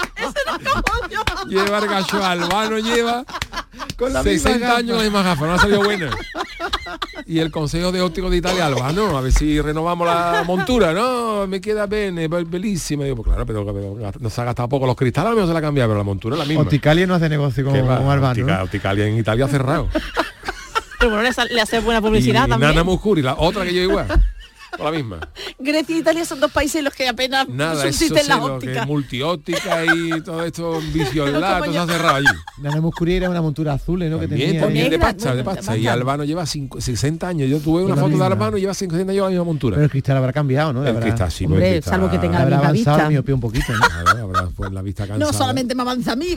lleva 1.48 1.78
el 1.78 1.86
gacho. 1.88 2.22
Albano 2.24 2.78
lleva 2.78 3.24
Con 3.96 4.12
la 4.12 4.22
misma 4.22 4.50
60 4.50 4.58
gafa. 4.66 4.78
años 4.78 4.96
las 4.96 5.04
mismas 5.04 5.24
gafas. 5.24 5.48
No 5.48 5.54
ha 5.54 5.58
salido 5.58 5.82
buena. 5.82 6.10
Y 7.26 7.38
el 7.38 7.50
Consejo 7.50 7.92
de 7.92 8.00
Ópticos 8.00 8.30
de 8.30 8.36
Italia, 8.38 8.66
Albano, 8.66 9.16
a 9.16 9.20
ver 9.20 9.32
si 9.32 9.60
renovamos 9.60 10.06
la 10.06 10.42
montura. 10.46 10.92
No, 10.92 11.46
me 11.46 11.60
queda 11.60 11.86
bene, 11.86 12.28
be- 12.28 12.44
bellísima. 12.44 13.04
Digo, 13.04 13.16
pues 13.16 13.28
claro, 13.28 13.46
pero, 13.46 13.64
pero 13.66 14.12
no 14.18 14.30
se 14.30 14.40
ha 14.40 14.44
gastado 14.44 14.68
poco 14.68 14.86
los 14.86 14.96
cristales, 14.96 15.26
a 15.28 15.30
lo 15.30 15.36
mejor 15.36 15.48
se 15.48 15.52
la 15.54 15.58
ha 15.58 15.62
cambiado, 15.62 15.90
pero 15.90 15.98
la 15.98 16.04
montura 16.04 16.34
es 16.36 16.38
la 16.40 16.44
misma. 16.46 16.62
Opticalia 16.62 17.06
no 17.06 17.14
hace 17.14 17.28
negocio 17.28 17.64
con, 17.64 17.72
con 17.80 17.90
Albano. 17.90 18.28
Optica- 18.28 18.58
¿no? 18.58 18.64
Opticalia 18.64 19.06
en 19.06 19.18
Italia 19.18 19.44
ha 19.44 19.48
cerrado. 19.48 19.88
Pero 20.98 21.10
bueno, 21.14 21.28
le, 21.50 21.60
hace 21.60 21.80
buena 21.80 22.00
publicidad 22.00 22.46
y 22.46 22.50
también. 22.50 22.70
Nana 22.70 22.84
Muscuri, 22.84 23.22
la 23.22 23.34
otra 23.34 23.64
que 23.64 23.74
yo 23.74 23.80
igual. 23.82 24.06
O 24.78 24.84
la 24.84 24.90
misma. 24.90 25.20
Grecia 25.58 25.94
e 25.94 25.98
Italia 25.98 26.24
son 26.24 26.40
dos 26.40 26.50
países 26.50 26.76
en 26.76 26.84
los 26.84 26.94
que 26.94 27.06
apenas 27.08 27.46
Nada, 27.48 27.74
eso 27.86 27.92
subsisten 27.92 28.26
las 28.28 28.38
que 28.38 28.44
ópticas. 28.44 28.76
es 28.78 28.86
multióptica 28.86 29.84
y 29.94 30.20
todo 30.22 30.44
esto 30.44 30.80
visiolar, 30.94 31.60
Como 31.60 31.72
todo 31.72 31.82
ha 31.82 31.86
cerrado 31.86 32.14
allí. 32.16 32.26
Nana 32.62 32.80
Muscuri 32.80 33.14
era 33.14 33.28
una 33.30 33.42
montura 33.42 33.74
azul, 33.74 33.98
¿no? 34.08 34.18
Que 34.18 34.28
También, 34.28 34.48
tenía. 34.52 34.60
también 34.62 34.90
de 34.90 34.98
pacha, 34.98 35.34
de 35.34 35.42
bueno, 35.42 35.60
pacha. 35.60 35.76
Y. 35.76 35.86
Albano 35.86 36.24
lleva 36.24 36.46
cinco- 36.46 36.80
60 36.80 37.28
años. 37.28 37.50
Yo 37.50 37.58
tuve 37.58 37.82
una 37.84 37.94
la 37.96 38.00
foto 38.02 38.16
de. 38.16 38.24
Albano 38.24 38.56
y 38.56 38.60
lleva 38.62 38.74
60 38.74 39.10
años 39.12 39.24
la 39.24 39.28
misma 39.30 39.44
montura. 39.44 39.74
Pero 39.74 39.84
el 39.84 39.90
cristal 39.90 40.16
habrá 40.16 40.32
cambiado, 40.32 40.72
¿no? 40.72 40.86
el 40.86 40.96
cristal, 40.98 41.30
sí, 41.30 41.44
Hombre, 41.44 41.60
pues 41.60 41.68
el 41.68 41.74
cristal- 41.80 41.90
salvo 41.92 42.10
que 42.10 42.18
tenga 42.18 42.38
la 42.38 42.42
habrá 42.44 42.56
misma 42.56 42.68
avanzado 42.70 42.96
vista. 42.96 43.02
la 43.04 43.08
miopía 43.10 43.34
un 43.34 43.40
poquito, 43.40 43.72
¿no? 43.72 43.84
Habrá 44.22 44.48
pues 44.56 44.72
la 44.72 44.82
vista 44.82 45.06
cansada. 45.06 45.30
No 45.32 45.36
solamente 45.36 45.74
me 45.74 45.82
avanza 45.82 46.12
a 46.12 46.16
mí. 46.16 46.28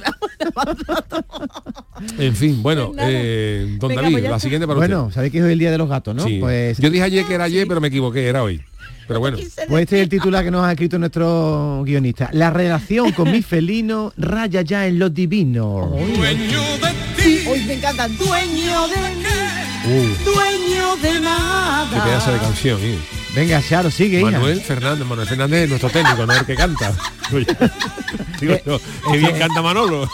En 2.19 2.36
fin, 2.36 2.62
bueno, 2.62 2.91
Pues 2.91 3.06
eh, 3.08 3.78
don 3.80 3.89
Venga, 3.89 4.02
David, 4.04 4.19
pues 4.19 4.30
la 4.32 4.39
siguiente 4.39 4.67
para 4.67 4.78
Bueno, 4.80 5.12
sabéis 5.12 5.32
que 5.32 5.38
es 5.39 5.43
hoy 5.45 5.54
el 5.54 5.60
día 5.60 5.71
de 5.71 5.78
los 5.78 5.88
gatos, 5.89 6.13
¿no? 6.13 6.24
usted. 6.24 6.34
Sí. 6.36 6.39
Pues, 6.41 6.78
Yo 6.80 6.89
dije 6.89 7.04
ayer 7.04 7.26
que 7.26 7.34
era 7.36 7.45
ayer, 7.45 7.67
pero 7.67 7.80
me 7.80 7.88
equivoqué, 7.88 8.24
era 8.27 8.43
hoy. 8.43 8.61
Pero 9.07 9.19
bueno, 9.19 9.38
pues 9.67 9.83
este 9.83 9.97
es 9.97 10.03
el 10.03 10.09
titular 10.09 10.43
que 10.43 10.49
nos 10.49 10.65
ha 10.65 10.71
escrito 10.71 10.97
nuestro 10.97 11.83
guionista. 11.85 12.29
La 12.31 12.49
relación 12.49 13.11
con 13.11 13.31
mi 13.31 13.43
felino 13.43 14.11
raya 14.17 14.61
ya 14.63 14.88
en 14.88 14.97
lo 14.97 15.09
divino. 15.09 15.91
Hoy 15.93 17.63
me 17.67 17.73
encanta. 17.73 18.07
Dueño 18.07 18.88
de 18.88 18.95
mí, 18.95 19.25
uh, 19.85 20.25
dueño 20.25 20.95
de 21.01 21.19
nada. 21.19 21.89
qué 21.93 22.01
pedazo 22.01 22.31
de 22.31 22.39
canción. 22.39 22.79
¿eh? 22.81 22.97
Venga, 23.35 23.61
Charo, 23.61 23.91
sigue, 23.91 24.21
hija. 24.21 24.31
Manuel 24.31 24.61
Fernández, 24.61 25.07
Manuel 25.07 25.27
Fernández 25.27 25.63
es 25.63 25.69
nuestro 25.69 25.89
técnico, 25.89 26.25
no 26.25 26.33
el 26.33 26.45
que 26.45 26.55
canta. 26.55 26.93
Digo 28.39 28.57
yo, 28.65 28.79
qué 29.11 29.17
bien 29.17 29.38
canta 29.38 29.61
Manolo. 29.61 30.09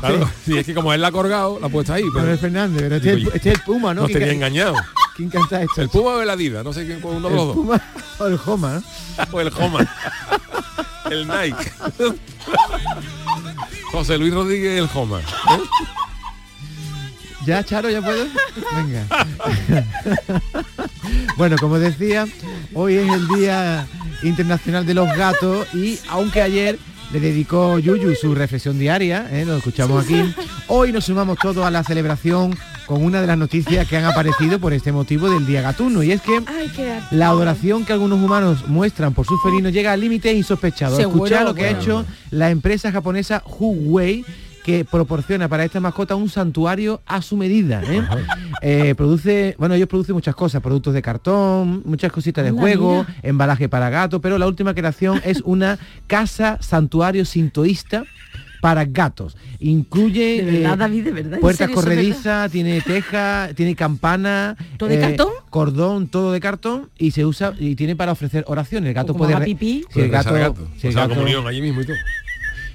Claro, 0.00 0.30
sí, 0.44 0.56
es 0.58 0.66
que 0.66 0.74
como 0.74 0.92
él 0.92 1.00
la 1.00 1.08
ha 1.08 1.12
colgado, 1.12 1.58
la 1.60 1.66
ha 1.66 1.70
puesto 1.70 1.92
ahí. 1.92 2.02
pero- 2.04 2.18
Manuel 2.20 2.38
Fernández, 2.38 2.82
pero 2.82 2.96
este, 2.96 3.10
es 3.10 3.16
Digo 3.16 3.30
el- 3.30 3.36
este 3.36 3.48
es 3.50 3.54
el 3.56 3.62
Puma, 3.62 3.94
¿no? 3.94 4.02
Nos 4.02 4.08
¿Quién 4.10 4.18
tenía 4.20 4.34
engañado. 4.34 4.74
¿Quién 5.16 5.30
canta 5.30 5.62
esto? 5.62 5.82
El 5.82 5.88
Puma 5.88 6.10
o 6.10 6.20
el 6.20 6.30
Adidas, 6.30 6.64
no 6.64 6.72
sé 6.72 6.84
quién, 6.86 7.00
uno 7.02 7.28
de 7.28 7.34
los 7.36 7.46
dos. 7.46 7.54
Puma 7.56 7.80
o 8.18 8.26
el 8.26 8.38
Homa, 8.46 8.74
¿no? 8.74 8.82
o 9.32 9.40
el 9.40 9.48
Homa. 9.56 9.86
el 11.10 11.26
Nike. 11.28 11.72
José 13.92 14.18
Luis 14.18 14.34
Rodríguez 14.34 14.78
el 14.80 14.88
Homa. 14.94 15.20
¿eh? 15.20 15.24
¿Ya, 17.46 17.62
Charo, 17.62 17.90
ya 17.90 18.00
puedo? 18.00 18.24
Venga. 18.74 19.04
bueno, 21.36 21.56
como 21.60 21.78
decía, 21.78 22.26
hoy 22.72 22.94
es 22.96 23.12
el 23.12 23.28
Día 23.28 23.86
Internacional 24.22 24.86
de 24.86 24.94
los 24.94 25.06
Gatos 25.14 25.66
y 25.74 25.98
aunque 26.08 26.40
ayer 26.42 26.78
le 27.14 27.20
dedicó 27.20 27.78
Yuyu 27.78 28.16
su 28.16 28.34
reflexión 28.34 28.76
diaria, 28.76 29.28
¿eh? 29.30 29.44
lo 29.44 29.56
escuchamos 29.58 30.04
aquí, 30.04 30.20
hoy 30.66 30.90
nos 30.90 31.04
sumamos 31.04 31.38
todos 31.38 31.64
a 31.64 31.70
la 31.70 31.84
celebración 31.84 32.58
con 32.86 33.04
una 33.04 33.20
de 33.20 33.28
las 33.28 33.38
noticias 33.38 33.86
que 33.86 33.96
han 33.96 34.04
aparecido 34.04 34.58
por 34.58 34.72
este 34.72 34.90
motivo 34.90 35.30
del 35.30 35.46
Día 35.46 35.62
Gatuno 35.62 36.02
y 36.02 36.10
es 36.10 36.20
que 36.20 36.42
la 37.12 37.28
adoración 37.28 37.84
que 37.84 37.92
algunos 37.92 38.18
humanos 38.20 38.66
muestran 38.66 39.14
por 39.14 39.26
sus 39.26 39.40
felinos 39.42 39.72
llega 39.72 39.92
a 39.92 39.96
límites 39.96 40.34
insospechados. 40.34 40.96
Seguro, 40.98 41.26
Escuchad 41.26 41.44
lo 41.44 41.54
que 41.54 41.68
ha 41.68 41.70
bueno. 41.70 41.80
hecho 41.80 42.04
la 42.30 42.50
empresa 42.50 42.90
japonesa 42.90 43.44
Huawei 43.46 44.24
que 44.64 44.84
proporciona 44.84 45.46
para 45.48 45.64
esta 45.64 45.78
mascota 45.78 46.16
un 46.16 46.28
santuario 46.30 47.02
a 47.06 47.20
su 47.22 47.36
medida. 47.36 47.82
¿eh? 47.84 48.02
Eh, 48.62 48.94
produce, 48.96 49.54
bueno, 49.58 49.74
ellos 49.74 49.88
producen 49.88 50.14
muchas 50.14 50.34
cosas, 50.34 50.62
productos 50.62 50.94
de 50.94 51.02
cartón, 51.02 51.82
muchas 51.84 52.10
cositas 52.10 52.42
de 52.44 52.50
juego, 52.50 53.04
mira. 53.06 53.20
embalaje 53.22 53.68
para 53.68 53.90
gato, 53.90 54.20
pero 54.20 54.38
la 54.38 54.46
última 54.46 54.74
creación 54.74 55.20
es 55.24 55.42
una 55.44 55.78
casa 56.06 56.56
santuario 56.62 57.24
sintoísta 57.26 58.04
para 58.62 58.86
gatos. 58.86 59.36
Incluye 59.60 60.42
De 60.42 60.50
verdad, 60.60 60.74
eh, 60.74 60.76
David, 60.78 61.04
de 61.04 61.10
verdad. 61.12 61.34
¿en 61.34 61.40
puertas 61.40 61.68
corredizas, 61.68 62.50
tiene 62.50 62.80
teja, 62.80 63.50
tiene 63.54 63.76
campana, 63.76 64.56
¿Todo 64.78 64.88
de 64.88 64.98
cartón? 64.98 65.28
cordón, 65.50 66.08
todo 66.08 66.32
de 66.32 66.40
cartón 66.40 66.88
y 66.96 67.10
se 67.10 67.26
usa 67.26 67.52
y 67.58 67.74
tiene 67.76 67.96
para 67.96 68.12
ofrecer 68.12 68.44
oraciones. 68.46 68.88
El 68.88 68.94
gato 68.94 69.12
puede 69.14 69.32
haga 69.34 69.40
re- 69.40 69.44
pipí. 69.46 69.84
si 69.92 70.00
el 70.00 70.08
Puede 70.08 70.08
rezar 70.08 70.32
gato, 70.38 70.54
gato. 70.54 70.68
si 70.78 70.86
O 70.86 70.88
el 70.88 70.94
sea, 70.94 71.02
gato- 71.02 71.14
comunión 71.16 71.46
allí 71.46 71.60
mismo 71.60 71.82
y 71.82 71.84
todo. 71.84 71.96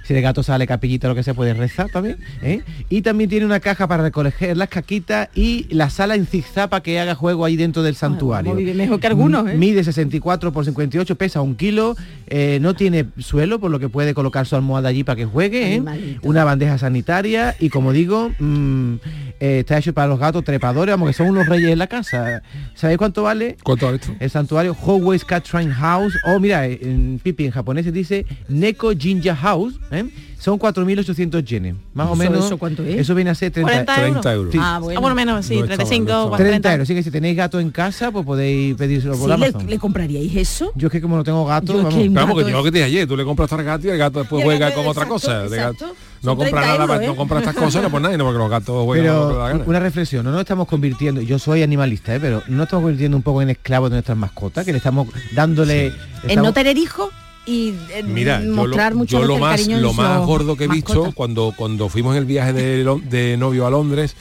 Si 0.10 0.16
el 0.16 0.24
gato 0.24 0.42
sale 0.42 0.66
capillita 0.66 1.08
lo 1.08 1.14
que 1.14 1.22
se 1.22 1.36
puede 1.36 1.54
rezar 1.54 1.92
también. 1.92 2.18
¿eh? 2.42 2.64
Y 2.90 3.04
también 3.04 3.30
tiene 3.30 3.46
una 3.46 3.60
caja 3.60 3.88
para 3.88 4.02
recoger 4.02 4.58
las 4.58 4.68
caquitas 4.68 5.30
y 5.36 5.68
la 5.70 5.92
sala 5.92 6.16
en 6.16 6.26
zigzag 6.26 6.68
para 6.68 6.82
que 6.82 7.00
haga 7.00 7.14
juego 7.14 7.46
ahí 7.46 7.56
dentro 7.56 7.84
del 7.84 7.94
santuario. 7.94 8.56
mejor 8.56 9.00
que 9.00 9.06
algunos, 9.06 9.48
¿eh? 9.48 9.56
Mide 9.56 9.84
64 9.84 10.52
por 10.52 10.66
58, 10.66 11.16
pesa 11.16 11.42
un 11.42 11.54
kilo, 11.56 11.96
eh, 12.26 12.58
no 12.60 12.74
tiene 12.74 13.06
suelo, 13.20 13.60
por 13.60 13.70
lo 13.70 13.78
que 13.78 13.88
puede 13.88 14.16
colocar 14.16 14.48
su 14.48 14.56
almohada 14.56 14.90
allí 14.90 15.04
para 15.04 15.16
que 15.16 15.26
juegue. 15.26 15.76
¿eh? 15.76 15.84
Una 16.24 16.44
bandeja 16.44 16.80
sanitaria 16.80 17.56
y 17.60 17.70
como 17.70 17.92
digo, 17.92 18.32
mm, 18.40 18.96
eh, 19.40 19.60
está 19.60 19.78
hecho 19.78 19.94
para 19.94 20.08
los 20.08 20.20
gatos 20.20 20.44
trepadores, 20.44 20.92
vamos 20.92 21.10
que 21.10 21.14
son 21.14 21.28
unos 21.28 21.48
reyes 21.48 21.72
en 21.72 21.78
la 21.78 21.88
casa. 21.88 22.42
¿Sabéis 22.74 22.98
cuánto 22.98 23.24
vale? 23.24 23.58
¿Cuánto 23.64 23.86
vale 23.86 24.00
esto? 24.02 24.16
El 24.20 24.30
santuario 24.32 24.74
Howey's 24.74 25.24
Cat 25.24 25.46
Shrine 25.46 25.72
House, 25.72 26.18
o 26.26 26.40
mira, 26.40 26.66
en 26.66 27.20
Pipi 27.22 27.46
en 27.46 27.52
japonés 27.52 27.86
se 27.86 27.92
dice 27.92 28.26
Neko 28.48 28.92
Jinja 28.98 29.36
House, 29.36 29.80
¿eh? 29.92 29.99
Son 30.40 30.58
4.800 30.60 31.44
yenes, 31.44 31.76
más 31.94 32.08
o 32.08 32.14
¿Eso- 32.14 32.16
menos. 32.18 32.46
eso 32.46 32.58
cuánto 32.58 32.84
es? 32.84 33.00
Eso 33.00 33.14
viene 33.16 33.32
a 33.32 33.36
ser 33.36 33.52
30, 33.52 33.72
40 33.86 33.94
euros. 34.06 34.22
30 34.22 34.34
euros. 34.34 34.52
Sí. 34.54 34.58
Ah, 34.62 34.76
Ah, 34.76 34.80
bueno. 34.80 35.10
lo 35.10 35.16
menos, 35.16 35.46
sí, 35.46 35.56
No 35.58 35.64
está 35.64 35.78
mal, 35.78 35.88
35 35.88 36.12
no 36.12 36.18
o 36.18 36.24
está 36.26 36.30
mal. 36.30 36.38
30 36.38 36.52
40. 36.70 36.72
euros. 36.74 36.86
Así 36.88 36.96
que 36.96 37.04
si 37.04 37.12
tenéis 37.12 37.36
gato 37.38 37.60
en 37.60 37.72
casa, 37.72 38.12
pues 38.12 38.26
podéis 38.26 38.76
pedírselo 38.76 39.14
por 39.18 39.22
Sí, 39.22 39.28
le, 39.28 39.34
Amazon. 39.34 39.70
¿Le 39.70 39.78
compraríais 39.80 40.36
eso? 40.36 40.72
Yo 40.76 40.88
es 40.88 40.92
que 40.92 41.02
como 41.02 41.18
no 41.18 41.24
tengo 41.24 41.46
gato, 41.46 41.74
Yo 41.74 41.80
es 41.80 41.84
vamos. 41.84 42.14
Vamos, 42.14 42.44
que 42.44 42.50
es- 42.52 42.64
que 42.64 42.72
te 42.72 42.84
ayer, 42.84 43.08
tú 43.08 43.18
le 43.18 43.26
compras 43.26 43.52
al 43.54 43.64
gato 43.64 43.88
y 43.88 43.90
el 43.90 43.98
gato 43.98 44.20
después 44.20 44.42
el 44.42 44.46
juega 44.46 44.70
gato- 44.70 44.82
con 44.82 44.88
otra 44.88 45.04
exacto, 45.04 45.14
cosa. 45.14 45.44
De 45.50 45.58
gato- 45.58 45.72
exacto. 45.86 45.96
no 46.24 46.32
compra 46.38 46.62
30 46.62 46.62
nada, 46.78 46.84
euros, 46.94 47.08
no 47.08 47.14
¿eh? 47.14 47.16
compra 47.16 47.40
estas 47.40 47.56
cosas, 47.56 47.82
no 47.84 47.90
por 47.90 48.02
nadie, 48.02 48.18
no 48.18 48.24
porque 48.26 48.38
los 48.40 48.50
gatos 48.50 48.86
juegan 48.86 49.06
le 49.06 49.12
Pero 49.12 49.38
gana. 49.38 49.64
una 49.66 49.80
reflexión, 49.80 50.24
no 50.26 50.32
nos 50.32 50.40
estamos 50.42 50.68
convirtiendo, 50.68 51.22
yo 51.22 51.40
soy 51.40 51.64
animalista, 51.64 52.16
¿eh? 52.16 52.20
pero 52.20 52.44
no 52.48 52.58
nos 52.58 52.66
estamos 52.68 52.84
convirtiendo 52.84 53.18
un 53.18 53.24
poco 53.24 53.42
en 53.42 53.50
esclavos 53.50 53.90
de 53.90 53.96
nuestras 53.96 54.18
mascotas, 54.18 54.66
que 54.66 54.72
le 54.72 54.78
estamos 54.78 55.08
dándole... 55.34 55.88
En 55.88 55.94
estamos- 56.30 56.44
no 56.50 56.54
tener 56.54 56.78
hijos 56.78 57.10
y 57.50 57.70
eh, 57.94 58.04
Mira, 58.04 58.44
yo 58.44 58.54
mostrar 58.54 58.92
lo, 58.94 59.00
mucho 59.00 59.20
yo 59.22 59.26
lo 59.26 59.38
más, 59.40 59.60
cariño 59.62 59.80
lo 59.80 59.94
más 59.94 60.26
gordo 60.26 60.56
que 60.56 60.66
he 60.66 60.68
visto 60.68 61.12
cuando, 61.14 61.54
cuando 61.56 61.90
fuimos 61.90 62.14
en 62.16 62.20
el 62.20 62.26
viaje 62.26 62.54
de, 62.54 63.38
novio 63.38 63.66
a 63.66 63.70
Londres, 63.72 64.16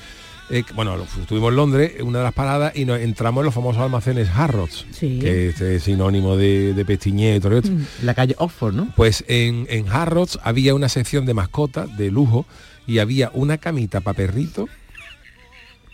eh, 0.50 0.64
bueno, 0.74 0.96
lo- 0.96 1.04
estuvimos 1.04 1.50
en 1.50 1.56
Londres, 1.56 1.92
en 1.98 2.06
una 2.06 2.18
de 2.20 2.24
las 2.24 2.32
paradas, 2.32 2.74
y 2.74 2.84
nos 2.86 2.98
entramos 3.00 3.42
en 3.42 3.44
los 3.46 3.54
famosos 3.54 3.82
almacenes 3.82 4.28
Harrods, 4.34 4.86
Sí. 4.92 5.18
que 5.20 5.48
es 5.50 5.82
sinónimo 5.82 6.36
de, 6.36 6.72
de 6.72 6.84
pestiñé 6.86 7.36
y 7.36 7.40
todo 7.40 7.58
esto. 7.58 7.70
La 8.02 8.14
calle 8.14 8.34
Oxford, 8.38 8.74
¿no? 8.74 8.88
Pues 8.96 9.24
en, 9.28 9.66
en 9.68 9.86
Harrods 9.88 10.38
había 10.42 10.74
una 10.74 10.88
sección 10.88 11.26
de 11.26 11.34
mascotas 11.34 11.94
de 11.98 12.10
lujo 12.10 12.46
y 12.86 12.98
había 13.00 13.30
una 13.34 13.58
camita 13.58 14.00
para 14.00 14.16
perrito 14.16 14.66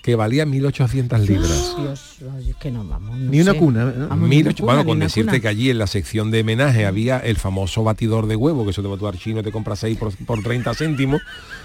que 0.04 0.16
valía 0.16 0.44
1.800 0.44 1.18
libras. 1.26 1.74
Dios, 1.78 2.16
es 2.46 2.56
que 2.56 2.70
no 2.70 2.84
vamos. 2.84 3.16
no 3.18 3.30
Ni 3.30 3.40
una 3.40 3.52
sé. 3.52 3.58
cuna, 3.58 3.84
¿no? 3.86 4.08
Vamos, 4.08 4.28
una 4.30 4.50
ocho- 4.50 4.62
cuna, 4.64 4.74
bueno, 4.74 4.84
con 4.86 4.98
decirte 4.98 5.30
cuna. 5.30 5.40
que 5.40 5.48
allí 5.48 5.70
en 5.70 5.78
la 5.78 5.86
sección 5.86 6.30
de 6.30 6.42
homenaje 6.42 6.84
había 6.84 7.18
el 7.20 7.36
famoso 7.38 7.82
batidor 7.84 8.26
de 8.26 8.36
huevo, 8.36 8.64
que 8.64 8.72
eso 8.72 8.82
te 8.82 8.88
va 8.88 8.94
a 9.08 9.12
tu 9.12 9.18
chino 9.18 9.42
te 9.42 9.50
compra 9.50 9.76
6 9.76 9.96
por, 9.96 10.14
por 10.26 10.42
30 10.42 10.74
céntimos. 10.74 11.22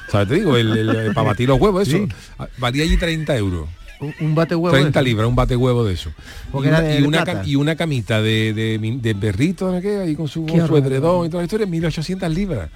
¿Sabes? 0.10 0.30
Te 0.30 0.36
digo, 0.36 0.56
el, 0.56 0.72
el- 0.78 0.90
el- 0.90 1.14
para 1.14 1.28
batir 1.28 1.50
los 1.50 1.60
huevos, 1.60 1.86
eso. 1.86 1.98
Sí. 1.98 2.08
Ah, 2.40 2.48
Valía 2.58 2.84
allí 2.86 2.96
30 2.96 3.36
euros. 3.36 3.68
Un, 4.00 4.14
un 4.22 4.34
bate 4.34 4.56
huevo. 4.56 4.72
30 4.74 4.98
de- 5.02 5.04
libras, 5.06 5.28
un 5.28 5.36
bate 5.36 5.58
huevo 5.58 5.84
de 5.84 5.94
eso. 5.96 6.10
Porque 6.50 6.70
y, 6.70 6.72
una, 6.72 6.80
era 6.80 6.88
de- 6.88 7.00
y 7.00 7.04
una 7.04 7.44
y 7.46 7.56
una 7.58 7.76
camita 7.76 8.22
de, 8.22 8.54
de, 8.54 8.80
de 9.02 9.16
perrito, 9.16 9.70
¿no? 9.70 9.82
¿Qué? 9.82 9.98
ahí 9.98 10.16
con 10.16 10.30
su, 10.30 10.48
su 10.48 10.78
edredón 10.78 11.26
y 11.26 11.30
toda 11.30 11.42
la 11.42 11.46
historia, 11.46 11.68
1800 11.68 12.34
libras. 12.34 12.70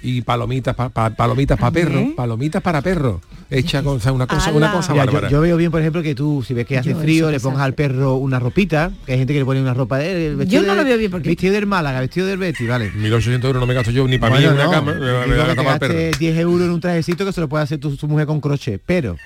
Y 0.00 0.22
palomitas 0.22 0.76
pa- 0.76 0.90
pa- 0.90 1.10
palomitas 1.10 1.58
para 1.58 1.72
perros, 1.72 2.02
palomitas 2.16 2.62
para 2.62 2.80
perros, 2.80 3.20
hecha 3.50 3.82
con 3.82 3.96
o 3.96 4.00
sea, 4.00 4.12
una 4.12 4.28
cosa, 4.28 4.52
una 4.52 4.70
cosa 4.70 4.92
Mira, 4.92 5.28
yo, 5.28 5.40
veo 5.40 5.56
bien, 5.56 5.72
por 5.72 5.80
ejemplo, 5.80 6.02
que 6.04 6.14
tú, 6.14 6.44
si 6.46 6.54
ves 6.54 6.66
que 6.66 6.78
hace 6.78 6.90
Yo, 6.90 7.00
frío, 7.00 7.30
le 7.32 7.40
pongas 7.40 7.62
al 7.62 7.74
perro 7.74 8.14
una 8.14 8.38
ropita, 8.38 8.92
que 9.04 9.12
hay 9.12 9.18
gente 9.18 9.32
que 9.32 9.40
le 9.40 9.44
pone 9.44 9.60
una 9.60 9.74
ropa 9.74 9.98
de... 9.98 10.36
Yo 10.46 10.62
no 10.62 10.68
de- 10.72 10.76
lo 10.76 10.84
veo 10.84 10.98
bien, 10.98 11.10
porque- 11.10 11.30
Vestido 11.30 11.52
del 11.54 11.66
Málaga, 11.66 11.98
vestido 12.00 12.28
del 12.28 12.38
Betis, 12.38 12.68
vale. 12.68 12.92
1800 12.92 13.48
euros 13.48 13.60
no 13.60 13.66
me 13.66 13.74
gasto 13.74 13.90
yo 13.90 14.06
ni 14.06 14.18
para 14.18 14.34
Bueno, 14.36 14.52
mí 14.52 14.54
en 14.60 14.66
una 14.66 14.70
cama, 14.70 14.92
me, 14.92 15.04
digo 15.04 15.18
me 15.18 15.24
que 15.24 15.30
voy 15.32 15.40
a 15.40 15.42
te 15.42 15.46
gastar 15.48 15.64
para 15.64 15.72
el 15.74 15.78
perro. 15.80 15.94
gastes 15.94 16.18
10 16.20 16.38
euros 16.38 16.66
en 16.66 16.70
un 16.74 16.80
trajecito 16.80 17.24
que 17.26 17.32
se 17.32 17.40
lo 17.40 17.48
puede 17.48 17.64
hacer 17.64 17.78
tu, 17.80 17.98
mujer 18.06 18.26
con 18.26 18.40
crochet, 18.40 18.80
pero 18.86 19.16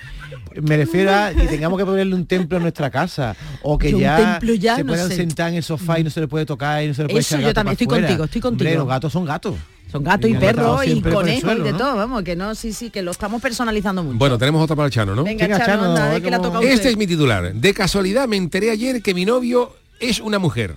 me 0.63 0.77
refiero 0.79 1.15
a 1.15 1.33
que 1.35 1.47
tengamos 1.49 1.79
que 1.79 1.85
ponerle 1.85 2.15
un 2.15 2.25
templo 2.25 2.57
en 2.57 2.63
nuestra 2.63 2.91
casa 2.91 3.37
o 3.63 3.77
que 3.77 3.93
ya, 3.99 4.39
templo 4.39 4.55
ya, 4.55 4.77
se 4.77 4.85
no 4.85 4.89
puedan 4.93 5.09
sé. 5.09 5.17
sentar 5.17 5.51
en 5.51 5.57
el 5.57 5.63
sofá 5.63 5.99
y 6.01 6.05
no 6.05 6.09
se 6.11 6.21
le 6.21 6.29
puede 6.29 6.47
tocar 6.47 6.83
y 6.83 6.89
no 6.89 6.95
se 6.95 7.03
le 7.03 7.09
puede 7.09 7.21
Eso 7.21 7.35
echar 7.35 7.41
yo 7.41 7.47
gato 7.49 7.55
también 7.57 7.73
estoy 7.73 7.87
contigo, 7.87 8.25
estoy 8.25 8.41
Hombre, 8.45 8.65
contigo. 8.67 8.79
los 8.81 8.89
gatos 8.89 9.13
son 9.13 9.25
gatos. 9.27 9.55
Son 9.93 10.03
gatos 10.03 10.31
y 10.31 10.33
estado 10.33 10.83
y 10.85 10.91
el 10.93 11.03
conejos 11.03 11.39
y 11.39 11.41
suelo, 11.43 11.65
de 11.65 11.73
¿no? 11.73 11.77
todo, 11.77 11.97
vamos, 11.97 12.23
que 12.23 12.35
no, 12.35 12.55
sí, 12.55 12.73
sí, 12.73 12.89
que 12.89 13.03
lo 13.03 13.11
estamos 13.11 13.43
personalizando 13.43 14.03
mucho. 14.03 14.17
Bueno, 14.17 14.39
tenemos 14.39 14.63
otra 14.63 14.75
para 14.75 14.87
el 14.87 14.93
Chano, 14.93 15.15
¿no? 15.15 15.23
Venga, 15.23 15.47
Venga, 15.47 15.59
Chano, 15.59 15.95
Chano, 15.95 16.15
de 16.15 16.23
que 16.23 16.31
la 16.31 16.41
toca 16.41 16.61
usted. 16.61 16.71
Este 16.73 16.89
es 16.89 16.97
mi 16.97 17.07
titular. 17.07 17.53
De 17.53 17.75
casualidad 17.75 18.27
me 18.27 18.39
enteré 18.39 18.71
ayer 18.71 19.03
que 19.03 19.13
mi 19.13 19.27
novio 19.27 19.77
es 20.01 20.19
una 20.21 20.39
mujer. 20.39 20.77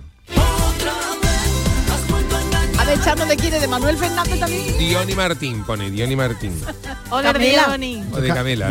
A 2.86 2.90
ver, 2.90 3.00
Chano, 3.00 3.26
¿de 3.26 3.36
quién? 3.36 3.50
¿De 3.50 3.66
Manuel 3.66 3.96
Fernández 3.96 4.38
también? 4.38 4.78
Diony 4.78 5.14
Martín, 5.16 5.64
pone 5.64 5.90
Diony 5.90 6.14
Martín. 6.14 6.52
Oler. 7.10 7.34
O 8.12 8.20
de 8.20 8.28
Camela. 8.28 8.68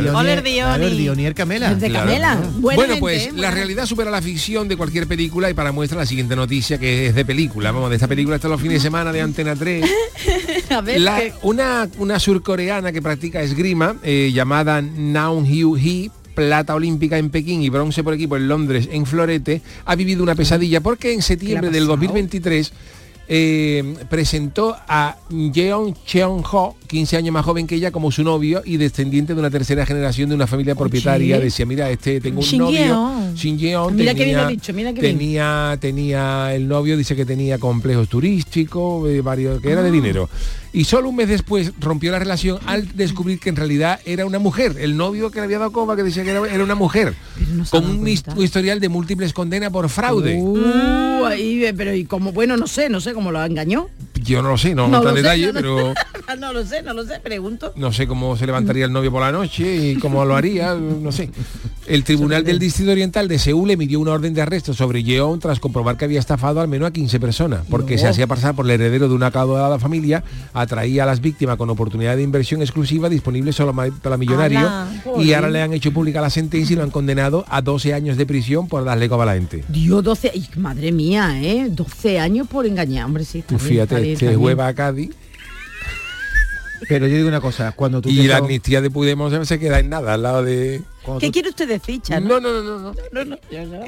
Dionier 0.77 1.35
Camela. 1.35 1.75
De 1.75 1.89
Claro. 1.89 2.05
Camela. 2.05 2.39
Bueno, 2.59 2.95
pues 2.99 3.27
¿eh? 3.27 3.31
la 3.35 3.51
realidad 3.51 3.85
supera 3.85 4.09
la 4.11 4.21
ficción 4.21 4.69
de 4.69 4.77
cualquier 4.77 5.05
película 5.05 5.49
y 5.49 5.53
para 5.53 5.73
muestra 5.73 5.97
la 5.99 6.05
siguiente 6.05 6.33
noticia 6.33 6.77
que 6.77 7.07
es 7.07 7.15
de 7.15 7.25
película. 7.25 7.71
Vamos, 7.73 7.89
de 7.89 7.97
esta 7.97 8.07
película 8.07 8.37
está 8.37 8.47
los 8.47 8.61
fines 8.61 8.75
de 8.75 8.79
semana 8.87 9.11
de 9.11 9.19
Antena 9.21 9.53
3. 9.53 9.83
A 10.69 10.79
ver, 10.79 11.01
La- 11.01 11.17
que- 11.19 11.33
una, 11.41 11.89
una 11.97 12.17
surcoreana 12.17 12.93
que 12.93 13.01
practica 13.01 13.41
esgrima 13.41 13.97
eh, 14.01 14.31
llamada 14.33 14.81
Naun 14.81 15.45
Hyu 15.45 15.75
Hee 15.75 16.09
plata 16.35 16.73
olímpica 16.75 17.17
en 17.17 17.29
Pekín 17.29 17.61
y 17.61 17.69
bronce 17.69 18.01
por 18.03 18.13
equipo 18.13 18.35
en 18.37 18.47
Londres 18.49 18.89
en 18.91 19.05
Florete, 19.05 19.61
ha 19.85 19.95
vivido 19.95 20.21
una 20.23 20.35
pesadilla 20.35 20.81
porque 20.81 21.13
en 21.13 21.21
septiembre 21.21 21.69
del 21.69 21.83
pasado? 21.83 21.97
2023 21.97 22.73
eh, 23.27 23.95
presentó 24.09 24.75
a 24.87 25.17
Jeon 25.29 25.93
Cheon 26.05 26.43
Ho, 26.51 26.75
15 26.85 27.17
años 27.17 27.33
más 27.33 27.45
joven 27.45 27.67
que 27.67 27.75
ella, 27.75 27.91
como 27.91 28.11
su 28.11 28.23
novio 28.23 28.61
y 28.65 28.77
descendiente 28.77 29.33
de 29.33 29.39
una 29.39 29.49
tercera 29.49 29.85
generación 29.85 30.29
de 30.29 30.35
una 30.35 30.47
familia 30.47 30.75
propietaria. 30.75 31.39
Decía, 31.39 31.65
mira, 31.65 31.89
este 31.89 32.21
tengo 32.21 32.41
un 32.41 32.57
novio. 32.57 33.33
Shin 33.35 33.57
Yeon 33.57 33.95
Mira 33.95 34.13
qué 34.13 34.23
bien 34.25 34.29
tenía- 34.37 34.43
lo 34.43 34.49
dicho, 34.49 34.73
mira 34.73 34.93
qué 34.93 35.01
bien. 35.01 35.17
tenía, 35.17 35.77
tenía 35.81 36.53
el 36.55 36.67
novio, 36.67 36.97
dice 36.97 37.15
que 37.15 37.25
tenía 37.25 37.57
complejos 37.57 38.07
turísticos, 38.07 39.09
eh, 39.09 39.21
varios, 39.21 39.61
que 39.61 39.71
era 39.71 39.81
de 39.81 39.91
dinero. 39.91 40.29
Y 40.73 40.83
solo 40.83 41.09
un 41.09 41.15
mes 41.15 41.29
después 41.29 41.71
rompió 41.79 42.11
la 42.11 42.19
relación 42.19 42.59
al 42.65 42.95
descubrir 42.97 43.39
que 43.39 43.49
en 43.49 43.55
realidad 43.55 43.99
era 44.05 44.25
una 44.25 44.39
mujer. 44.39 44.75
El 44.79 44.97
novio 44.97 45.31
que 45.31 45.39
le 45.39 45.45
había 45.45 45.59
dado 45.59 45.71
coba 45.71 45.95
que 45.95 46.03
decía 46.03 46.23
que 46.23 46.31
era, 46.31 46.45
era 46.47 46.63
una 46.63 46.75
mujer. 46.75 47.13
no 47.53 47.63
con 47.69 47.85
un 47.85 48.07
historial 48.07 48.79
de 48.79 48.89
múltiples 48.89 49.31
condenas 49.31 49.71
por 49.71 49.87
fraude. 49.89 50.37
Uh, 50.41 51.27
eh, 51.31 51.73
pero 51.75 51.93
y 51.95 52.03
como, 52.05 52.31
bueno, 52.33 52.57
no 52.57 52.67
sé, 52.67 52.89
no 52.89 52.99
sé 52.99 53.13
cómo 53.13 53.31
lo 53.31 53.43
engañó. 53.43 53.87
Yo 54.25 54.41
no 54.41 54.49
lo 54.49 54.57
sé, 54.57 54.73
no, 54.73 54.87
No 54.87 55.03
sé, 55.03 55.11
detalle, 55.13 55.47
no, 55.47 55.53
pero 55.53 55.93
no 56.39 56.53
lo 56.53 56.65
sé, 56.65 56.81
no 56.81 56.93
lo 56.93 57.05
sé, 57.05 57.19
pregunto. 57.19 57.73
no 57.75 57.91
sé 57.93 58.07
cómo 58.07 58.35
se 58.35 58.45
levantaría 58.45 58.85
el 58.85 58.91
novio 58.91 59.11
por 59.11 59.21
la 59.21 59.31
noche 59.31 59.75
y 59.75 59.95
cómo 59.97 60.25
lo 60.25 60.35
haría, 60.35 60.73
no 60.73 61.11
sé. 61.11 61.29
El 61.87 62.03
Tribunal 62.03 62.43
del 62.43 62.57
Distrito 62.57 62.91
Oriental 62.91 63.27
de 63.27 63.37
Seúl 63.37 63.69
emitió 63.69 63.99
una 63.99 64.11
orden 64.11 64.33
de 64.33 64.41
arresto 64.41 64.73
sobre 64.73 65.03
Yeon 65.03 65.39
tras 65.39 65.59
comprobar 65.59 65.97
que 65.97 66.05
había 66.05 66.19
estafado 66.19 66.59
al 66.59 66.67
menos 66.67 66.87
a 66.87 66.91
15 66.91 67.19
personas, 67.19 67.61
porque 67.69 67.95
No. 67.95 68.01
se 68.01 68.07
hacía 68.07 68.25
pasar 68.25 68.55
por 68.55 68.65
el 68.65 68.71
heredero 68.71 69.07
de 69.07 69.13
una 69.13 69.27
acaudalada 69.27 69.77
familia, 69.77 70.23
atraía 70.53 71.03
a 71.03 71.05
las 71.05 71.21
víctimas 71.21 71.57
con 71.57 71.69
oportunidad 71.69 72.15
de 72.15 72.23
inversión 72.23 72.61
exclusiva 72.61 73.07
disponible 73.07 73.53
solo 73.53 73.75
para 74.01 74.17
millonarios 74.17 74.71
y 75.19 75.33
ahora 75.33 75.49
le 75.51 75.61
han 75.61 75.73
hecho 75.73 75.91
pública 75.91 76.21
la 76.21 76.31
sentencia 76.31 76.73
y 76.73 76.77
lo 76.77 76.83
han 76.83 76.89
condenado 76.89 77.45
a 77.49 77.61
12 77.61 77.93
años 77.93 78.17
de 78.17 78.25
prisión 78.25 78.67
por 78.67 78.83
darle 78.83 79.07
gente. 79.07 79.63
Dios, 79.69 80.03
12, 80.03 80.31
ay, 80.33 80.47
madre 80.57 80.91
mía, 80.91 81.39
¿eh? 81.41 81.67
12 81.69 82.19
años 82.19 82.47
por 82.47 82.65
engañar, 82.65 83.05
hombre, 83.05 83.25
sí. 83.25 83.39
está 83.39 83.59
fíjate, 83.59 84.01
bien, 84.01 84.13
este 84.13 84.35
hueva 84.35 84.67
a 84.67 84.73
Cádiz 84.73 85.11
Pero 86.89 87.07
yo 87.07 87.15
digo 87.15 87.27
una 87.27 87.41
cosa, 87.41 87.73
cuando 87.73 88.01
tú 88.01 88.09
y 88.09 88.23
la 88.27 88.37
amnistía 88.37 88.81
de 88.81 88.89
Podemos 88.89 89.33
se 89.47 89.59
queda 89.59 89.79
en 89.79 89.89
nada 89.89 90.15
al 90.15 90.23
lado 90.23 90.43
de... 90.43 90.81
cuando 91.05 91.19
¿Qué 91.19 91.27
tú- 91.27 91.31
quiere 91.33 91.49
usted 91.49 91.67
decir, 91.67 92.01
Chano? 92.01 92.27
No, 92.27 92.39
no, 92.39 92.61
no, 92.63 92.79
no. 93.13 93.25
no. 93.25 93.37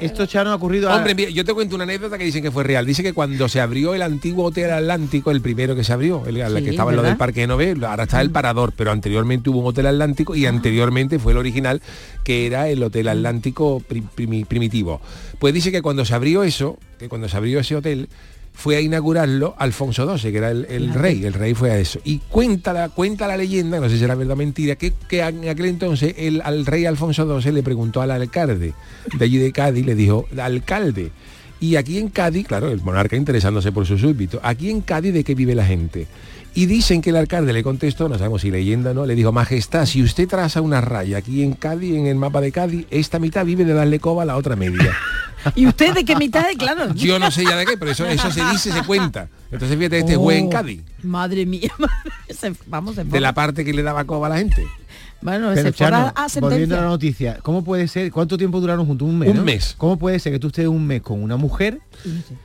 Esto, 0.00 0.26
Chano, 0.26 0.50
ha 0.50 0.54
ocurrido 0.54 0.88
a- 0.90 0.96
Hombre, 0.96 1.14
mira, 1.14 1.30
yo 1.30 1.44
te 1.44 1.52
cuento 1.52 1.74
una 1.74 1.84
anécdota 1.84 2.16
que 2.16 2.24
dicen 2.24 2.42
que 2.42 2.50
fue 2.50 2.64
real. 2.64 2.86
Dice 2.86 3.02
que 3.02 3.12
cuando 3.12 3.48
se 3.48 3.60
abrió 3.60 3.94
el 3.94 4.02
antiguo 4.02 4.44
Hotel 4.46 4.70
Atlántico, 4.70 5.30
el 5.30 5.40
primero 5.40 5.74
que 5.76 5.84
se 5.84 5.92
abrió, 5.92 6.22
el, 6.26 6.36
el 6.36 6.56
Sí, 6.58 6.64
que 6.64 6.70
estaba 6.70 6.90
en 6.92 6.96
lo 6.96 7.02
¿verdad? 7.02 7.12
del 7.14 7.18
Parque 7.18 7.40
de 7.40 7.46
Nové, 7.48 7.74
ahora 7.86 8.04
está 8.04 8.20
el 8.20 8.30
Parador, 8.30 8.72
pero 8.76 8.90
anteriormente 8.92 9.50
hubo 9.50 9.58
un 9.60 9.66
Hotel 9.66 9.86
Atlántico 9.86 10.34
y 10.34 10.46
anteriormente 10.46 11.18
fue 11.18 11.32
el 11.32 11.38
original, 11.38 11.82
que 12.24 12.46
era 12.46 12.68
el 12.68 12.82
Hotel 12.82 13.08
Atlántico 13.08 13.80
pri- 13.86 14.04
primi- 14.16 14.46
primitivo. 14.46 15.00
Pues 15.38 15.52
dice 15.54 15.72
que 15.72 15.82
cuando 15.82 16.04
se 16.04 16.14
abrió 16.14 16.42
eso, 16.44 16.78
que 16.98 17.08
cuando 17.08 17.28
se 17.28 17.36
abrió 17.36 17.60
ese 17.60 17.76
hotel, 17.76 18.08
fue 18.58 18.74
a 18.74 18.80
inaugurarlo 18.80 19.54
Alfonso 19.56 20.18
XII, 20.18 20.32
que 20.32 20.38
era 20.38 20.50
el, 20.50 20.66
el 20.68 20.92
rey, 20.92 21.24
el 21.24 21.32
rey 21.32 21.54
fue 21.54 21.70
a 21.70 21.78
eso. 21.78 22.00
Y 22.02 22.18
cuenta 22.18 22.72
la, 22.72 22.88
cuenta 22.88 23.28
la 23.28 23.36
leyenda, 23.36 23.78
no 23.78 23.88
sé 23.88 23.98
si 23.98 24.02
era 24.02 24.16
verdad 24.16 24.32
o 24.32 24.36
mentira, 24.36 24.74
que, 24.74 24.92
que 25.08 25.20
en 25.20 25.48
aquel 25.48 25.66
entonces 25.66 26.12
el, 26.18 26.42
al 26.42 26.66
rey 26.66 26.84
Alfonso 26.84 27.40
XII 27.40 27.52
le 27.52 27.62
preguntó 27.62 28.02
al 28.02 28.10
alcalde 28.10 28.74
de 29.16 29.24
allí 29.24 29.38
de 29.38 29.52
Cádiz, 29.52 29.86
le 29.86 29.94
dijo, 29.94 30.26
alcalde, 30.42 31.12
y 31.60 31.76
aquí 31.76 31.98
en 31.98 32.08
Cádiz, 32.08 32.48
claro, 32.48 32.68
el 32.72 32.82
monarca 32.82 33.14
interesándose 33.14 33.70
por 33.70 33.86
su 33.86 33.96
súbdito, 33.96 34.40
aquí 34.42 34.70
en 34.70 34.80
Cádiz 34.80 35.14
de 35.14 35.22
qué 35.22 35.36
vive 35.36 35.54
la 35.54 35.64
gente. 35.64 36.08
Y 36.52 36.66
dicen 36.66 37.00
que 37.00 37.10
el 37.10 37.16
alcalde 37.16 37.52
le 37.52 37.62
contestó, 37.62 38.08
no 38.08 38.18
sabemos 38.18 38.40
si 38.42 38.50
leyenda 38.50 38.90
o 38.90 38.94
no, 38.94 39.06
le 39.06 39.14
dijo, 39.14 39.30
Majestad, 39.30 39.86
si 39.86 40.02
usted 40.02 40.26
traza 40.26 40.62
una 40.62 40.80
raya 40.80 41.18
aquí 41.18 41.44
en 41.44 41.52
Cádiz, 41.52 41.94
en 41.94 42.06
el 42.08 42.16
mapa 42.16 42.40
de 42.40 42.50
Cádiz, 42.50 42.86
esta 42.90 43.20
mitad 43.20 43.44
vive 43.44 43.64
de 43.64 43.74
darle 43.74 44.00
coba 44.00 44.24
a 44.24 44.26
la 44.26 44.36
otra 44.36 44.56
media. 44.56 44.96
¿Y 45.54 45.66
usted 45.66 45.94
de 45.94 46.04
qué 46.04 46.16
mitad 46.16 46.46
de 46.46 46.56
claro? 46.56 46.92
Yo 46.94 47.18
no 47.18 47.30
sé 47.30 47.44
ya 47.44 47.56
de 47.56 47.66
qué, 47.66 47.76
pero 47.76 47.90
eso, 47.90 48.06
eso 48.06 48.30
se 48.30 48.44
dice, 48.46 48.72
se 48.72 48.82
cuenta. 48.82 49.28
Entonces 49.50 49.76
fíjate, 49.78 49.98
este 50.00 50.16
juez 50.16 50.38
en 50.38 50.46
Oh, 50.46 50.50
Cádiz, 50.50 50.82
Madre 51.02 51.46
mía, 51.46 51.70
se- 52.28 52.52
vamos, 52.66 52.94
se 52.96 53.04
de 53.04 53.20
la 53.20 53.32
parte 53.34 53.64
que 53.64 53.72
le 53.72 53.82
daba 53.82 54.04
coba 54.04 54.26
a 54.26 54.30
la 54.30 54.38
gente. 54.38 54.66
Bueno, 55.20 55.50
Pero, 55.52 55.62
se 55.68 55.72
Chano, 55.72 56.12
a 56.14 56.26
volviendo 56.40 56.78
a 56.78 56.82
la 56.82 56.86
noticia, 56.88 57.38
¿cómo 57.42 57.64
puede 57.64 57.88
ser? 57.88 58.12
¿Cuánto 58.12 58.38
tiempo 58.38 58.60
duraron 58.60 58.86
juntos? 58.86 59.08
Un 59.08 59.18
mes. 59.18 59.28
Un 59.30 59.36
¿no? 59.38 59.42
mes. 59.44 59.74
¿Cómo 59.76 59.98
puede 59.98 60.20
ser 60.20 60.32
que 60.32 60.38
tú 60.38 60.46
estés 60.46 60.68
un 60.68 60.86
mes 60.86 61.02
con 61.02 61.20
una 61.20 61.36
mujer? 61.36 61.80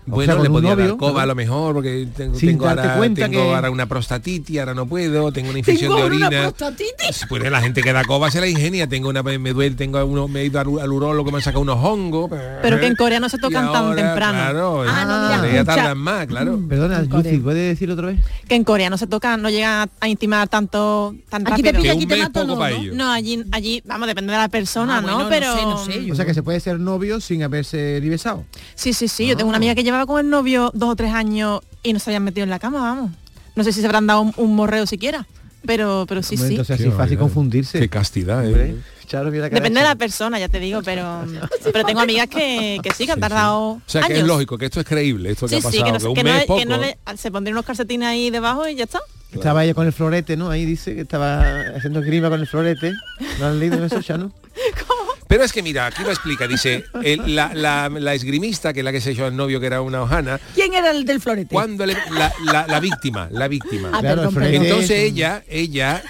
o 0.10 0.16
Bueno, 0.16 0.34
sea, 0.34 0.42
le 0.42 0.50
podía 0.50 0.72
novio, 0.72 0.88
dar 0.88 0.98
coba 0.98 1.12
¿no? 1.14 1.20
a 1.20 1.26
lo 1.28 1.36
mejor, 1.36 1.76
porque 1.76 2.08
tengo, 2.18 2.36
Sin 2.36 2.50
tengo, 2.50 2.68
ahora, 2.68 2.96
cuenta 2.98 3.26
tengo 3.30 3.44
que- 3.44 3.54
ahora 3.54 3.70
una 3.70 3.86
prostatitis, 3.86 4.60
ahora 4.60 4.74
no 4.74 4.88
puedo, 4.88 5.32
tengo 5.32 5.52
una 5.52 5.60
infección 5.60 5.92
Tengo 5.96 6.10
de 6.10 6.16
una 6.18 6.26
orina. 6.28 6.42
prostatitis. 6.50 7.26
Pues 7.30 7.44
la 7.52 7.62
gente 7.62 7.84
que 7.84 7.94
da 7.94 8.04
coba 8.04 8.32
se 8.32 8.40
la 8.42 8.48
ingenia, 8.48 8.88
tengo 8.88 9.10
una 9.10 9.22
me 9.22 9.54
duele, 9.54 9.76
tengo 9.76 10.04
uno, 10.04 10.28
me 10.28 10.42
he 10.42 10.46
ido 10.46 10.60
al, 10.60 10.68
al 10.82 10.92
urólogo, 10.92 11.30
me 11.30 11.38
han 11.38 11.44
sacado 11.44 11.62
unos 11.62 11.78
hongos. 11.78 12.32
Pero 12.64 12.80
que 12.80 12.88
en 12.88 12.96
Corea 12.96 13.20
no 13.20 13.30
se 13.30 13.38
tocan 13.38 13.72
tan 13.72 13.96
temprano. 13.96 14.34
Claro, 14.40 14.84
Ah, 14.88 15.38
no, 15.40 15.48
mira, 15.48 15.64
tardan 15.64 15.98
más, 16.00 16.26
claro. 16.26 16.60
Perdona, 16.68 17.00
En 17.02 17.06
Corea. 17.08 17.32
Lucy, 17.32 17.44
¿puede 17.44 17.60
decir 17.68 17.92
otra 17.92 18.08
vez? 18.08 18.20
Que 18.48 18.56
en 18.56 18.64
Corea 18.64 18.90
no 18.90 18.98
se 18.98 19.06
tocan, 19.06 19.40
no 19.44 19.52
llegan 19.52 19.88
a, 20.00 20.08
intimar 20.08 20.48
tanto 20.48 21.16
tan 21.30 21.44
Aquí 21.52 21.62
te 21.62 21.74
pilla, 21.76 21.92
aquí 21.94 22.08
te 22.08 22.16
mes 22.16 22.24
mato, 22.24 22.42
poco 22.42 22.56
no, 22.56 22.63
para 22.70 22.84
¿no? 22.94 23.12
allí, 23.12 23.44
allí, 23.52 23.82
vamos, 23.86 24.08
depende 24.08 24.32
de 24.34 24.38
la 24.40 24.48
persona, 24.50 24.98
Ah, 24.98 25.02
¿no? 25.02 25.14
bueno, 25.16 25.30
Pero 25.30 25.48
no 25.48 25.56
sé, 25.56 25.66
no 25.66 25.86
sé, 25.86 26.06
yo- 26.06 26.14
O 26.14 26.16
sea, 26.16 26.26
que 26.26 26.34
se 26.34 26.44
puede 26.44 26.60
ser 26.60 26.80
novio 26.80 27.20
sin 27.22 27.44
haberse 27.44 28.00
besado. 28.02 28.46
sí, 28.76 28.94
sí, 28.94 29.08
sí. 29.08 29.28
Yo 29.28 29.36
tengo 29.38 29.50
una 29.50 29.58
amiga 29.58 29.76
que 29.76 29.84
llevaba 29.84 30.06
con 30.06 30.20
el 30.20 30.30
novio 30.30 30.72
dos 30.74 30.90
o 30.90 30.96
tres 30.96 31.14
años 31.14 31.62
y 31.84 31.94
no 31.94 32.00
se 32.00 32.10
habían 32.10 32.24
metido 32.24 32.44
en 32.44 32.50
la 32.50 32.60
cama, 32.60 32.80
vamos. 32.82 33.12
No 33.56 33.64
sé 33.64 33.72
si 33.72 33.80
se 33.82 33.86
habrán 33.86 34.08
dado 34.08 34.22
un, 34.22 34.34
un 34.38 34.56
morreo 34.56 34.86
siquiera, 34.88 35.28
pero, 35.66 36.06
pero 36.08 36.24
sí, 36.24 36.36
Hombre, 36.36 36.48
sí. 36.50 36.54
Entonces 36.56 36.80
así 36.80 36.90
es 36.90 36.94
fácil 36.96 37.18
confundirse. 37.18 37.80
Qué 37.80 37.90
castidad, 37.90 38.46
¿eh? 38.46 38.76
Charo, 39.06 39.30
mira 39.32 39.50
Depende 39.50 39.82
de 39.82 39.86
la 39.86 39.96
persona, 39.96 40.40
ya 40.40 40.48
te 40.48 40.60
digo, 40.60 40.82
pero 40.84 41.26
pero 41.72 41.84
tengo 41.86 42.00
amigas 42.00 42.28
que, 42.30 42.80
que 42.82 42.92
sí, 42.94 43.06
que 43.06 43.12
han 43.12 43.18
Sí, 43.20 43.24
sí. 43.24 43.30
tardado 43.30 43.60
O 43.74 43.82
sea, 43.86 44.02
que 44.04 44.14
es 44.14 44.20
años. 44.20 44.28
lógico, 44.30 44.58
que 44.58 44.66
esto 44.66 44.80
es 44.80 44.86
creíble, 44.88 45.30
esto 45.32 45.46
que 45.48 45.58
ha 45.58 45.60
sí, 45.60 45.64
pasado, 45.64 45.86
que 45.86 45.92
no, 45.92 46.00
que 46.00 46.08
un 46.08 46.16
que 46.16 46.24
no 46.24 46.30
mes 46.32 46.40
le- 46.42 46.48
poco. 46.48 46.60
que 46.60 46.66
no 46.66 46.78
le- 46.78 46.98
se 47.18 47.30
pondrían 47.30 47.54
unos 47.56 47.66
calcetines 47.66 48.08
ahí 48.08 48.30
debajo 48.32 48.68
y 48.68 48.76
ya 48.76 48.86
está. 48.86 49.02
Estaba 49.34 49.64
ella 49.64 49.74
con 49.74 49.86
el 49.88 49.94
florete, 49.94 50.38
¿no? 50.38 50.50
Ahí 50.50 50.66
dice 50.66 50.96
que 50.96 51.02
estaba 51.02 51.42
haciendo 51.76 52.02
grima 52.02 52.30
con 52.30 52.40
el 52.40 52.48
florete. 52.48 52.94
¿No 53.40 53.48
han 53.48 53.60
leído 53.60 53.84
eso, 53.84 54.02
Chano? 54.02 54.32
Pero 55.28 55.44
es 55.44 55.52
que 55.52 55.64
mira, 55.64 55.88
aquí 55.88 56.04
lo 56.04 56.10
explica, 56.12 56.48
dice, 56.48 56.84
el- 57.02 57.36
la, 57.36 57.54
la- 57.56 57.90
la 57.90 58.14
esgrimista, 58.14 58.72
que 58.72 58.82
es 58.82 58.84
la 58.84 58.92
que 58.92 59.02
se 59.02 59.12
echó 59.12 59.26
al 59.26 59.36
novio, 59.36 59.60
que 59.60 59.66
era 59.66 59.82
una 59.82 60.02
hojana, 60.04 60.40
¿Quién 60.54 60.74
era 60.76 60.92
el 60.92 61.06
del 61.06 61.20
florete? 61.22 61.52
cuando 61.52 61.86
le- 61.88 61.98
la, 62.12 62.32
la- 62.46 62.68
la 62.68 62.80
víctima, 62.80 63.28
la 63.32 63.48
víctima. 63.48 63.90
Ah, 63.94 64.00
Claro, 64.02 64.16
perdón, 64.18 64.26
el 64.28 64.32
florete 64.34 64.52
perdón. 64.60 64.66
Entonces 64.68 65.00
ella, 65.00 65.44
ella, 65.50 66.04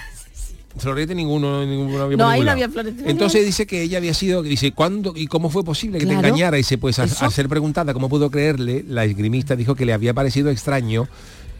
Florete 0.76 1.14
ninguno, 1.14 1.64
ninguno 1.64 2.02
había 2.02 2.16
No, 2.16 2.28
ahí 2.28 2.40
no 2.42 2.50
había 2.50 2.68
florete. 2.68 3.08
Entonces 3.08 3.46
dice 3.46 3.64
que 3.64 3.80
ella 3.82 3.98
había 3.98 4.12
sido, 4.12 4.42
dice, 4.42 4.72
¿cuándo 4.72 5.12
y 5.14 5.28
cómo 5.28 5.48
fue 5.48 5.62
posible 5.64 5.98
que 6.00 6.04
Claro. 6.04 6.20
te 6.20 6.26
engañara? 6.26 6.56
Y 6.56 6.60
dice, 6.60 6.78
pues 6.78 6.98
al 6.98 7.08
ser 7.08 7.48
preguntada 7.48 7.94
cómo 7.94 8.08
pudo 8.08 8.28
creerle, 8.28 8.84
la 8.88 9.04
esgrimista 9.04 9.54
dijo 9.54 9.76
que 9.76 9.86
le 9.86 9.92
había 9.92 10.12
parecido 10.14 10.50
extraño, 10.50 11.08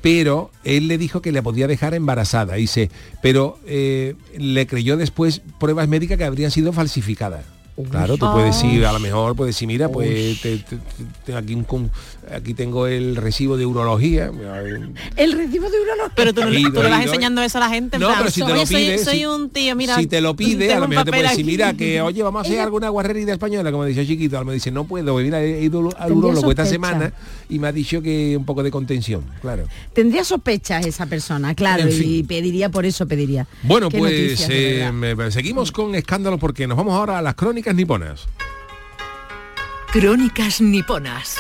pero 0.05 0.51
él 0.65 0.87
le 0.87 0.99
dijo 0.99 1.23
que 1.23 1.33
le 1.33 1.43
podía 1.43 1.67
dejar 1.67 1.95
embarazada. 1.95 2.57
Dice, 2.57 2.91
pero 3.23 3.59
eh, 3.67 4.15
le 4.37 4.67
creyó 4.67 4.99
después 4.99 5.41
pruebas 5.59 5.89
médicas 5.89 6.19
que 6.19 6.25
habrían 6.25 6.51
sido 6.51 6.75
falsificadas. 6.75 7.47
Claro, 7.91 8.19
tú 8.19 8.31
puedes 8.31 8.63
ir, 8.65 8.85
a 8.85 8.93
lo 8.93 9.01
mejor 9.01 9.35
puedes 9.35 9.55
decir, 9.55 9.67
mira, 9.67 9.89
pues 9.89 10.43
te- 10.43 10.59
te- 10.59 10.79
te- 11.25 11.35
aquí, 11.35 11.55
un 11.55 11.65
aquí 12.33 12.55
tengo 12.55 12.87
el 12.87 13.17
recibo 13.17 13.57
de 13.57 13.67
urología. 13.67 14.31
El 15.17 15.33
recibo 15.33 15.69
de 15.71 15.77
una 15.81 16.13
Pero 16.15 16.33
tú 16.33 16.43
no, 16.43 16.53
Ido, 16.53 16.71
tú 16.73 16.83
no 16.83 16.89
vas 16.91 17.03
ido. 17.03 17.11
enseñando 17.13 17.43
eso 17.43 17.59
a 17.59 17.61
la 17.63 17.69
gente. 17.69 17.97
en 17.97 18.01
No, 18.01 18.07
plan, 18.09 18.19
pero 18.21 18.31
si 18.31 18.41
te 18.41 18.47
"Oye, 18.47 18.55
lo 18.61 18.67
soy- 18.67 18.77
pide, 18.77 18.99
soy, 18.99 19.19
si- 19.19 19.27
un 19.27 19.51
tío, 19.51 19.75
mira. 19.77 19.97
si 19.97 20.07
te 20.07 20.21
lo 20.21 20.35
pide, 20.37 20.73
a 20.73 20.81
lo 20.81 20.89
mejor 20.89 21.05
te 21.05 21.11
puedes 21.11 21.31
decir, 21.31 21.45
aquí". 21.45 21.45
mira, 21.45 21.75
que 21.75 22.01
oye, 22.01 22.23
vamos 22.23 22.45
a 22.45 22.49
hacer 22.49 22.61
alguna 22.61 22.89
guarrerita 22.89 23.33
española, 23.33 23.71
como 23.73 23.85
decía 23.85 24.05
chiquito. 24.07 24.39
Él 24.39 24.45
me 24.45 24.55
dice, 24.55 24.71
no 24.71 24.85
puedo, 24.85 25.17
mira, 25.17 25.43
he 25.43 25.63
ido 25.63 25.89
al 25.99 26.13
urólogo 26.13 26.51
esta 26.51 26.67
semana 26.67 27.13
y 27.49 27.59
me 27.59 27.69
ha 27.69 27.73
dicho 27.73 28.01
que 28.03 28.37
un 28.37 28.45
poco 28.45 28.63
de 28.63 28.71
contención, 28.71 29.25
claro. 29.41 29.67
Tendría 29.93 30.25
sospechas 30.25 30.87
esa 30.87 31.07
persona, 31.07 31.55
claro, 31.55 31.85
En 31.85 31.93
fin. 31.93 32.11
y 32.11 32.23
pediría, 32.23 32.69
por 32.71 32.85
eso 32.87 33.07
pediría. 33.07 33.47
Bueno, 33.63 33.91
pues 33.91 34.03
noticias, 34.13 34.49
eh, 34.53 34.91
seguimos 35.31 35.73
con 35.73 35.95
escándalos 35.95 36.41
porque 36.41 36.67
nos 36.67 36.77
vamos 36.77 36.95
ahora 36.95 37.19
a 37.19 37.23
las 37.23 37.35
crónicas 37.35 37.75
niponas. 37.75 38.27
Crónicas 39.93 40.61
niponas. 40.61 41.37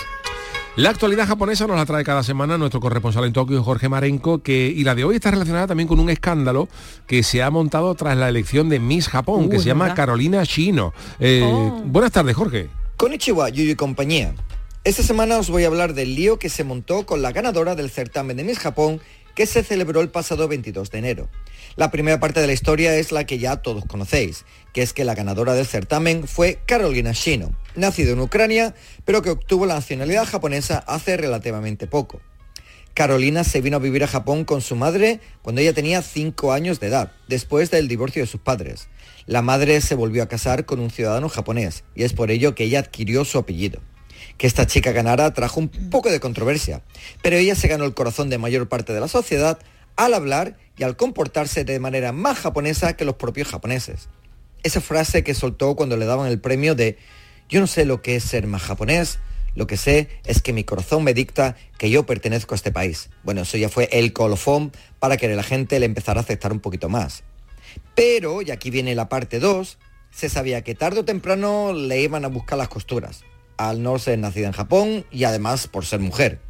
La 0.76 0.90
actualidad 0.90 1.28
japonesa 1.28 1.68
nos 1.68 1.76
la 1.76 1.86
trae 1.86 2.02
cada 2.02 2.24
semana 2.24 2.58
nuestro 2.58 2.80
corresponsal 2.80 3.24
en 3.24 3.32
Tokio, 3.32 3.62
Jorge 3.62 3.88
Marenko, 3.88 4.42
que, 4.42 4.66
y 4.66 4.82
la 4.82 4.96
de 4.96 5.04
hoy 5.04 5.14
está 5.16 5.30
relacionada 5.30 5.68
también 5.68 5.86
con 5.86 6.00
un 6.00 6.10
escándalo 6.10 6.68
que 7.06 7.22
se 7.22 7.44
ha 7.44 7.50
montado 7.50 7.94
tras 7.94 8.16
la 8.16 8.28
elección 8.28 8.68
de 8.68 8.80
Miss 8.80 9.08
Japón, 9.08 9.44
Uh, 9.44 9.48
que 9.50 9.60
se 9.60 9.66
llama 9.66 9.84
verdad. 9.84 9.96
Carolina 9.96 10.42
Shino. 10.42 10.92
Eh, 11.20 11.42
Oh. 11.44 11.80
Buenas 11.86 12.10
tardes, 12.10 12.34
Jorge. 12.34 12.68
Konnichiwa, 12.96 13.50
Yuyu 13.50 13.70
y 13.70 13.74
compañía. 13.76 14.34
Esta 14.82 15.04
semana 15.04 15.38
os 15.38 15.48
voy 15.48 15.62
a 15.62 15.68
hablar 15.68 15.94
del 15.94 16.16
lío 16.16 16.40
que 16.40 16.48
se 16.48 16.64
montó 16.64 17.06
con 17.06 17.22
la 17.22 17.30
ganadora 17.30 17.76
del 17.76 17.88
certamen 17.88 18.36
de 18.36 18.42
Miss 18.42 18.58
Japón 18.58 19.00
que 19.34 19.46
se 19.46 19.62
celebró 19.62 20.00
el 20.00 20.10
pasado 20.10 20.48
22 20.48 20.90
de 20.90 20.98
enero. 20.98 21.28
La 21.76 21.90
primera 21.90 22.20
parte 22.20 22.40
de 22.40 22.46
la 22.46 22.52
historia 22.52 22.96
es 22.96 23.12
la 23.12 23.24
que 23.24 23.38
ya 23.38 23.56
todos 23.56 23.84
conocéis, 23.84 24.44
que 24.72 24.82
es 24.82 24.92
que 24.92 25.04
la 25.04 25.14
ganadora 25.14 25.54
del 25.54 25.66
certamen 25.66 26.28
fue 26.28 26.60
Carolina 26.66 27.12
Shino, 27.12 27.54
nacido 27.74 28.12
en 28.12 28.20
Ucrania, 28.20 28.74
pero 29.04 29.22
que 29.22 29.30
obtuvo 29.30 29.66
la 29.66 29.74
nacionalidad 29.74 30.24
japonesa 30.24 30.78
hace 30.86 31.16
relativamente 31.16 31.86
poco. 31.86 32.20
Carolina 32.94 33.42
se 33.42 33.60
vino 33.60 33.78
a 33.78 33.80
vivir 33.80 34.04
a 34.04 34.08
Japón 34.08 34.44
con 34.44 34.60
su 34.60 34.76
madre 34.76 35.18
cuando 35.42 35.60
ella 35.60 35.72
tenía 35.72 36.00
5 36.00 36.52
años 36.52 36.78
de 36.78 36.86
edad, 36.86 37.10
después 37.26 37.72
del 37.72 37.88
divorcio 37.88 38.22
de 38.22 38.28
sus 38.28 38.40
padres. 38.40 38.86
La 39.26 39.42
madre 39.42 39.80
se 39.80 39.96
volvió 39.96 40.22
a 40.22 40.28
casar 40.28 40.64
con 40.64 40.78
un 40.78 40.90
ciudadano 40.90 41.28
japonés 41.28 41.82
y 41.96 42.04
es 42.04 42.12
por 42.12 42.30
ello 42.30 42.54
que 42.54 42.64
ella 42.64 42.78
adquirió 42.78 43.24
su 43.24 43.38
apellido. 43.38 43.80
Que 44.38 44.46
esta 44.46 44.66
chica 44.66 44.92
ganara 44.92 45.32
trajo 45.32 45.60
un 45.60 45.68
poco 45.68 46.10
de 46.10 46.20
controversia, 46.20 46.82
pero 47.22 47.36
ella 47.36 47.54
se 47.54 47.68
ganó 47.68 47.84
el 47.84 47.94
corazón 47.94 48.30
de 48.30 48.38
mayor 48.38 48.68
parte 48.68 48.92
de 48.92 49.00
la 49.00 49.08
sociedad 49.08 49.58
al 49.96 50.14
hablar 50.14 50.56
y 50.76 50.82
al 50.82 50.96
comportarse 50.96 51.64
de 51.64 51.78
manera 51.78 52.12
más 52.12 52.38
japonesa 52.38 52.96
que 52.96 53.04
los 53.04 53.16
propios 53.16 53.48
japoneses. 53.48 54.08
Esa 54.62 54.80
frase 54.80 55.22
que 55.22 55.34
soltó 55.34 55.76
cuando 55.76 55.96
le 55.96 56.06
daban 56.06 56.28
el 56.28 56.40
premio 56.40 56.74
de 56.74 56.98
yo 57.48 57.60
no 57.60 57.66
sé 57.66 57.84
lo 57.84 58.02
que 58.02 58.16
es 58.16 58.24
ser 58.24 58.46
más 58.46 58.62
japonés, 58.62 59.18
lo 59.54 59.66
que 59.66 59.76
sé 59.76 60.08
es 60.24 60.42
que 60.42 60.52
mi 60.52 60.64
corazón 60.64 61.04
me 61.04 61.14
dicta 61.14 61.56
que 61.78 61.90
yo 61.90 62.06
pertenezco 62.06 62.54
a 62.54 62.56
este 62.56 62.72
país. 62.72 63.10
Bueno, 63.22 63.42
eso 63.42 63.56
ya 63.56 63.68
fue 63.68 63.88
el 63.92 64.12
colofón 64.12 64.72
para 64.98 65.16
que 65.16 65.28
la 65.28 65.42
gente 65.42 65.78
le 65.78 65.86
empezara 65.86 66.20
a 66.20 66.24
aceptar 66.24 66.52
un 66.52 66.60
poquito 66.60 66.88
más. 66.88 67.22
Pero, 67.94 68.42
y 68.42 68.50
aquí 68.50 68.70
viene 68.70 68.94
la 68.94 69.08
parte 69.08 69.38
2, 69.38 69.78
se 70.10 70.28
sabía 70.28 70.62
que 70.62 70.74
tarde 70.74 71.00
o 71.00 71.04
temprano 71.04 71.72
le 71.72 72.02
iban 72.02 72.24
a 72.24 72.28
buscar 72.28 72.58
las 72.58 72.68
costuras, 72.68 73.22
al 73.56 73.82
no 73.82 73.98
ser 73.98 74.18
nacida 74.18 74.46
en 74.46 74.52
Japón 74.52 75.04
y 75.10 75.24
además 75.24 75.66
por 75.66 75.84
ser 75.84 76.00
mujer. 76.00 76.40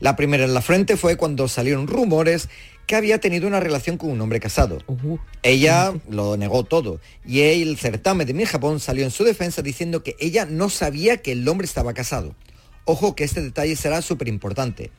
La 0.00 0.16
primera 0.16 0.44
en 0.44 0.54
la 0.54 0.62
frente 0.62 0.96
fue 0.96 1.16
cuando 1.16 1.48
salieron 1.48 1.86
rumores 1.86 2.48
que 2.86 2.94
había 2.94 3.18
tenido 3.18 3.48
una 3.48 3.60
relación 3.60 3.98
con 3.98 4.10
un 4.10 4.20
hombre 4.20 4.40
casado. 4.40 4.78
Ella 5.42 5.94
lo 6.08 6.36
negó 6.36 6.64
todo 6.64 7.00
y 7.24 7.40
el 7.40 7.76
certamen 7.78 8.26
de 8.26 8.34
Miss 8.34 8.50
Japón 8.50 8.78
salió 8.78 9.04
en 9.04 9.10
su 9.10 9.24
defensa 9.24 9.62
diciendo 9.62 10.02
que 10.02 10.14
ella 10.20 10.46
no 10.46 10.70
sabía 10.70 11.16
que 11.16 11.32
el 11.32 11.48
hombre 11.48 11.66
estaba 11.66 11.94
casado. 11.94 12.34
Ojo 12.84 13.16
que 13.16 13.24
este 13.24 13.42
detalle 13.42 13.74
será 13.74 14.02
súper 14.02 14.28
importante. 14.28 14.92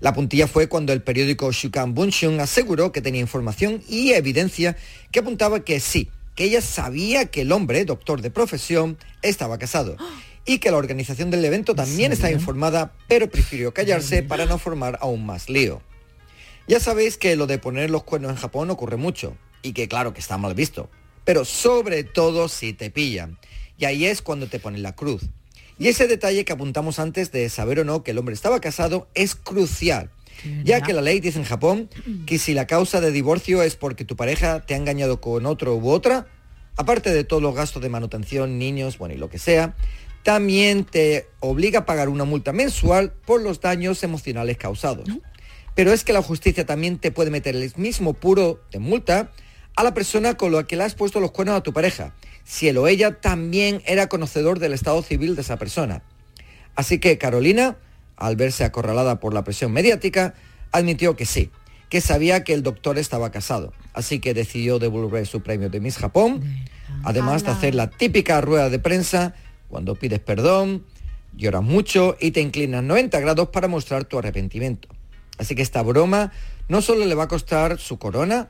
La 0.00 0.14
puntilla 0.14 0.46
fue 0.46 0.68
cuando 0.68 0.92
el 0.92 1.02
periódico 1.02 1.52
Shukan 1.52 1.94
Bunshun 1.94 2.40
aseguró 2.40 2.92
que 2.92 3.02
tenía 3.02 3.20
información 3.20 3.82
y 3.88 4.12
evidencia 4.12 4.76
que 5.10 5.20
apuntaba 5.20 5.60
que 5.60 5.80
sí, 5.80 6.10
que 6.34 6.44
ella 6.44 6.60
sabía 6.60 7.26
que 7.26 7.42
el 7.42 7.52
hombre, 7.52 7.84
doctor 7.84 8.22
de 8.22 8.30
profesión, 8.30 8.96
estaba 9.22 9.58
casado 9.58 9.96
y 10.46 10.58
que 10.58 10.70
la 10.70 10.76
organización 10.76 11.30
del 11.30 11.44
evento 11.44 11.74
también 11.74 12.12
estaba 12.12 12.32
informada, 12.32 12.92
pero 13.08 13.28
prefirió 13.28 13.74
callarse 13.74 14.22
para 14.22 14.46
no 14.46 14.58
formar 14.58 14.96
aún 15.00 15.26
más 15.26 15.50
lío. 15.50 15.82
Ya 16.68 16.80
sabéis 16.80 17.18
que 17.18 17.36
lo 17.36 17.46
de 17.46 17.58
poner 17.58 17.90
los 17.90 18.04
cuernos 18.04 18.30
en 18.30 18.36
Japón 18.36 18.70
ocurre 18.70 18.96
mucho 18.96 19.36
y 19.62 19.72
que 19.72 19.88
claro 19.88 20.14
que 20.14 20.20
está 20.20 20.38
mal 20.38 20.54
visto, 20.54 20.88
pero 21.24 21.44
sobre 21.44 22.04
todo 22.04 22.48
si 22.48 22.72
te 22.72 22.90
pillan. 22.90 23.38
Y 23.76 23.84
ahí 23.84 24.06
es 24.06 24.22
cuando 24.22 24.46
te 24.46 24.60
ponen 24.60 24.82
la 24.82 24.94
cruz. 24.94 25.22
Y 25.78 25.88
ese 25.88 26.06
detalle 26.06 26.44
que 26.44 26.52
apuntamos 26.52 26.98
antes 26.98 27.32
de 27.32 27.48
saber 27.48 27.80
o 27.80 27.84
no 27.84 28.02
que 28.02 28.12
el 28.12 28.18
hombre 28.18 28.34
estaba 28.34 28.60
casado 28.60 29.08
es 29.14 29.34
crucial, 29.34 30.10
ya 30.64 30.80
que 30.80 30.92
la 30.92 31.02
ley 31.02 31.20
dice 31.20 31.38
en 31.38 31.44
Japón 31.44 31.90
que 32.26 32.38
si 32.38 32.54
la 32.54 32.66
causa 32.66 33.00
de 33.00 33.10
divorcio 33.10 33.62
es 33.62 33.76
porque 33.76 34.04
tu 34.04 34.16
pareja 34.16 34.60
te 34.60 34.74
ha 34.74 34.76
engañado 34.76 35.20
con 35.20 35.44
otro 35.44 35.76
u 35.76 35.90
otra, 35.90 36.28
aparte 36.76 37.12
de 37.12 37.24
todos 37.24 37.42
los 37.42 37.54
gastos 37.54 37.82
de 37.82 37.90
manutención, 37.90 38.58
niños, 38.58 38.96
bueno 38.96 39.14
y 39.14 39.18
lo 39.18 39.28
que 39.28 39.38
sea, 39.38 39.76
también 40.26 40.82
te 40.82 41.28
obliga 41.38 41.78
a 41.78 41.86
pagar 41.86 42.08
una 42.08 42.24
multa 42.24 42.52
mensual 42.52 43.12
por 43.12 43.40
los 43.40 43.60
daños 43.60 44.02
emocionales 44.02 44.56
causados. 44.56 45.08
Pero 45.76 45.92
es 45.92 46.02
que 46.02 46.12
la 46.12 46.20
justicia 46.20 46.66
también 46.66 46.98
te 46.98 47.12
puede 47.12 47.30
meter 47.30 47.54
el 47.54 47.72
mismo 47.76 48.12
puro 48.12 48.60
de 48.72 48.80
multa 48.80 49.30
a 49.76 49.84
la 49.84 49.94
persona 49.94 50.36
con 50.36 50.50
la 50.50 50.64
que 50.64 50.74
le 50.74 50.82
has 50.82 50.96
puesto 50.96 51.20
los 51.20 51.30
cuernos 51.30 51.56
a 51.56 51.62
tu 51.62 51.72
pareja, 51.72 52.12
si 52.42 52.66
él 52.66 52.76
o 52.78 52.88
ella 52.88 53.20
también 53.20 53.82
era 53.86 54.08
conocedor 54.08 54.58
del 54.58 54.72
estado 54.72 55.00
civil 55.00 55.36
de 55.36 55.42
esa 55.42 55.58
persona. 55.58 56.02
Así 56.74 56.98
que 56.98 57.18
Carolina, 57.18 57.76
al 58.16 58.34
verse 58.34 58.64
acorralada 58.64 59.20
por 59.20 59.32
la 59.32 59.44
presión 59.44 59.70
mediática, 59.70 60.34
admitió 60.72 61.14
que 61.14 61.24
sí, 61.24 61.52
que 61.88 62.00
sabía 62.00 62.42
que 62.42 62.52
el 62.52 62.64
doctor 62.64 62.98
estaba 62.98 63.30
casado. 63.30 63.72
Así 63.92 64.18
que 64.18 64.34
decidió 64.34 64.80
devolver 64.80 65.24
su 65.24 65.40
premio 65.40 65.70
de 65.70 65.78
Miss 65.78 65.98
Japón, 65.98 66.42
además 67.04 67.44
de 67.44 67.52
hacer 67.52 67.76
la 67.76 67.90
típica 67.90 68.40
rueda 68.40 68.70
de 68.70 68.80
prensa 68.80 69.36
cuando 69.68 69.94
pides 69.94 70.20
perdón, 70.20 70.84
lloras 71.36 71.62
mucho 71.62 72.16
y 72.20 72.30
te 72.30 72.40
inclinas 72.40 72.82
90 72.82 73.20
grados 73.20 73.48
para 73.48 73.68
mostrar 73.68 74.04
tu 74.04 74.18
arrepentimiento. 74.18 74.88
Así 75.38 75.54
que 75.54 75.62
esta 75.62 75.82
broma 75.82 76.32
no 76.68 76.82
solo 76.82 77.04
le 77.04 77.14
va 77.14 77.24
a 77.24 77.28
costar 77.28 77.78
su 77.78 77.98
corona, 77.98 78.48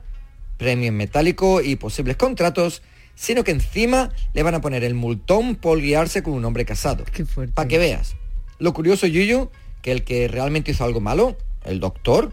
premio 0.57 0.87
en 0.87 0.97
metálico 0.97 1.61
y 1.61 1.75
posibles 1.75 2.15
contratos, 2.15 2.81
sino 3.15 3.43
que 3.43 3.51
encima 3.51 4.11
le 4.33 4.43
van 4.43 4.55
a 4.55 4.61
poner 4.61 4.83
el 4.83 4.93
multón 4.93 5.55
por 5.55 5.81
guiarse 5.81 6.23
con 6.23 6.33
un 6.33 6.45
hombre 6.45 6.65
casado. 6.65 7.03
Para 7.53 7.67
que 7.67 7.77
veas. 7.77 8.15
Lo 8.59 8.73
curioso, 8.73 9.07
Yuyu, 9.07 9.49
que 9.81 9.91
el 9.91 10.03
que 10.03 10.27
realmente 10.27 10.71
hizo 10.71 10.83
algo 10.83 11.01
malo, 11.01 11.37
el 11.65 11.79
doctor, 11.79 12.31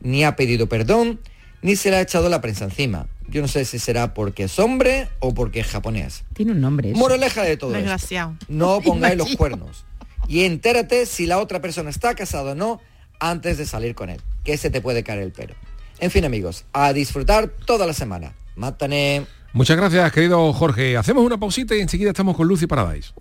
ni 0.00 0.24
ha 0.24 0.36
pedido 0.36 0.68
perdón, 0.68 1.20
ni 1.62 1.76
se 1.76 1.90
le 1.90 1.96
ha 1.96 2.00
echado 2.00 2.28
la 2.28 2.40
prensa 2.40 2.64
encima. 2.64 3.08
Yo 3.28 3.40
no 3.42 3.48
sé 3.48 3.64
si 3.64 3.78
será 3.78 4.14
porque 4.14 4.44
es 4.44 4.58
hombre 4.58 5.08
o 5.20 5.34
porque 5.34 5.60
es 5.60 5.66
japonés. 5.66 6.24
Tiene 6.34 6.52
un 6.52 6.60
nombre. 6.60 6.90
eso. 6.90 6.98
Moraleja 6.98 7.42
de 7.42 7.56
todo 7.56 7.70
esto. 7.70 7.80
Desgraciado. 7.80 8.36
No 8.48 8.80
pongáis 8.84 9.16
los 9.16 9.34
cuernos. 9.36 9.84
Y 10.28 10.44
entérate 10.44 11.06
si 11.06 11.26
la 11.26 11.38
otra 11.38 11.60
persona 11.60 11.90
está 11.90 12.14
casada 12.14 12.52
o 12.52 12.54
no 12.54 12.80
antes 13.20 13.58
de 13.58 13.66
salir 13.66 13.94
con 13.94 14.10
él, 14.10 14.20
que 14.42 14.56
se 14.56 14.70
te 14.70 14.80
puede 14.80 15.02
caer 15.02 15.20
el 15.20 15.32
pelo. 15.32 15.54
En 15.98 16.10
fin, 16.10 16.24
amigos, 16.24 16.64
a 16.72 16.92
disfrutar 16.92 17.48
toda 17.48 17.86
la 17.86 17.92
semana. 17.92 18.34
Mátane. 18.56 19.26
Muchas 19.52 19.76
gracias, 19.76 20.10
querido 20.12 20.52
Jorge. 20.52 20.96
Hacemos 20.96 21.24
una 21.24 21.38
pausita 21.38 21.74
y 21.76 21.80
enseguida 21.80 22.10
estamos 22.10 22.36
con 22.36 22.48
Lucy 22.48 22.66
Paradise. 22.66 23.12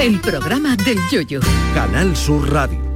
El 0.00 0.20
programa 0.20 0.76
del 0.76 0.98
yoyo. 1.10 1.40
Canal 1.74 2.16
Sur 2.16 2.52
Radio. 2.52 2.95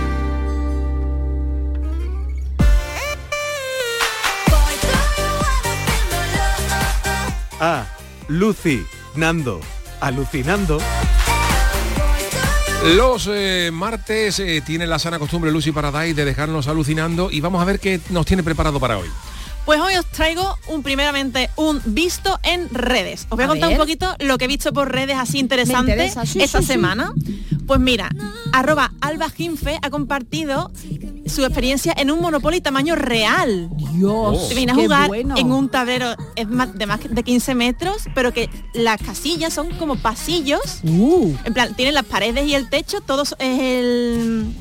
Ah, 7.63 7.85
Lucy, 8.27 8.83
Nando, 9.15 9.61
alucinando. 9.99 10.79
Los 12.95 13.29
eh, 13.31 13.69
martes 13.71 14.39
eh, 14.39 14.63
tiene 14.65 14.87
la 14.87 14.97
sana 14.97 15.19
costumbre 15.19 15.51
Lucy 15.51 15.71
Paradise 15.71 16.15
de 16.15 16.25
dejarnos 16.25 16.67
alucinando 16.67 17.29
y 17.29 17.39
vamos 17.39 17.61
a 17.61 17.65
ver 17.65 17.79
qué 17.79 18.01
nos 18.09 18.25
tiene 18.25 18.41
preparado 18.41 18.79
para 18.79 18.97
hoy. 18.97 19.07
Pues 19.63 19.79
hoy 19.79 19.93
os 19.93 20.07
traigo 20.07 20.57
un 20.69 20.81
primeramente 20.81 21.51
un 21.55 21.79
visto 21.85 22.39
en 22.41 22.67
redes. 22.73 23.27
Os 23.29 23.37
voy 23.37 23.43
a, 23.43 23.45
A 23.45 23.49
contar 23.49 23.69
ver. 23.69 23.77
un 23.77 23.83
poquito 23.83 24.15
lo 24.17 24.39
que 24.39 24.45
he 24.45 24.47
visto 24.47 24.73
por 24.73 24.91
redes 24.91 25.17
así 25.19 25.37
interesante 25.37 25.91
interesa, 25.91 26.25
sí, 26.25 26.41
esta 26.41 26.61
sí, 26.61 26.65
sí. 26.65 26.73
semana. 26.73 27.13
Pues 27.67 27.79
mira, 27.79 28.09
arroba 28.53 28.90
Alba 29.01 29.29
Ginfe 29.29 29.77
ha 29.81 29.89
compartido 29.89 30.71
su 31.25 31.43
experiencia 31.43 31.93
en 31.97 32.11
un 32.11 32.21
Monopoly 32.21 32.61
tamaño 32.61 32.95
real. 32.95 33.69
Dios, 33.93 34.49
Te 34.49 34.55
viene 34.55 34.71
a 34.71 34.75
jugar 34.75 35.07
bueno. 35.07 35.35
en 35.37 35.51
un 35.51 35.69
tablero 35.69 36.15
es 36.35 36.47
más, 36.47 36.73
de 36.77 36.85
más 36.85 36.99
de 37.09 37.23
15 37.23 37.55
metros, 37.55 38.03
pero 38.15 38.31
que 38.33 38.49
las 38.73 39.01
casillas 39.01 39.53
son 39.53 39.69
como 39.77 39.95
pasillos. 39.97 40.61
Uh. 40.83 41.33
En 41.45 41.53
plan, 41.53 41.73
tienen 41.75 41.93
las 41.95 42.05
paredes 42.05 42.45
y 42.47 42.53
el 42.55 42.69
techo, 42.69 43.01
todo 43.01 43.23
es 43.23 43.35
el, 43.39 44.53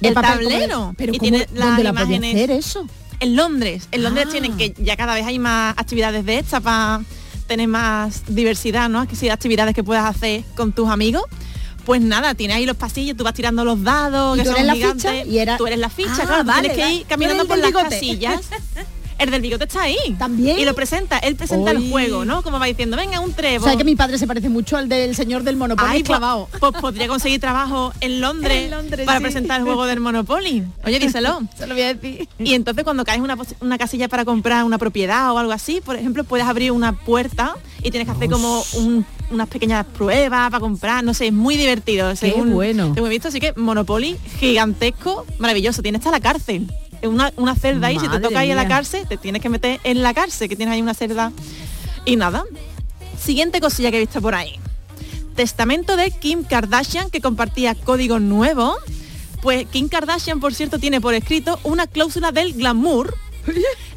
el 0.00 0.14
tablero. 0.14 0.94
pero 0.96 1.12
y 1.14 1.18
¿cómo- 1.18 1.30
tiene 1.30 1.46
la 1.54 1.66
las 1.66 1.76
podía 1.76 1.90
imágenes. 1.90 2.34
hacer 2.34 2.50
eso? 2.50 2.86
En 3.20 3.36
Londres. 3.36 3.88
En 3.92 4.02
Londres 4.02 4.26
Ah. 4.28 4.32
tienen 4.32 4.56
que 4.56 4.74
ya 4.78 4.96
cada 4.96 5.14
vez 5.14 5.24
hay 5.26 5.38
más 5.38 5.74
actividades 5.78 6.24
de 6.26 6.38
estas 6.38 6.62
para 6.62 7.02
tener 7.46 7.68
más 7.68 8.22
diversidad, 8.28 8.88
¿no? 8.88 9.06
Que 9.06 9.16
sí, 9.16 9.28
actividades 9.28 9.74
que 9.74 9.82
puedas 9.84 10.04
hacer 10.04 10.44
con 10.56 10.72
tus 10.72 10.88
amigos. 10.88 11.22
Pues 11.86 12.02
nada, 12.02 12.34
tienes 12.34 12.56
ahí 12.56 12.66
los 12.66 12.76
pasillos, 12.76 13.16
tú 13.16 13.24
vas 13.24 13.32
tirando 13.32 13.64
los 13.64 13.82
dados, 13.82 14.36
¿Y 14.36 14.40
que 14.40 14.44
tú 14.44 14.50
son 14.50 14.56
eres 14.56 14.66
la 14.66 14.74
gigantes. 14.74 15.10
ficha? 15.12 15.24
Y 15.24 15.38
era- 15.38 15.56
Tú 15.56 15.66
eres 15.66 15.78
la 15.78 15.88
ficha, 15.88 16.10
Ah, 16.18 16.26
claro, 16.26 16.44
vale, 16.44 16.68
tienes 16.68 16.86
que 16.86 16.94
ir 16.94 17.06
caminando 17.06 17.46
por 17.46 17.56
las 17.58 17.70
casillas. 17.72 18.40
el 19.18 19.30
del 19.30 19.40
bigote 19.40 19.64
está 19.64 19.82
ahí. 19.82 19.96
También. 20.18 20.58
Y 20.58 20.64
lo 20.66 20.74
presenta, 20.74 21.18
él 21.20 21.36
presenta 21.36 21.70
el 21.70 21.88
juego, 21.90 22.26
¿no? 22.26 22.42
Como 22.42 22.58
va 22.58 22.66
diciendo, 22.66 22.98
venga, 22.98 23.18
un 23.20 23.32
trevo. 23.32 23.64
O 23.64 23.68
sea 23.68 23.76
que 23.78 23.84
mi 23.84 23.96
padre 23.96 24.18
se 24.18 24.26
parece 24.26 24.48
mucho 24.50 24.76
al 24.76 24.88
del 24.90 25.14
señor 25.16 25.42
del 25.42 25.56
Monopoly 25.56 25.88
Ay, 25.90 26.00
pues, 26.02 26.18
clavado. 26.18 26.48
pues 26.60 26.72
podría 26.80 27.08
conseguir 27.08 27.40
trabajo 27.40 27.92
en 28.00 28.20
Londres, 28.20 28.64
En 28.64 28.70
Londres, 28.72 29.06
para 29.06 29.18
sí. 29.18 29.22
presentar 29.22 29.60
el 29.60 29.64
juego 29.66 29.86
del 29.86 30.00
Monopoly. 30.00 30.64
Oye, 30.84 30.98
díselo. 30.98 31.40
Se 31.56 31.66
lo 31.66 31.74
voy 31.74 31.84
a 31.84 31.94
decir. 31.94 32.28
Y 32.40 32.52
entonces 32.54 32.84
cuando 32.84 33.04
caes 33.04 33.20
una, 33.20 33.38
una 33.60 33.78
casilla 33.78 34.08
para 34.08 34.24
comprar 34.26 34.64
una 34.64 34.76
propiedad 34.76 35.32
o 35.32 35.38
algo 35.38 35.52
así, 35.52 35.80
por 35.80 35.96
ejemplo, 35.96 36.24
puedes 36.24 36.46
abrir 36.46 36.72
una 36.72 36.92
puerta 36.92 37.54
y 37.82 37.90
tienes 37.90 38.06
que 38.08 38.12
hacer 38.12 38.28
como 38.28 38.64
un- 38.74 39.06
unas 39.30 39.48
pequeñas 39.48 39.84
pruebas 39.86 40.50
para 40.50 40.60
comprar, 40.60 41.02
no 41.04 41.14
sé, 41.14 41.26
es 41.28 41.32
muy 41.32 41.56
divertido. 41.56 42.14
según- 42.16 42.52
bueno. 42.52 42.92
Según 42.94 43.08
he 43.08 43.10
visto, 43.12 43.28
así 43.28 43.40
que 43.40 43.52
Monopoly 43.56 44.16
gigantesco, 44.38 45.26
maravilloso, 45.38 45.82
tiene 45.82 45.98
hasta 45.98 46.10
la 46.10 46.20
cárcel. 46.20 46.72
Es 47.02 47.08
Una, 47.08 47.32
una 47.36 47.54
celda 47.54 47.88
ahí, 47.88 47.98
si 47.98 48.08
te 48.08 48.20
toca 48.20 48.44
ir 48.44 48.52
a 48.52 48.54
la 48.56 48.66
cárcel, 48.68 49.06
te 49.06 49.16
tienes 49.16 49.42
que 49.42 49.48
meter 49.48 49.80
en 49.84 50.02
la 50.02 50.14
cárcel, 50.14 50.48
que 50.48 50.56
tienes 50.56 50.72
ahí 50.74 50.80
una 50.82 50.94
celda. 50.94 51.30
Y 52.04 52.16
nada. 52.16 52.44
Siguiente 53.22 53.60
cosilla 53.60 53.90
que 53.90 53.98
he 53.98 54.00
visto 54.00 54.20
por 54.22 54.34
ahí. 54.34 54.54
Testamento 55.34 55.96
de 55.96 56.10
Kim 56.10 56.42
Kardashian 56.44 57.10
que 57.10 57.20
compartía 57.20 57.74
código 57.74 58.18
nuevo. 58.18 58.76
Pues 59.42 59.66
Kim 59.70 59.88
Kardashian, 59.88 60.40
por 60.40 60.54
cierto, 60.54 60.78
tiene 60.78 61.00
por 61.00 61.14
escrito 61.14 61.60
una 61.62 61.86
cláusula 61.86 62.32
del 62.32 62.54
glamour 62.54 63.14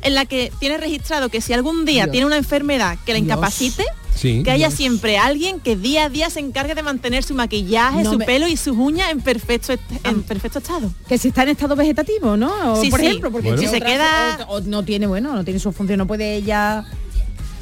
en 0.01 0.13
la 0.15 0.25
que 0.25 0.51
tiene 0.59 0.77
registrado 0.77 1.29
que 1.29 1.41
si 1.41 1.53
algún 1.53 1.85
día 1.85 2.03
Dios. 2.03 2.11
tiene 2.11 2.27
una 2.27 2.37
enfermedad 2.37 2.97
que 3.05 3.13
la 3.13 3.19
Dios. 3.19 3.25
incapacite, 3.27 3.85
Sí. 4.19 4.43
que 4.43 4.51
haya 4.51 4.69
siempre 4.69 5.17
alguien 5.17 5.59
que 5.61 5.75
día 5.77 6.05
a 6.05 6.09
día 6.09 6.29
se 6.29 6.41
encargue 6.41 6.75
de 6.75 6.83
mantener 6.83 7.23
su 7.23 7.33
maquillaje, 7.35 8.03
No 8.03 8.11
su 8.11 8.17
me- 8.17 8.25
pelo 8.25 8.47
y 8.49 8.57
sus 8.57 8.75
uñas 8.75 9.11
en 9.11 9.21
perfecto, 9.21 9.73
en 10.03 10.23
perfecto 10.23 10.59
estado. 10.59 10.91
Que 11.07 11.17
si 11.17 11.29
está 11.29 11.43
en 11.43 11.49
estado 11.49 11.75
vegetativo, 11.75 12.35
¿no? 12.35 12.73
O, 12.73 12.81
Sí, 12.81 12.89
por 12.89 12.99
sí. 12.99 13.05
ejemplo, 13.07 13.31
porque 13.31 13.47
Bueno. 13.53 13.61
si 13.61 13.67
se 13.69 13.79
queda- 13.79 14.45
o, 14.49 14.55
o 14.57 14.61
no 14.61 14.83
tiene, 14.83 15.07
bueno, 15.07 15.33
no 15.33 15.43
tiene 15.45 15.59
su 15.59 15.71
función, 15.71 15.97
no 15.99 16.07
puede 16.07 16.35
ella. 16.35 16.83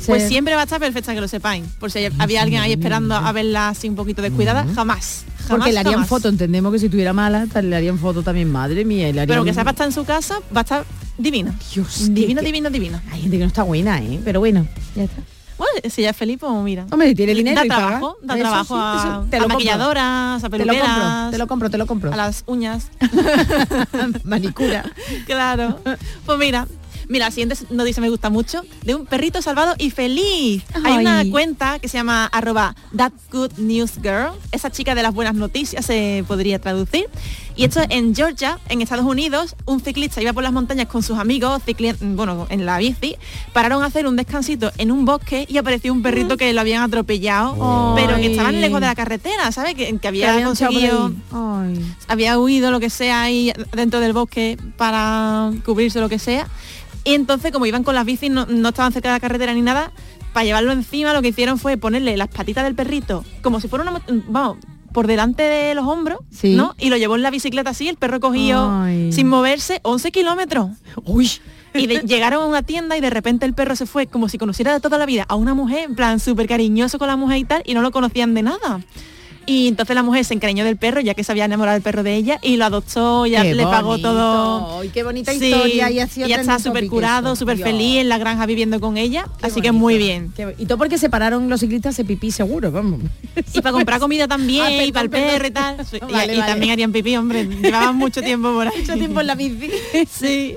Pues 0.05 0.28
siempre 0.28 0.53
va 0.55 0.62
a 0.62 0.64
estar 0.64 0.80
perfecta, 0.80 1.14
que 1.14 1.22
lo 1.22 1.28
sepáis. 1.28 1.64
Por 1.80 1.91
si 1.91 1.99
había 2.18 2.41
alguien 2.41 2.62
ahí 2.62 2.72
esperando 2.72 3.14
a 3.16 3.32
verla 3.34 3.70
así 3.70 3.89
un 3.89 3.95
poquito 3.95 4.22
descuidada, 4.22 4.62
jamás. 4.74 5.26
jamás 5.38 5.47
Porque 5.49 5.72
le 5.74 5.80
harían 5.80 5.93
jamás. 5.95 6.10
foto, 6.10 6.30
entendemos 6.30 6.72
que 6.72 6.80
si 6.80 6.88
tuviera 6.89 7.14
mala, 7.14 7.45
le 7.62 7.76
harían 7.76 7.99
foto 7.99 8.24
también, 8.24 8.49
madre 8.51 8.86
mía. 8.86 9.12
Pero 9.28 9.43
que 9.43 9.53
sepa 9.53 9.72
estar 9.72 9.86
en 9.86 9.93
su 9.93 10.05
casa, 10.05 10.39
va 10.55 10.62
a 10.62 10.64
estar 10.64 10.86
divina. 11.18 11.53
Dios, 11.74 12.14
divina, 12.14 12.39
que- 12.41 12.45
divina, 12.47 12.70
divina. 12.70 13.03
Hay 13.12 13.22
gente 13.22 13.38
que 13.38 13.43
no 13.43 13.47
está 13.47 13.64
buena, 13.64 14.01
¿eh? 14.01 14.20
Pero 14.24 14.39
bueno, 14.39 14.66
ya 14.95 15.03
está. 15.03 15.22
Bueno, 15.58 15.74
si 15.89 16.01
ella 16.01 16.12
es 16.12 16.18
feliz, 16.18 16.38
pues 16.39 16.51
mira. 16.64 16.86
Hombre, 16.91 17.10
si 17.10 17.16
tiene 17.16 17.34
dinero 17.34 17.55
da 17.60 17.66
y 17.66 17.70
paga. 17.70 17.88
trabajo, 17.88 18.18
da 18.22 18.34
Eso 18.36 18.43
trabajo 18.43 18.76
sí, 18.76 18.82
a, 18.84 19.24
te 19.30 19.38
a 19.38 19.39
lo 19.39 19.47
maquilladoras, 19.47 20.43
a 20.43 20.49
Te 20.49 20.58
lo 20.60 20.66
compro, 20.66 20.76
peluqueras, 20.86 21.32
te 21.32 21.38
lo 21.38 21.47
compro, 21.47 21.70
te 21.70 21.78
lo 21.78 21.86
compro. 21.88 22.14
a 22.14 22.16
las 22.16 22.43
uñas. 22.45 22.89
Manicura. 24.24 24.84
claro. 25.26 25.80
Pues 26.26 26.38
mira, 26.39 26.68
mira, 27.08 27.26
la 27.26 27.32
siguiente 27.32 27.55
noticia 27.70 28.01
me 28.01 28.10
gusta 28.10 28.30
mucho, 28.30 28.64
de 28.84 28.95
un 28.95 29.05
perrito 29.05 29.41
salvado 29.41 29.76
y 29.78 29.91
feliz. 29.91 30.64
Hay 30.84 30.97
una 30.97 31.24
cuenta 31.30 31.80
que 31.80 31.88
se 31.88 31.97
llama 31.97 32.26
arroba 32.26 32.76
that 32.95 33.12
good 33.32 33.51
news 33.58 33.93
girl, 34.01 34.34
esa 34.51 34.72
chica 34.72 34.95
de 34.95 35.03
las 35.03 35.14
buenas 35.14 35.36
noticias 35.36 35.86
se 35.86 36.24
podría 36.28 36.60
traducir. 36.60 37.08
Y 37.55 37.64
esto 37.64 37.82
en 37.89 38.14
Georgia, 38.14 38.60
en 38.70 38.82
Estados 38.82 39.05
Unidos, 39.05 39.55
un 39.66 39.80
ciclista 39.80 40.22
iba 40.22 40.32
por 40.32 40.43
las 40.43 40.53
montañas 40.53 40.88
con 40.88 41.01
sus 41.01 41.18
amigos, 41.18 41.64
bueno, 42.01 42.45
en 42.49 42.68
la 42.68 42.78
bici, 42.78 43.16
pararon 43.51 43.82
a 43.82 43.88
hacer 43.88 44.05
un 44.05 44.16
descansito 44.16 44.72
en 44.78 44.91
un 44.91 45.05
bosque 45.05 45.47
y 45.49 45.58
apareció 45.58 45.91
un 45.91 46.03
perrito 46.03 46.38
que 46.38 46.53
lo 46.53 46.62
habían 46.62 46.84
atropellado, 46.84 47.95
pero 47.95 48.18
que 48.18 48.32
estaban 48.32 48.62
lejos 48.62 48.80
de 48.80 48.86
la 48.86 48.95
carretera, 48.95 49.51
¿sabes? 49.51 49.74
Que, 49.74 49.97
había 50.08 50.43
conseguido 50.43 51.12
había 52.08 52.39
huido 52.39 52.72
lo 52.72 52.80
que 52.80 52.89
sea 52.89 53.24
ahí 53.24 53.51
dentro 53.74 53.99
del 53.99 54.14
bosque 54.14 54.58
para 54.78 55.51
cubrirse 55.66 55.99
lo 55.99 56.10
que 56.10 56.20
sea. 56.20 56.47
Y 57.03 57.13
entonces, 57.13 57.51
como 57.51 57.65
iban 57.65 57.83
con 57.83 57.95
las 57.95 58.05
bicis, 58.05 58.29
no, 58.31 58.45
no 58.47 58.69
estaban 58.69 58.91
cerca 58.91 59.09
de 59.09 59.15
la 59.15 59.19
carretera 59.19 59.53
ni 59.53 59.61
nada, 59.61 59.91
para 60.33 60.43
llevarlo 60.45 60.71
encima 60.71 61.13
lo 61.13 61.21
que 61.21 61.29
hicieron 61.29 61.57
fue 61.57 61.77
ponerle 61.77 62.15
las 62.17 62.27
patitas 62.27 62.63
del 62.63 62.75
perrito, 62.75 63.23
como 63.41 63.59
si 63.59 63.67
fuera 63.67 63.83
una... 63.83 63.91
mo- 63.91 64.01
Vamos, 64.27 64.57
por 64.93 65.05
delante 65.07 65.43
de 65.43 65.75
los 65.75 65.85
hombros, 65.85 66.19
Sí. 66.31 66.55
¿no? 66.55 66.73
Y 66.79 66.89
lo 66.89 66.97
llevó 66.97 67.15
en 67.15 67.21
la 67.21 67.29
bicicleta 67.29 67.69
así, 67.69 67.87
el 67.87 67.97
perro 67.97 68.19
cogió 68.19 68.69
Ay. 68.81 69.11
sin 69.13 69.27
moverse 69.27 69.79
11 69.83 70.11
kilómetros. 70.11 70.71
Uy. 71.05 71.29
Y 71.73 71.85
de- 71.85 71.99
llegaron 72.01 72.41
a 72.41 72.45
una 72.47 72.63
tienda 72.63 72.97
y 72.97 73.01
de 73.01 73.09
repente 73.11 73.45
el 73.45 73.53
perro 73.53 73.75
se 73.75 73.85
fue 73.85 74.07
como 74.07 74.27
si 74.29 74.37
conociera 74.39 74.73
de 74.73 74.79
toda 74.79 74.97
la 74.97 75.05
vida 75.05 75.25
a 75.29 75.35
una 75.35 75.53
mujer, 75.53 75.83
en 75.89 75.95
plan 75.95 76.19
súper 76.19 76.47
cariñoso 76.47 76.97
con 76.97 77.07
la 77.07 77.15
mujer 77.15 77.37
y 77.37 77.43
tal, 77.45 77.61
y 77.65 77.73
no 77.75 77.81
lo 77.81 77.91
conocían 77.91 78.33
de 78.33 78.41
nada. 78.43 78.81
Y 79.49 79.69
entonces 79.69 79.95
la 79.95 80.03
mujer 80.03 80.25
se 80.25 80.33
encariñó 80.33 80.65
del 80.65 80.75
perro, 80.75 80.99
ya 80.99 81.13
que 81.13 81.23
se 81.23 81.31
había 81.31 81.45
enamorado 81.45 81.75
del 81.75 81.81
perro 81.81 82.03
de 82.03 82.15
ella, 82.15 82.37
y 82.41 82.57
lo 82.57 82.65
adoptó, 82.65 83.25
ya 83.25 83.43
Qué 83.43 83.55
le 83.55 83.63
pagó 83.63 83.97
todo. 83.97 84.81
Ay, 84.81 84.89
qué 84.89 85.03
bonita 85.03 85.31
Sí, 85.31 85.45
historia. 85.45 85.89
Y 85.89 85.99
así 85.99 86.21
y 86.21 86.27
ya 86.27 86.35
está 86.41 86.59
súper 86.59 86.85
curado, 86.87 87.33
súper 87.37 87.57
feliz 87.57 88.01
en 88.01 88.09
la 88.09 88.17
granja 88.17 88.45
viviendo 88.45 88.81
con 88.81 88.97
ella, 88.97 89.25
así 89.41 89.61
que 89.61 89.69
bonito. 89.69 89.73
muy 89.73 89.97
bien. 89.97 90.33
Qué 90.35 90.53
y 90.59 90.65
todo 90.65 90.77
porque 90.77 90.97
se 90.97 91.09
pararon 91.09 91.49
los 91.49 91.61
ciclistas 91.61 91.95
se 91.95 92.03
pipí 92.03 92.29
seguro, 92.29 92.71
vamos. 92.73 92.99
Y 93.53 93.61
para 93.61 93.71
comprar 93.71 93.99
comida 94.01 94.27
también, 94.27 94.65
Ah, 94.65 94.83
y 94.83 94.91
para 94.91 95.03
el 95.05 95.09
perdón, 95.09 95.29
perro 95.29 95.47
y 95.47 95.51
tal. 95.51 95.77
Y- 95.93 96.11
Vale, 96.11 96.33
y, 96.35 96.37
vale. 96.39 96.51
también 96.51 96.71
harían 96.73 96.91
pipí, 96.91 97.15
hombre. 97.15 97.45
Llevaban 97.61 97.95
mucho 97.95 98.21
tiempo 98.21 98.51
por 98.53 98.67
ahí. 98.67 98.73
Mucho 98.81 98.95
tiempo 98.95 99.21
en 99.21 99.27
la 99.27 99.35
bici. 99.35 99.69
Sí. 100.11 100.55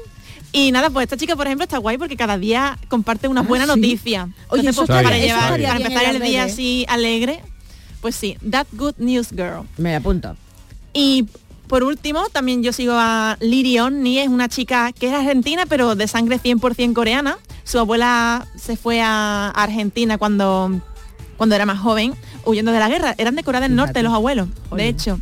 Y 0.52 0.72
nada, 0.72 0.90
pues 0.90 1.04
esta 1.04 1.16
chica, 1.16 1.36
por 1.36 1.46
ejemplo, 1.46 1.62
está 1.62 1.78
guay 1.78 1.96
porque 1.96 2.16
cada 2.16 2.36
día 2.36 2.76
comparte 2.88 3.28
una 3.28 3.42
buena 3.42 3.66
Ah, 3.66 3.74
¿sí? 3.74 3.80
noticia. 3.80 4.28
Entonces, 4.50 4.74
pues, 4.74 4.88
para, 4.88 5.16
llevar, 5.16 5.60
empezar 5.60 6.16
el 6.16 6.20
día 6.22 6.42
así 6.42 6.84
alegre, 6.88 7.40
pues 8.00 8.16
sí, 8.16 8.36
That 8.50 8.66
Good 8.72 8.94
News 8.98 9.30
Girl. 9.30 9.66
Me 9.76 9.94
apunto. 9.96 10.36
Y 10.92 11.26
por 11.66 11.84
último, 11.84 12.28
también 12.32 12.62
yo 12.62 12.72
sigo 12.72 12.94
a 12.96 13.36
Liri 13.40 13.78
Onni, 13.78 14.18
es 14.18 14.28
una 14.28 14.48
chica 14.48 14.92
que 14.92 15.06
es 15.06 15.14
argentina, 15.14 15.66
pero 15.68 15.94
de 15.94 16.08
sangre 16.08 16.40
100% 16.40 16.94
coreana. 16.94 17.38
Su 17.64 17.78
abuela 17.78 18.46
se 18.56 18.76
fue 18.76 19.00
a 19.00 19.50
Argentina 19.50 20.18
cuando, 20.18 20.80
cuando 21.36 21.54
era 21.54 21.66
más 21.66 21.78
joven, 21.78 22.14
huyendo 22.44 22.72
de 22.72 22.80
la 22.80 22.88
guerra. 22.88 23.14
Eran 23.18 23.36
de 23.36 23.44
Corea 23.44 23.60
del 23.60 23.76
Norte 23.76 24.02
los 24.02 24.12
abuelos, 24.12 24.48
Oye. 24.70 24.82
de 24.82 24.88
hecho. 24.88 25.20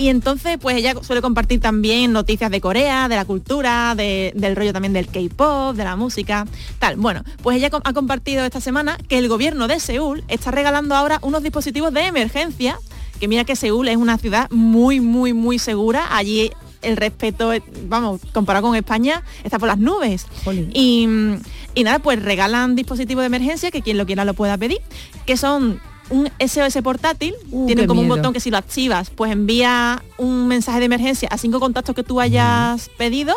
Y 0.00 0.08
entonces, 0.08 0.56
pues 0.58 0.76
ella 0.78 0.94
suele 1.02 1.20
compartir 1.20 1.60
también 1.60 2.12
noticias 2.14 2.50
de 2.50 2.58
Corea, 2.62 3.06
de 3.08 3.16
la 3.16 3.26
cultura, 3.26 3.94
de- 3.94 4.32
del 4.34 4.56
rollo 4.56 4.72
también 4.72 4.94
del 4.94 5.06
K-pop, 5.08 5.76
de 5.76 5.84
la 5.84 5.94
música, 5.94 6.46
tal. 6.78 6.96
Bueno, 6.96 7.22
pues 7.42 7.58
ella 7.58 7.68
ha 7.84 7.92
compartido 7.92 8.42
esta 8.46 8.62
semana 8.62 8.96
que 9.08 9.18
el 9.18 9.28
gobierno 9.28 9.68
de 9.68 9.78
Seúl 9.78 10.24
está 10.28 10.52
regalando 10.52 10.94
ahora 10.94 11.18
unos 11.20 11.42
dispositivos 11.42 11.92
de 11.92 12.06
emergencia, 12.06 12.78
que 13.20 13.28
mira 13.28 13.44
que 13.44 13.56
Seúl 13.56 13.88
es 13.88 13.98
una 13.98 14.16
ciudad 14.16 14.48
muy, 14.50 15.00
muy, 15.00 15.34
muy 15.34 15.58
segura. 15.58 16.16
Allí 16.16 16.50
el 16.80 16.96
respeto, 16.96 17.52
vamos, 17.86 18.22
comparado 18.32 18.68
con 18.68 18.76
España, 18.76 19.22
está 19.44 19.58
por 19.58 19.68
las 19.68 19.76
nubes. 19.76 20.24
Y 20.72 21.82
nada, 21.84 21.98
pues 21.98 22.22
regalan 22.22 22.74
dispositivos 22.74 23.20
de 23.20 23.26
emergencia, 23.26 23.70
que 23.70 23.82
quien 23.82 23.98
lo 23.98 24.06
quiera 24.06 24.24
lo 24.24 24.32
pueda 24.32 24.56
pedir, 24.56 24.78
que 25.26 25.36
son 25.36 25.78
un 26.10 26.28
SOS 26.38 26.82
portátil, 26.82 27.34
Uh, 27.50 27.66
tienen 27.66 27.86
como 27.86 28.00
un 28.00 28.08
botón 28.08 28.32
que 28.32 28.40
si 28.40 28.50
lo 28.50 28.56
activas, 28.58 29.10
pues 29.10 29.30
envía 29.32 30.02
un 30.18 30.46
mensaje 30.48 30.78
de 30.80 30.84
emergencia 30.86 31.28
a 31.30 31.38
cinco 31.38 31.60
contactos 31.60 31.94
que 31.94 32.02
tú 32.02 32.20
hayas 32.20 32.88
pedido, 32.98 33.34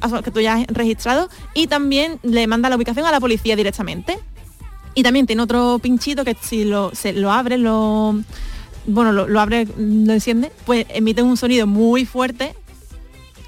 a- 0.00 0.22
que 0.22 0.30
tú 0.30 0.40
hayas 0.40 0.66
registrado, 0.68 1.28
y 1.54 1.66
también 1.68 2.18
le 2.22 2.46
manda 2.46 2.68
la 2.68 2.76
ubicación 2.76 3.06
a 3.06 3.10
la 3.10 3.20
policía 3.20 3.56
directamente. 3.56 4.18
Y 4.94 5.02
también 5.04 5.26
tiene 5.26 5.42
otro 5.42 5.78
pinchito 5.80 6.24
que 6.24 6.36
si 6.40 6.64
lo, 6.64 6.90
se, 6.94 7.12
lo 7.12 7.30
abre, 7.30 7.56
lo 7.56 8.20
bueno, 8.86 9.12
lo, 9.12 9.28
lo 9.28 9.40
abre, 9.40 9.66
lo 9.76 10.12
enciende, 10.12 10.50
pues 10.66 10.86
emite 10.88 11.22
un 11.22 11.36
sonido 11.36 11.66
muy 11.66 12.04
fuerte 12.06 12.54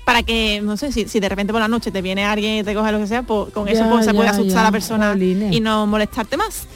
para 0.05 0.23
que, 0.23 0.61
no 0.61 0.77
sé, 0.77 0.93
si, 0.93 1.09
si 1.09 1.19
de 1.21 1.29
repente 1.29 1.53
por 1.53 1.61
la 1.63 1.69
noche 1.69 1.91
te 1.91 2.03
viene 2.03 2.25
alguien 2.25 2.59
y 2.59 2.63
te 2.63 2.75
coge 2.75 2.93
lo 2.93 2.99
que 2.99 3.07
sea, 3.07 3.23
pues 3.23 3.53
con 3.53 3.69
eso 3.69 3.85
pues, 3.89 4.05
se 4.07 4.13
puede 4.15 4.29
asustar 4.29 4.55
ya. 4.55 4.61
a 4.61 4.65
la 4.65 4.73
persona 4.73 5.09
Jolines. 5.09 5.53
y 5.55 5.61
no 5.61 5.87
molestarte 5.87 6.37
más. 6.37 6.67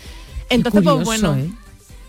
Entonces, 0.49 0.83
pues 0.83 1.05
bueno. 1.05 1.35
¿eh? 1.37 1.51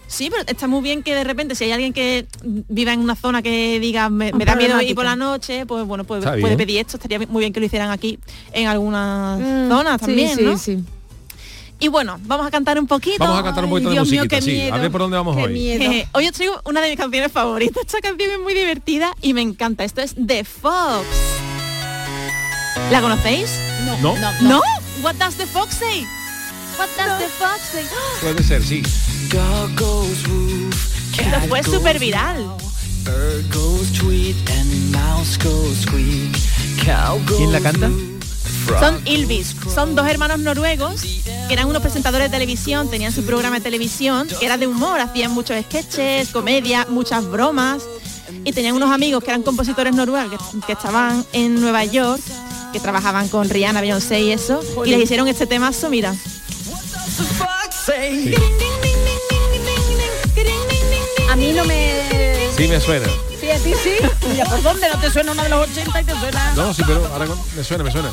Sí, 0.08 0.30
pero 0.30 0.44
está 0.48 0.68
muy 0.68 0.82
bien 0.82 1.02
que 1.04 1.16
de 1.16 1.24
repente 1.24 1.56
si 1.56 1.64
hay 1.66 1.72
alguien 1.72 1.92
que 1.92 2.28
viva 2.44 2.94
en 2.94 3.00
una 3.00 3.16
zona 3.16 3.42
que 3.42 3.80
diga 3.80 4.10
me, 4.10 4.32
me 4.34 4.46
da 4.46 4.56
miedo 4.56 4.80
ir 4.82 4.94
por 4.96 5.06
la 5.06 5.16
noche, 5.16 5.66
pues 5.66 5.84
bueno, 5.86 6.04
pues, 6.04 6.24
puede 6.24 6.56
pedir 6.58 6.80
esto, 6.80 6.98
estaría 6.98 7.20
muy 7.28 7.40
bien 7.42 7.52
que 7.52 7.60
lo 7.60 7.66
hicieran 7.66 7.90
aquí 7.92 8.20
en 8.54 8.68
algunas 8.68 9.40
Mm, 9.40 9.70
zonas 9.70 10.00
también, 10.02 10.38
sí, 10.38 10.44
¿no? 10.44 10.58
sí. 10.58 10.84
Y 11.80 11.90
bueno, 11.90 12.18
vamos 12.24 12.48
a 12.48 12.52
cantar 12.52 12.80
un 12.80 12.88
poquito. 12.88 13.18
Vamos 13.20 13.40
a 13.40 13.44
cantar 13.44 13.66
un 13.66 13.70
poquito 13.72 13.90
de 13.90 13.96
Dios 13.96 14.10
mío, 14.10 14.24
qué 14.30 14.42
sí. 14.42 14.52
miedo, 14.52 14.74
A 14.76 14.78
ver 14.78 14.90
por 14.92 15.02
dónde 15.02 15.18
vamos 15.18 15.36
qué 15.36 15.44
hoy. 15.44 15.54
miedo. 15.54 16.08
Hoy 16.14 16.26
os 16.28 16.32
traigo 16.32 16.62
una 16.66 16.80
de 16.82 16.90
mis 16.90 16.98
canciones 16.98 17.32
favoritas. 17.32 17.84
Esta 17.86 18.00
canción 18.00 18.32
es 18.32 18.40
muy 18.40 18.54
divertida 18.54 19.12
y 19.22 19.34
me 19.34 19.42
encanta. 19.42 19.84
Esto 19.84 20.02
es 20.02 20.16
The 20.16 20.46
Fox. 20.46 21.06
¿La 22.92 23.02
conocéis? 23.02 23.50
¿No? 24.02 24.16
¿No? 24.42 24.62
What 25.04 25.16
does 25.16 25.36
the 25.36 25.46
fox 25.46 25.76
say? 25.76 26.06
What 26.78 26.90
does 26.98 27.20
the 27.20 27.30
fox 27.30 27.62
say? 27.72 27.86
Puede 28.22 28.44
ser, 28.44 28.64
sí. 28.64 28.84
Esto 31.18 31.48
fue 31.48 31.64
súper 31.64 32.00
viral. 32.00 32.46
¿Quién 37.38 37.52
la 37.52 37.60
canta? 37.62 37.90
Son 38.80 39.00
Ilvis, 39.06 39.56
son 39.74 39.96
dos 39.96 40.08
hermanos 40.08 40.40
noruegos 40.40 41.02
que 41.48 41.54
eran 41.54 41.68
unos 41.68 41.82
presentadores 41.82 42.32
de 42.32 42.36
televisión, 42.36 42.90
tenían 42.90 43.12
su 43.12 43.24
programa 43.24 43.58
de 43.58 43.62
televisión, 43.62 44.28
que 44.40 44.46
era 44.46 44.58
de 44.58 44.66
humor, 44.68 45.00
hacían 45.00 45.32
muchos 45.32 45.56
sketches, 45.66 46.30
comedia, 46.30 46.88
muchas 46.90 47.30
bromas, 47.30 47.84
y 48.44 48.52
tenían 48.54 48.76
unos 48.76 48.92
amigos 48.92 49.24
que 49.24 49.30
eran 49.30 49.44
compositores 49.44 49.94
noruegos 49.94 50.32
que, 50.32 50.66
que 50.66 50.74
estaban 50.74 51.24
en 51.34 51.62
Nueva 51.62 51.86
York, 51.86 52.22
que 52.74 52.80
trabajaban 52.80 53.30
con 53.30 53.48
Rihanna, 53.50 53.82
Beyoncé 53.82 54.22
y 54.22 54.32
eso, 54.32 54.62
y 54.84 54.90
les 54.90 55.04
hicieron 55.04 55.28
este 55.28 55.46
temazo, 55.46 55.90
mira. 55.90 56.16
A 61.30 61.36
mí 61.36 61.52
no 61.54 61.66
me... 61.66 61.94
Sí 62.58 62.68
me 62.68 62.80
suena. 62.80 63.08
Sí, 63.40 63.50
a 63.52 63.58
ti 63.60 63.74
sí. 63.84 63.92
Mira, 64.30 64.46
¿por 64.46 64.62
dónde 64.62 64.88
no 64.94 65.00
te 65.00 65.12
suena 65.12 65.32
una 65.34 65.44
de 65.44 65.50
los 65.50 65.70
80 65.70 66.02
y 66.02 66.04
te 66.06 66.20
suena? 66.20 66.54
No, 66.56 66.74
sí, 66.74 66.84
pero 66.86 67.06
ahora 67.12 67.26
con- 67.26 67.40
me 67.56 67.64
suena, 67.64 67.84
me 67.84 67.92
suena. 67.92 68.10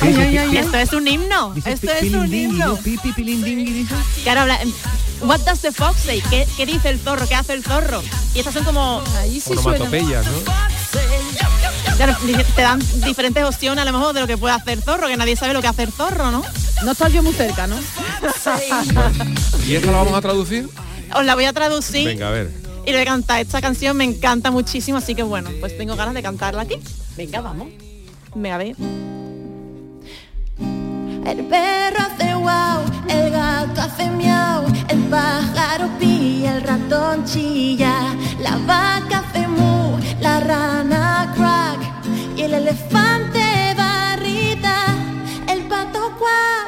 Ay, 0.00 0.14
ay, 0.16 0.38
ay, 0.38 0.56
esto 0.58 0.76
es 0.78 0.92
un 0.92 1.06
himno. 1.08 1.54
Esto 1.64 1.90
es 1.92 2.12
un 2.14 2.32
himno. 2.34 2.76
Claro, 4.22 4.40
habla- 4.42 4.60
What 5.22 5.40
does 5.40 5.60
the 5.60 5.72
fox 5.72 6.00
say? 6.00 6.22
¿Qué, 6.30 6.46
qué 6.56 6.64
dice 6.66 6.88
el 6.88 6.98
zorro? 6.98 7.26
¿Qué 7.28 7.34
hace 7.34 7.52
el 7.52 7.62
zorro? 7.62 8.02
Y 8.34 8.38
estas 8.38 8.54
son 8.54 8.64
como... 8.64 9.02
Ahí 9.18 9.42
Onomatopeyas, 9.46 10.24
¿no? 10.26 10.32
Claro, 11.96 12.16
te 12.56 12.62
dan 12.62 12.78
diferentes 13.04 13.44
opciones 13.44 13.82
a 13.82 13.84
lo 13.84 13.92
mejor 13.98 14.14
de 14.14 14.20
lo 14.20 14.26
que 14.26 14.38
puede 14.38 14.54
hacer 14.54 14.80
zorro, 14.80 15.08
que 15.08 15.16
nadie 15.18 15.36
sabe 15.36 15.52
lo 15.52 15.60
que 15.60 15.68
hace 15.68 15.82
el 15.82 15.92
zorro, 15.92 16.30
¿no? 16.30 16.42
No 16.82 16.92
estoy 16.92 17.12
yo 17.12 17.22
muy 17.22 17.34
cerca, 17.34 17.66
¿no? 17.66 17.76
¿Y 19.66 19.74
esta 19.74 19.90
la 19.90 19.98
vamos 19.98 20.14
a 20.14 20.20
traducir? 20.20 20.68
Os 21.14 21.24
la 21.24 21.34
voy 21.34 21.44
a 21.44 21.52
traducir 21.52 22.06
Venga, 22.06 22.28
a 22.28 22.30
ver. 22.30 22.50
y 22.86 22.92
voy 22.92 23.00
a 23.00 23.04
cantar. 23.04 23.40
Esta 23.40 23.60
canción 23.60 23.96
me 23.96 24.04
encanta 24.04 24.50
muchísimo, 24.50 24.98
así 24.98 25.14
que 25.14 25.22
bueno, 25.22 25.50
pues 25.60 25.76
tengo 25.76 25.96
ganas 25.96 26.14
de 26.14 26.22
cantarla 26.22 26.62
aquí. 26.62 26.76
Venga, 27.16 27.40
vamos. 27.40 27.68
Venga, 28.34 28.54
a 28.54 28.58
ver. 28.58 28.76
El 31.26 31.44
perro 31.44 31.98
hace 31.98 32.34
wow, 32.34 32.82
el 33.08 33.30
gato 33.30 33.80
hace 33.82 34.08
miau, 34.10 34.64
el 34.88 34.98
pájaro 35.04 35.88
pilla, 35.98 36.56
el 36.56 36.62
ratón 36.62 37.24
chilla, 37.24 38.14
la 38.40 38.56
vaca 38.58 39.18
hace 39.28 39.46
mu, 39.46 39.98
la 40.20 40.40
rana 40.40 41.32
crack 41.36 42.36
y 42.36 42.42
el 42.42 42.54
elefante 42.54 43.74
barrita, 43.76 44.86
el 45.48 45.60
pato 45.68 46.10
cuac, 46.18 46.59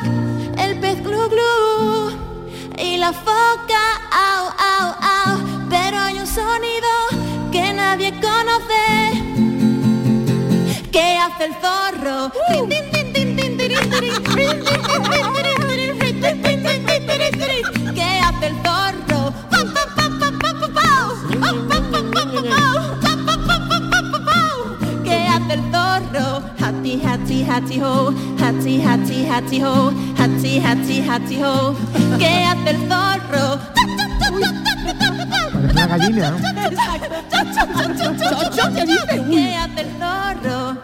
y 2.79 2.97
la 2.97 3.13
foca 3.13 3.85
au 4.11 4.47
au 4.71 4.89
au, 5.15 5.39
pero 5.71 6.01
hay 6.01 6.19
un 6.19 6.27
sonido 6.27 6.89
que 7.53 7.73
nadie 7.73 8.13
conoce, 8.21 8.85
que 10.91 11.19
hace 11.19 11.45
el 11.45 11.55
tirin, 12.69 13.57
tirin. 13.57 13.79
¿Qué 17.95 18.09
hace 18.21 18.47
el 18.47 18.55
pau. 18.63 18.83
¿Qué 25.05 25.29
hace 25.29 25.55
el 25.55 25.63
zorro? 25.73 25.92
Hati, 26.93 27.01
hati, 27.01 27.43
hati, 27.43 27.81
ho. 27.81 28.13
Hati, 28.39 28.83
hati, 28.83 29.25
hati, 29.25 29.61
ho. 29.63 29.93
Hati, 30.19 30.61
hati, 30.61 31.01
hati, 31.01 31.43
ho. 31.43 31.75
¿Qué 32.19 32.45
hace 32.45 32.71
el 32.71 32.77
zorro? 32.89 33.59
Parece 35.53 35.73
una 35.73 35.87
gallina, 35.87 36.31
¿no? 36.33 36.37
¿Qué 39.31 39.57
hace 39.57 39.81
el 39.81 39.91
zorro? 39.99 40.77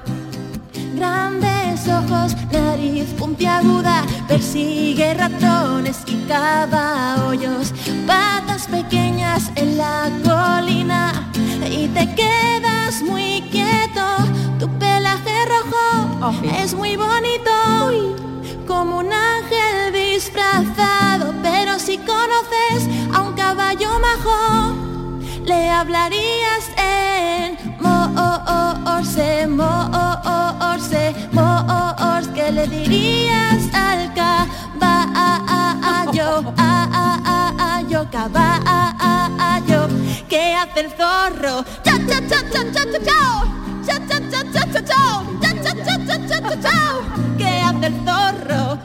Grandes 0.94 1.86
ojos, 1.88 2.34
nariz 2.50 3.08
puntiaguda, 3.18 4.02
persigue 4.26 5.12
ratones 5.14 5.98
y 6.06 6.16
cava 6.26 7.26
hoyos, 7.26 7.74
patas 8.06 8.66
pequeñas 8.66 9.52
en 9.56 9.76
la 9.76 10.10
colina 10.24 11.30
y 11.70 11.86
te 11.88 12.08
quedas 12.14 13.02
muy 13.02 13.37
es 16.42 16.74
muy 16.74 16.96
bonito, 16.96 17.50
como 18.66 18.98
un 18.98 19.12
ángel 19.12 19.92
disfrazado, 19.92 21.32
pero 21.42 21.78
si 21.78 21.96
conoces 21.98 22.88
a 23.14 23.20
un 23.22 23.34
caballo 23.34 23.88
majo, 24.00 24.74
le 25.44 25.70
hablarías 25.70 26.70
en 26.76 27.56
Morse, 27.80 29.46
Morse, 29.46 31.14
Morse, 31.32 32.34
que 32.34 32.50
le 32.52 32.66
dirías 32.66 33.72
al 33.72 34.12
caballo, 34.12 34.52
caballo, 38.10 38.10
caballo, 38.10 39.88
que 40.28 40.54
hace 40.54 40.80
el 40.80 40.90
zorro, 40.90 41.64
cha 41.84 41.96
cha 42.08 42.20
cha 42.28 42.42
cha 42.50 42.64
cha 42.72 42.84
cha 42.84 43.02
cha 43.86 43.98
cha 44.08 44.18
cha 44.30 44.42
cha 44.52 44.62
cha 44.62 45.12
cha 45.40 45.47
cha 46.28 46.40
cha 46.40 46.48
cha 46.48 46.50
cha 46.50 46.50
cha 46.50 46.62
chao, 46.62 46.96
que 47.36 47.46
hace 47.46 47.86
el 47.86 47.94
zorro. 48.04 48.78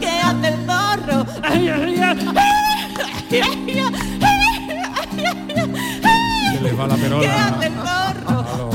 ¿Qué 0.00 0.10
hace 0.20 0.48
el 0.48 0.66
zorro? 0.66 1.26
Se 6.52 6.60
les 6.60 6.78
va 6.78 6.86
la 6.86 6.94
¿Qué 6.96 7.02
perola. 7.02 7.46
hace 7.46 7.66
el 7.66 7.74
zorro? 7.74 8.70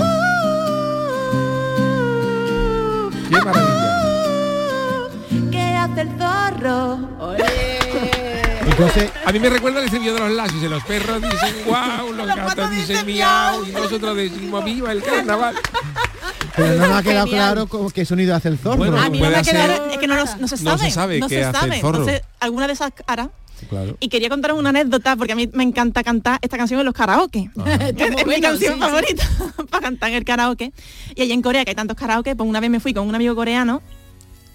Qué 3.30 3.38
maravilla. 3.46 3.94
¿Qué 5.52 5.76
hace 5.76 6.02
el 6.02 6.10
zorro? 6.18 7.00
Entonces, 8.78 9.12
A 9.26 9.32
mí 9.32 9.40
me 9.40 9.50
recuerda 9.50 9.80
el 9.80 9.86
estribillo 9.86 10.14
de 10.14 10.20
los 10.20 10.32
lasis. 10.32 10.62
Los 10.64 10.84
perros 10.84 11.22
dicen 11.22 11.56
guau, 11.66 12.14
los 12.14 12.28
gatos 12.28 12.70
dicen 12.72 13.06
miau 13.06 13.64
y 13.66 13.72
nosotros 13.72 14.16
decimos 14.16 14.64
viva 14.64 14.92
el 14.92 15.02
carnaval. 15.02 15.56
pero 16.56 16.76
no 16.76 16.88
me 16.88 16.94
ha 16.96 17.02
quedado 17.04 17.26
Genial. 17.26 17.30
claro 17.54 17.68
cómo- 17.68 17.90
qué 17.90 18.06
sonido 18.06 18.36
hace 18.36 18.50
el 18.50 18.58
zorro. 18.60 18.78
Bueno, 18.78 18.98
A 19.02 19.10
mí 19.10 19.20
no 19.20 19.30
me 19.30 19.36
ha 19.36 19.42
quedado, 19.42 19.90
es 19.90 19.98
que 19.98 20.08
no, 20.08 20.26
se 20.28 20.38
no 20.40 20.48
sabe. 20.48 20.78
se 20.84 20.92
sabe 20.92 21.20
no 21.20 21.28
qué 21.28 21.36
se 21.36 21.44
hace 21.46 21.58
el 21.58 21.62
sabe. 21.72 21.82
zorro. 21.82 22.00
Entonces, 22.00 22.22
alguna 22.40 22.68
de 22.68 22.74
esas 22.74 22.92
hará. 23.08 23.30
Claro. 23.70 23.98
Y 24.00 24.10
quería 24.10 24.30
contaros 24.30 24.60
una 24.60 24.70
anécdota 24.70 25.16
porque 25.16 25.34
a 25.34 25.36
mí 25.36 25.50
me 25.54 25.64
encanta 25.64 26.04
cantar 26.04 26.38
esta 26.44 26.58
canción 26.58 26.80
en 26.80 26.86
los 26.86 26.94
karaoke. 26.94 27.50
es 27.66 27.96
mi 28.16 28.24
bueno, 28.24 28.42
canción 28.50 28.60
sí, 28.60 28.68
sí. 28.74 28.80
favorita 28.80 29.24
para 29.72 29.82
cantar 29.84 30.10
en 30.10 30.16
el 30.18 30.24
karaoke. 30.26 30.72
Y 31.16 31.22
allá 31.24 31.34
en 31.34 31.42
Corea, 31.42 31.66
que 31.66 31.72
hay 31.72 31.76
tantos 31.76 31.98
karaoke, 31.98 32.36
pues 32.36 32.48
una 32.48 32.60
vez 32.60 32.70
me 32.70 32.80
fui 32.80 32.94
con 32.94 33.08
un 33.08 33.16
amigo 33.16 33.34
coreano 33.34 33.82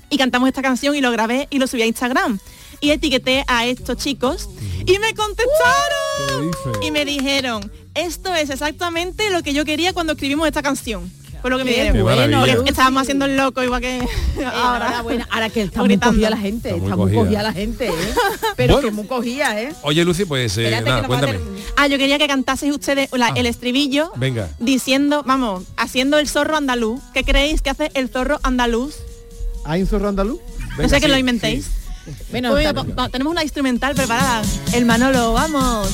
y 0.08 0.16
cantamos 0.18 0.46
esta 0.48 0.62
canción 0.62 0.94
y 0.94 1.00
lo 1.00 1.10
grabé 1.10 1.48
y 1.50 1.58
lo 1.58 1.66
subí 1.66 1.82
a 1.82 1.86
Instagram. 1.86 2.38
Y 2.82 2.90
etiqueté 2.90 3.44
a 3.46 3.64
estos 3.66 3.96
chicos 3.96 4.48
y 4.84 4.98
me 4.98 5.14
contestaron. 5.14 6.50
Y 6.82 6.90
me 6.90 7.04
dijeron, 7.04 7.70
esto 7.94 8.34
es 8.34 8.50
exactamente 8.50 9.30
lo 9.30 9.42
que 9.44 9.54
yo 9.54 9.64
quería 9.64 9.92
cuando 9.92 10.14
escribimos 10.14 10.48
esta 10.48 10.62
canción. 10.62 11.10
Fue 11.40 11.50
lo 11.50 11.58
que 11.58 11.64
me 11.64 11.70
dijeron. 11.70 12.02
bueno, 12.02 12.62
estábamos 12.66 13.02
haciendo 13.02 13.24
el 13.24 13.36
loco 13.36 13.62
igual 13.62 13.80
que 13.80 14.00
ahora. 14.52 14.86
Enhorabuena. 14.88 15.28
Ahora 15.30 15.48
que 15.48 15.62
está 15.62 15.78
muy 15.80 15.88
Gritando. 15.88 16.12
cogida 16.14 16.30
la 16.30 16.36
gente, 16.36 16.68
Está 16.70 16.76
muy 16.80 16.86
está 16.86 16.96
muy 16.96 17.04
cogida. 17.06 17.22
cogida 17.24 17.42
la 17.44 17.52
gente, 17.52 17.86
¿eh? 17.88 18.14
Pero 18.56 18.74
Bueno. 18.74 18.88
que 18.88 18.94
muy 18.94 19.06
cogida, 19.06 19.60
¿eh? 19.60 19.72
Oye, 19.82 20.04
Lucy, 20.04 20.24
pues 20.24 20.56
eh, 20.58 20.80
nada, 20.84 21.06
cuéntame. 21.06 21.38
Ah, 21.76 21.86
yo 21.86 21.98
quería 21.98 22.18
que 22.18 22.26
cantaseis 22.28 22.72
ustedes 22.74 23.08
la- 23.12 23.28
Ah. 23.28 23.32
el 23.36 23.46
estribillo 23.46 24.10
Venga. 24.16 24.50
diciendo, 24.58 25.22
vamos, 25.24 25.64
haciendo 25.76 26.18
el 26.18 26.28
zorro 26.28 26.56
andaluz. 26.56 27.00
¿Qué 27.14 27.22
creéis 27.24 27.62
que 27.62 27.70
hace 27.70 27.90
el 27.94 28.08
zorro 28.08 28.38
andaluz? 28.42 28.96
¿Hay 29.64 29.82
un 29.82 29.86
zorro 29.88 30.08
andaluz? 30.08 30.40
no 30.78 30.88
sé 30.88 31.00
que 31.00 31.06
lo 31.08 31.16
inventéis. 31.18 31.70
Bueno, 32.30 32.50
Pues, 32.50 32.66
está- 32.66 32.82
va- 32.82 32.94
va- 32.94 33.08
tenemos 33.08 33.30
una 33.30 33.42
instrumental 33.42 33.94
preparada. 33.94 34.42
El 34.72 34.84
Manolo, 34.84 35.32
vamos. 35.34 35.88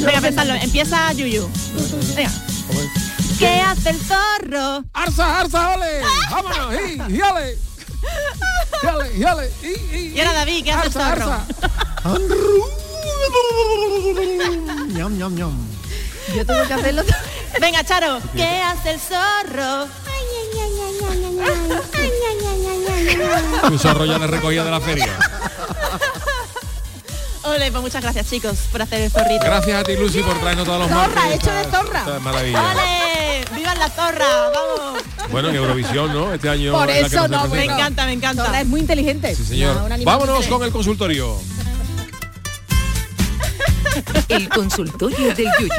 Venga, 0.00 0.20
pensarlo. 0.20 0.54
Empieza 0.54 1.12
Yuyu. 1.12 1.48
Venga. 2.16 2.30
¿Qué 3.38 3.60
hace 3.60 3.90
el 3.90 4.00
zorro? 4.00 4.84
¡Arza, 4.92 5.40
arza, 5.40 5.74
ole! 5.74 6.00
¡Vámonos! 6.30 6.74
¡Y, 6.74 7.14
y 7.16 7.20
ole! 7.20 7.58
¡Y 8.82 8.86
ole, 8.86 9.18
y 9.18 9.24
ole! 9.24 9.50
¡Y, 9.62 9.96
y, 9.96 10.12
Y 10.14 10.20
ahora 10.20 10.32
David, 10.32 10.64
¿qué 10.64 10.72
hace 10.72 10.86
el 10.86 10.92
zorro? 10.92 11.32
arza. 11.32 11.46
ñam, 14.94 15.16
ñam, 15.18 15.34
ñam. 15.34 15.52
Yo 16.36 16.46
tengo 16.46 16.66
que 16.66 16.74
hacerlo. 16.74 17.02
Venga, 17.60 17.84
Charo. 17.84 18.20
¿Qué 18.34 18.62
hace 18.62 18.92
el 18.92 19.00
zorro? 19.00 19.88
Un 23.70 23.78
zorro 23.78 24.04
ya 24.04 24.18
le 24.18 24.26
recogía 24.26 24.64
de 24.64 24.70
la 24.70 24.80
feria. 24.80 25.06
Ole, 27.44 27.70
pues 27.72 27.82
muchas 27.82 28.02
gracias, 28.02 28.30
chicos, 28.30 28.56
por 28.70 28.82
hacer 28.82 29.00
el 29.02 29.10
zorrito. 29.10 29.44
Gracias 29.44 29.80
a 29.80 29.84
ti, 29.84 29.96
Lucy, 29.96 30.22
por 30.22 30.38
traernos 30.38 30.64
todos 30.64 30.78
los 30.80 30.88
Zorra, 30.88 31.08
martes. 31.08 31.34
hecho 31.34 31.52
de 31.52 31.64
zorra. 31.64 32.18
maravilla. 32.20 32.60
¡Ole! 32.72 33.44
¡Viva 33.56 33.74
la 33.74 33.88
zorra! 33.90 34.50
¡Vamos! 34.54 35.02
Bueno, 35.30 35.48
en 35.48 35.56
Eurovisión, 35.56 36.12
¿no? 36.14 36.32
Este 36.32 36.48
año 36.48 36.72
Por 36.72 36.88
es 36.90 37.12
eso 37.12 37.26
no, 37.26 37.48
Me 37.48 37.64
encanta, 37.64 38.06
me 38.06 38.12
encanta. 38.12 38.44
Zorra 38.44 38.60
es 38.60 38.66
muy 38.68 38.80
inteligente. 38.80 39.34
Sí, 39.34 39.44
señor. 39.44 39.74
No, 39.76 40.04
Vámonos 40.04 40.46
con 40.46 40.62
el 40.62 40.70
consultorio. 40.70 41.36
El 44.28 44.48
consultorio 44.48 45.34
del 45.34 45.48
Yuyu. 45.58 45.72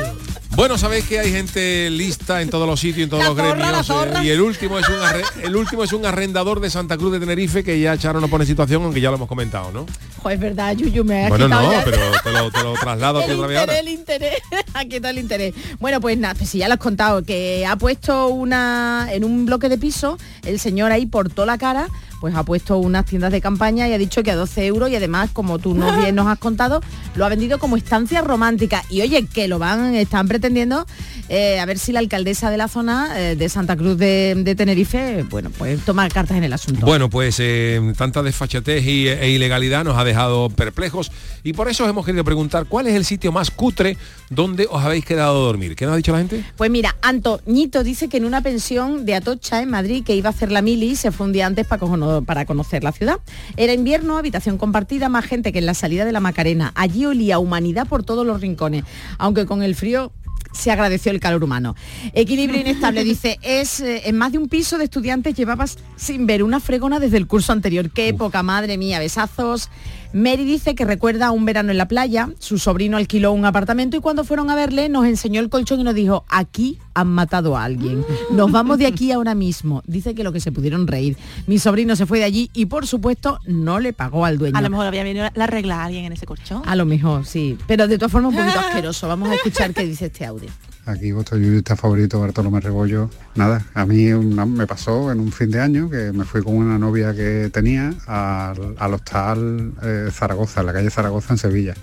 Bueno, 0.55 0.77
sabéis 0.77 1.05
que 1.05 1.19
hay 1.19 1.31
gente 1.31 1.89
lista 1.89 2.43
en 2.43 2.49
todos 2.51 2.67
los 2.67 2.79
sitios, 2.79 3.05
en 3.05 3.09
todos 3.09 3.23
La 3.23 3.29
los 3.71 3.87
zorra, 3.87 4.05
gremios. 4.11 4.23
eh, 4.23 4.27
y 4.27 4.29
el 4.29 4.39
último 4.41 4.77
es 4.77 4.87
un 4.87 4.95
el 5.43 5.55
último 5.55 5.83
es 5.83 5.93
un 5.93 6.05
arrendador 6.05 6.59
de 6.59 6.69
Santa 6.69 6.95
Cruz 6.95 7.11
de 7.11 7.19
Tenerife 7.19 7.63
que 7.63 7.79
ya 7.79 7.97
Charo 7.97 8.21
no 8.21 8.27
pone 8.27 8.45
situación, 8.45 8.83
aunque 8.83 9.01
ya 9.01 9.09
lo 9.09 9.15
hemos 9.15 9.27
comentado, 9.27 9.71
¿no? 9.71 9.87
Joder, 10.21 10.35
es 10.35 10.39
verdad, 10.41 10.75
Yuyu, 10.75 11.03
me 11.03 11.25
ha 11.25 11.29
Bueno, 11.29 11.47
no, 11.47 11.71
ya- 11.71 11.83
pero 11.83 11.97
te 12.23 12.31
lo, 12.31 12.51
te 12.51 12.61
lo 12.61 12.73
traslado 12.75 13.19
aquí 13.21 13.31
el 13.31 13.35
otra 13.37 13.47
vez 13.47 13.57
ahora. 13.57 13.79
el 13.79 13.87
interés, 13.87 14.37
aquí 14.75 14.97
está 14.97 15.09
el 15.09 15.17
interés. 15.17 15.55
Bueno, 15.79 15.99
pues 15.99 16.19
nada, 16.19 16.35
pues 16.35 16.51
si 16.51 16.59
ya 16.59 16.67
lo 16.67 16.75
has 16.75 16.79
contado, 16.79 17.23
que 17.23 17.65
ha 17.65 17.75
puesto 17.75 18.27
una, 18.27 19.07
en 19.11 19.23
un 19.23 19.47
bloque 19.47 19.69
de 19.69 19.79
piso, 19.79 20.19
el 20.45 20.59
señor 20.59 20.91
ahí 20.91 21.07
portó 21.07 21.47
la 21.47 21.57
cara, 21.57 21.87
pues 22.23 22.35
ha 22.35 22.43
puesto 22.43 22.77
unas 22.77 23.05
tiendas 23.05 23.33
de 23.33 23.41
campaña 23.41 23.85
y 23.89 23.91
ha 23.91 23.97
dicho 23.97 24.23
que 24.23 24.31
a 24.31 24.37
12 24.37 24.65
euros 24.65 24.89
y 24.89 24.95
además, 24.95 25.31
como 25.33 25.59
tú 25.59 25.73
no 25.73 25.93
bien 26.01 26.15
nos 26.15 26.25
has 26.27 26.39
contado, 26.39 26.79
lo 27.15 27.25
ha 27.25 27.27
vendido 27.27 27.59
como 27.59 27.75
estancia 27.75 28.21
romántica. 28.21 28.81
Y 28.89 29.01
oye, 29.01 29.25
que 29.25 29.49
lo 29.49 29.59
van, 29.59 29.93
están 29.93 30.29
pretendiendo 30.29 30.85
eh, 31.27 31.59
a 31.59 31.65
ver 31.65 31.77
si 31.77 31.91
la 31.91 31.99
alcaldesa 31.99 32.49
de 32.49 32.55
la 32.55 32.69
zona 32.69 33.09
eh, 33.19 33.35
de 33.35 33.49
Santa 33.49 33.75
Cruz 33.75 33.97
de, 33.97 34.35
de 34.37 34.55
Tenerife, 34.55 35.25
bueno, 35.29 35.49
pues 35.57 35.81
toma 35.83 36.07
cartas 36.07 36.37
en 36.37 36.45
el 36.45 36.53
asunto. 36.53 36.85
Bueno, 36.85 37.09
pues 37.09 37.35
eh, 37.41 37.81
tanta 37.97 38.23
desfachatez 38.23 38.85
y- 38.85 39.09
e 39.09 39.29
ilegalidad 39.31 39.83
nos 39.83 39.97
ha 39.97 40.05
dejado 40.05 40.49
perplejos 40.49 41.11
y 41.43 41.51
por 41.51 41.67
eso 41.67 41.83
os 41.83 41.89
hemos 41.89 42.05
querido 42.05 42.23
preguntar 42.23 42.67
cuál 42.67 42.87
es 42.87 42.95
el 42.95 43.03
sitio 43.03 43.33
más 43.33 43.51
cutre 43.51 43.97
donde 44.29 44.65
os 44.71 44.81
habéis 44.81 45.03
quedado 45.03 45.41
a 45.41 45.45
dormir. 45.47 45.75
¿Qué 45.75 45.83
nos 45.83 45.95
ha 45.95 45.97
dicho 45.97 46.13
la 46.13 46.19
gente? 46.19 46.41
Pues 46.55 46.71
mira, 46.71 46.95
Antoñito 47.01 47.83
dice 47.83 48.07
que 48.07 48.15
en 48.15 48.23
una 48.23 48.39
pensión 48.39 49.05
de 49.05 49.15
Atocha, 49.15 49.61
en 49.61 49.69
Madrid, 49.71 50.05
que 50.05 50.15
iba 50.15 50.29
a 50.29 50.31
hacer 50.31 50.53
la 50.53 50.61
mili, 50.61 50.95
se 50.95 51.11
fue 51.11 51.25
un 51.25 51.33
día 51.33 51.47
antes 51.47 51.67
para, 51.67 51.79
cono- 52.21 52.25
para 52.25 52.45
conocer 52.45 52.83
la 52.83 52.91
ciudad. 52.91 53.19
Era 53.57 53.73
invierno, 53.73 54.17
habitación 54.17 54.57
compartida, 54.57 55.09
más 55.09 55.25
gente 55.25 55.51
que 55.51 55.59
en 55.59 55.65
la 55.65 55.73
salida 55.73 56.05
de 56.05 56.11
la 56.11 56.19
Macarena. 56.19 56.71
Allí 56.75 57.05
olía 57.05 57.39
humanidad 57.39 57.87
por 57.87 58.03
todos 58.03 58.25
los 58.25 58.41
rincones, 58.41 58.83
aunque 59.17 59.45
con 59.45 59.63
el 59.63 59.75
frío 59.75 60.11
se 60.53 60.69
agradeció 60.71 61.11
el 61.11 61.19
calor 61.19 61.43
humano. 61.43 61.75
Equilibrio 62.13 62.61
inestable, 62.61 63.03
dice, 63.13 63.39
es 63.41 63.79
eh, 63.79 64.03
en 64.05 64.17
más 64.17 64.31
de 64.33 64.37
un 64.37 64.47
piso 64.49 64.77
de 64.77 64.83
estudiantes 64.83 65.33
llevabas 65.35 65.77
sin 65.95 66.27
ver 66.27 66.43
una 66.43 66.59
fregona 66.59 66.99
desde 66.99 67.17
el 67.17 67.25
curso 67.25 67.51
anterior. 67.53 67.89
Qué 67.89 68.09
época, 68.09 68.43
madre 68.43 68.77
mía, 68.77 68.99
besazos. 68.99 69.69
Mary 70.13 70.45
dice 70.45 70.75
que 70.75 70.85
recuerda 70.85 71.31
un 71.31 71.43
verano 71.43 71.71
en 71.71 71.77
la 71.77 71.87
playa, 71.87 72.29
su 72.37 72.59
sobrino 72.59 72.97
alquiló 72.97 73.31
un 73.31 73.45
apartamento 73.45 73.97
y 73.97 73.99
cuando 73.99 74.23
fueron 74.23 74.51
a 74.51 74.55
verle 74.55 74.87
nos 74.87 75.05
enseñó 75.05 75.41
el 75.41 75.49
colchón 75.49 75.79
y 75.79 75.83
nos 75.83 75.95
dijo, 75.95 76.23
aquí 76.29 76.77
han 76.93 77.07
matado 77.07 77.57
a 77.57 77.63
alguien. 77.63 78.05
Nos 78.31 78.51
vamos 78.51 78.77
de 78.77 78.85
aquí 78.85 79.11
ahora 79.11 79.33
mismo. 79.33 79.81
Dice 79.87 80.13
que 80.13 80.23
lo 80.23 80.31
que 80.31 80.39
se 80.39 80.51
pudieron 80.51 80.85
reír. 80.85 81.17
Mi 81.47 81.57
sobrino 81.57 81.95
se 81.95 82.05
fue 82.05 82.19
de 82.19 82.25
allí 82.25 82.51
y 82.53 82.67
por 82.67 82.85
supuesto 82.85 83.39
no 83.47 83.79
le 83.79 83.91
pagó 83.91 84.23
al 84.23 84.37
dueño. 84.37 84.55
A 84.55 84.61
lo 84.61 84.69
mejor 84.69 84.85
había 84.85 85.03
venido 85.03 85.27
la 85.33 85.47
regla 85.47 85.81
a 85.81 85.85
alguien 85.85 86.05
en 86.05 86.13
ese 86.13 86.27
colchón. 86.27 86.61
A 86.65 86.75
lo 86.75 86.85
mejor, 86.85 87.25
sí. 87.25 87.57
Pero 87.65 87.87
de 87.87 87.97
todas 87.97 88.11
formas 88.11 88.33
un 88.33 88.37
poquito 88.37 88.59
asqueroso. 88.59 89.07
Vamos 89.07 89.29
a 89.29 89.35
escuchar 89.35 89.73
qué 89.73 89.83
dice 89.83 90.05
este 90.05 90.25
audio. 90.25 90.49
Aquí 90.85 91.13
vuestro 91.13 91.37
yuyista 91.37 91.77
favorito, 91.77 92.19
Bartolomé 92.19 92.59
Rebollo. 92.59 93.09
Nada, 93.35 93.63
a 93.73 93.85
mí 93.85 94.11
una- 94.11 94.45
me 94.45 94.67
pasó 94.67 95.11
en 95.13 95.21
un 95.21 95.31
fin 95.31 95.49
de 95.49 95.61
año 95.61 95.89
que 95.89 96.11
me 96.11 96.25
fui 96.25 96.43
con 96.43 96.55
una 96.55 96.77
novia 96.77 97.13
que 97.15 97.49
tenía 97.53 97.93
al, 98.05 98.75
al 98.77 98.93
hostal 98.93 99.71
eh, 99.81 100.09
Zaragoza, 100.11 100.59
en 100.59 100.65
la 100.65 100.73
calle 100.73 100.89
Zaragoza 100.89 101.33
en 101.33 101.37
Sevilla. 101.37 101.73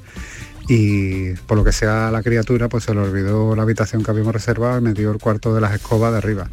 Y 0.68 1.32
por 1.46 1.56
lo 1.56 1.64
que 1.64 1.72
sea 1.72 2.10
la 2.10 2.22
criatura, 2.22 2.68
pues 2.68 2.84
se 2.84 2.94
le 2.94 3.00
olvidó 3.00 3.56
la 3.56 3.62
habitación 3.62 4.04
que 4.04 4.10
habíamos 4.10 4.34
reservado 4.34 4.78
y 4.78 4.82
me 4.82 4.92
dio 4.92 5.10
el 5.12 5.18
cuarto 5.18 5.54
de 5.54 5.62
las 5.62 5.72
escobas 5.74 6.12
de 6.12 6.18
arriba. 6.18 6.50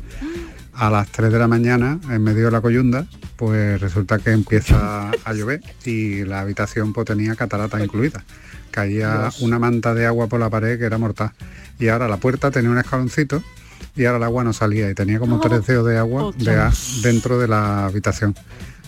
A 0.74 0.90
las 0.90 1.08
3 1.10 1.32
de 1.32 1.40
la 1.40 1.48
mañana, 1.48 2.00
en 2.10 2.24
medio 2.24 2.46
de 2.46 2.52
la 2.52 2.62
coyunda, 2.62 3.08
pues 3.36 3.82
resulta 3.82 4.20
que 4.20 4.32
empieza 4.32 5.12
a 5.26 5.34
llover 5.34 5.62
y 5.86 6.24
la 6.24 6.40
habitación 6.42 6.94
pues 6.94 7.08
tenía 7.08 7.36
catarata 7.36 7.84
incluida. 7.84 8.24
Caía 8.72 9.30
una 9.42 9.60
manta 9.60 9.94
de 9.96 10.06
agua 10.06 10.28
por 10.28 10.40
la 10.40 10.50
pared 10.50 10.78
que 10.80 10.86
era 10.86 10.98
mortal. 10.98 11.32
Y 11.80 11.90
ahora 11.90 12.08
la 12.08 12.18
puerta 12.18 12.52
tenía 12.52 12.70
un 12.70 12.78
escaloncito 12.78 13.44
y 13.96 14.06
ahora 14.06 14.18
el 14.18 14.24
agua 14.24 14.44
no 14.44 14.54
salía 14.54 14.90
y 14.90 14.94
tenía 14.94 15.20
como 15.20 15.40
tres 15.40 15.66
dedos 15.66 15.88
de 15.88 15.98
agua 15.98 16.32
de 16.38 16.72
dentro 17.02 17.40
de 17.40 17.48
la 17.48 17.86
habitación. 17.86 18.36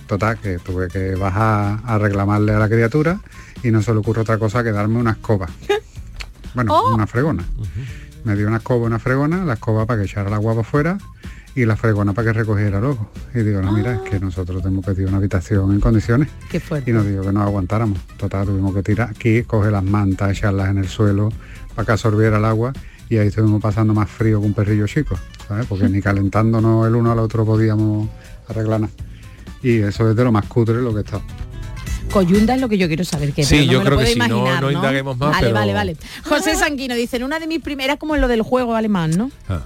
Total, 0.07 0.39
que 0.39 0.57
tuve 0.57 0.87
que 0.87 1.13
bajar 1.15 1.81
a 1.85 1.97
reclamarle 1.99 2.53
a 2.53 2.59
la 2.59 2.67
criatura 2.67 3.19
y 3.61 3.69
no 3.69 3.81
se 3.81 3.93
le 3.93 3.99
ocurre 3.99 4.21
otra 4.21 4.39
cosa 4.39 4.63
que 4.63 4.71
darme 4.71 4.97
una 4.99 5.11
escoba. 5.11 5.47
Bueno, 6.55 6.95
una 6.95 7.05
fregona. 7.05 7.45
Me 8.23 8.35
dio 8.35 8.47
una 8.47 8.57
escoba, 8.57 8.87
una 8.87 8.97
fregona, 8.97 9.45
la 9.45 9.53
escoba 9.53 9.85
para 9.85 9.99
que 9.99 10.07
echara 10.07 10.29
el 10.29 10.33
agua 10.33 10.53
para 10.53 10.61
afuera 10.61 10.97
y 11.55 11.65
la 11.65 11.75
fregona 11.75 12.13
para 12.13 12.31
que 12.31 12.39
recogiera 12.39 12.79
luego. 12.79 13.11
Y 13.35 13.39
digo, 13.39 13.61
no, 13.61 13.71
mira, 13.71 13.93
es 13.93 14.01
que 14.01 14.19
nosotros 14.19 14.63
tenemos 14.63 14.83
que 14.83 14.93
tirar 14.93 15.09
una 15.09 15.17
habitación 15.17 15.71
en 15.71 15.79
condiciones. 15.79 16.29
Qué 16.49 16.59
fuerte. 16.59 16.89
Y 16.89 16.93
nos 16.93 17.05
dijo 17.05 17.21
que 17.21 17.31
nos 17.31 17.43
aguantáramos. 17.43 17.99
Total, 18.17 18.47
tuvimos 18.47 18.73
que 18.73 18.81
tirar 18.81 19.11
aquí, 19.11 19.43
coger 19.43 19.71
las 19.71 19.83
mantas, 19.83 20.31
echarlas 20.31 20.69
en 20.69 20.79
el 20.79 20.87
suelo 20.87 21.31
para 21.79 21.85
que 21.85 21.91
absorbiera 21.93 22.37
el 22.39 22.43
agua 22.43 22.73
y 23.09 23.15
ahí 23.19 23.29
estuvimos 23.29 23.61
pasando 23.61 23.93
más 23.93 24.09
frío 24.09 24.41
que 24.41 24.45
un 24.47 24.53
perrillo 24.53 24.85
chico, 24.85 25.17
¿sabes? 25.47 25.65
Porque 25.65 25.87
ni 25.87 26.01
calentándonos 26.01 26.85
el 26.85 26.93
uno 26.95 27.09
al 27.13 27.19
otro 27.19 27.45
podíamos 27.45 28.09
arreglar 28.49 28.81
nada. 28.81 28.93
Y 29.63 29.77
eso 29.79 30.09
es 30.09 30.15
de 30.17 30.23
lo 30.25 30.31
más 30.33 30.45
cutre 30.47 30.81
lo 30.81 30.93
que 30.93 30.99
está. 30.99 31.21
Coyunda 32.11 32.55
es 32.55 32.59
lo 32.59 32.67
que 32.67 32.77
yo 32.77 32.87
quiero 32.89 33.05
saber 33.05 33.31
que 33.31 33.45
Sí, 33.45 33.65
no 33.67 33.71
yo 33.71 33.79
me 33.79 33.85
lo 33.85 33.85
creo 33.85 33.97
que 33.99 34.03
puedo 34.03 34.13
sí, 34.13 34.19
no- 34.19 34.25
imaginar, 34.39 34.61
no 34.61 34.71
indaguemos 34.71 35.17
más, 35.17 35.29
Vale, 35.31 35.39
pero- 35.47 35.53
vale, 35.55 35.73
vale. 35.73 35.97
José 36.25 36.55
Sanguino 36.57 36.95
dice, 36.95 37.15
en 37.15 37.23
una 37.23 37.39
de 37.39 37.47
mis 37.47 37.61
primeras, 37.61 37.95
como 37.97 38.13
en 38.15 38.19
lo 38.19 38.27
del 38.27 38.41
juego 38.41 38.75
alemán, 38.75 39.11
¿no? 39.17 39.31
Ah. 39.47 39.61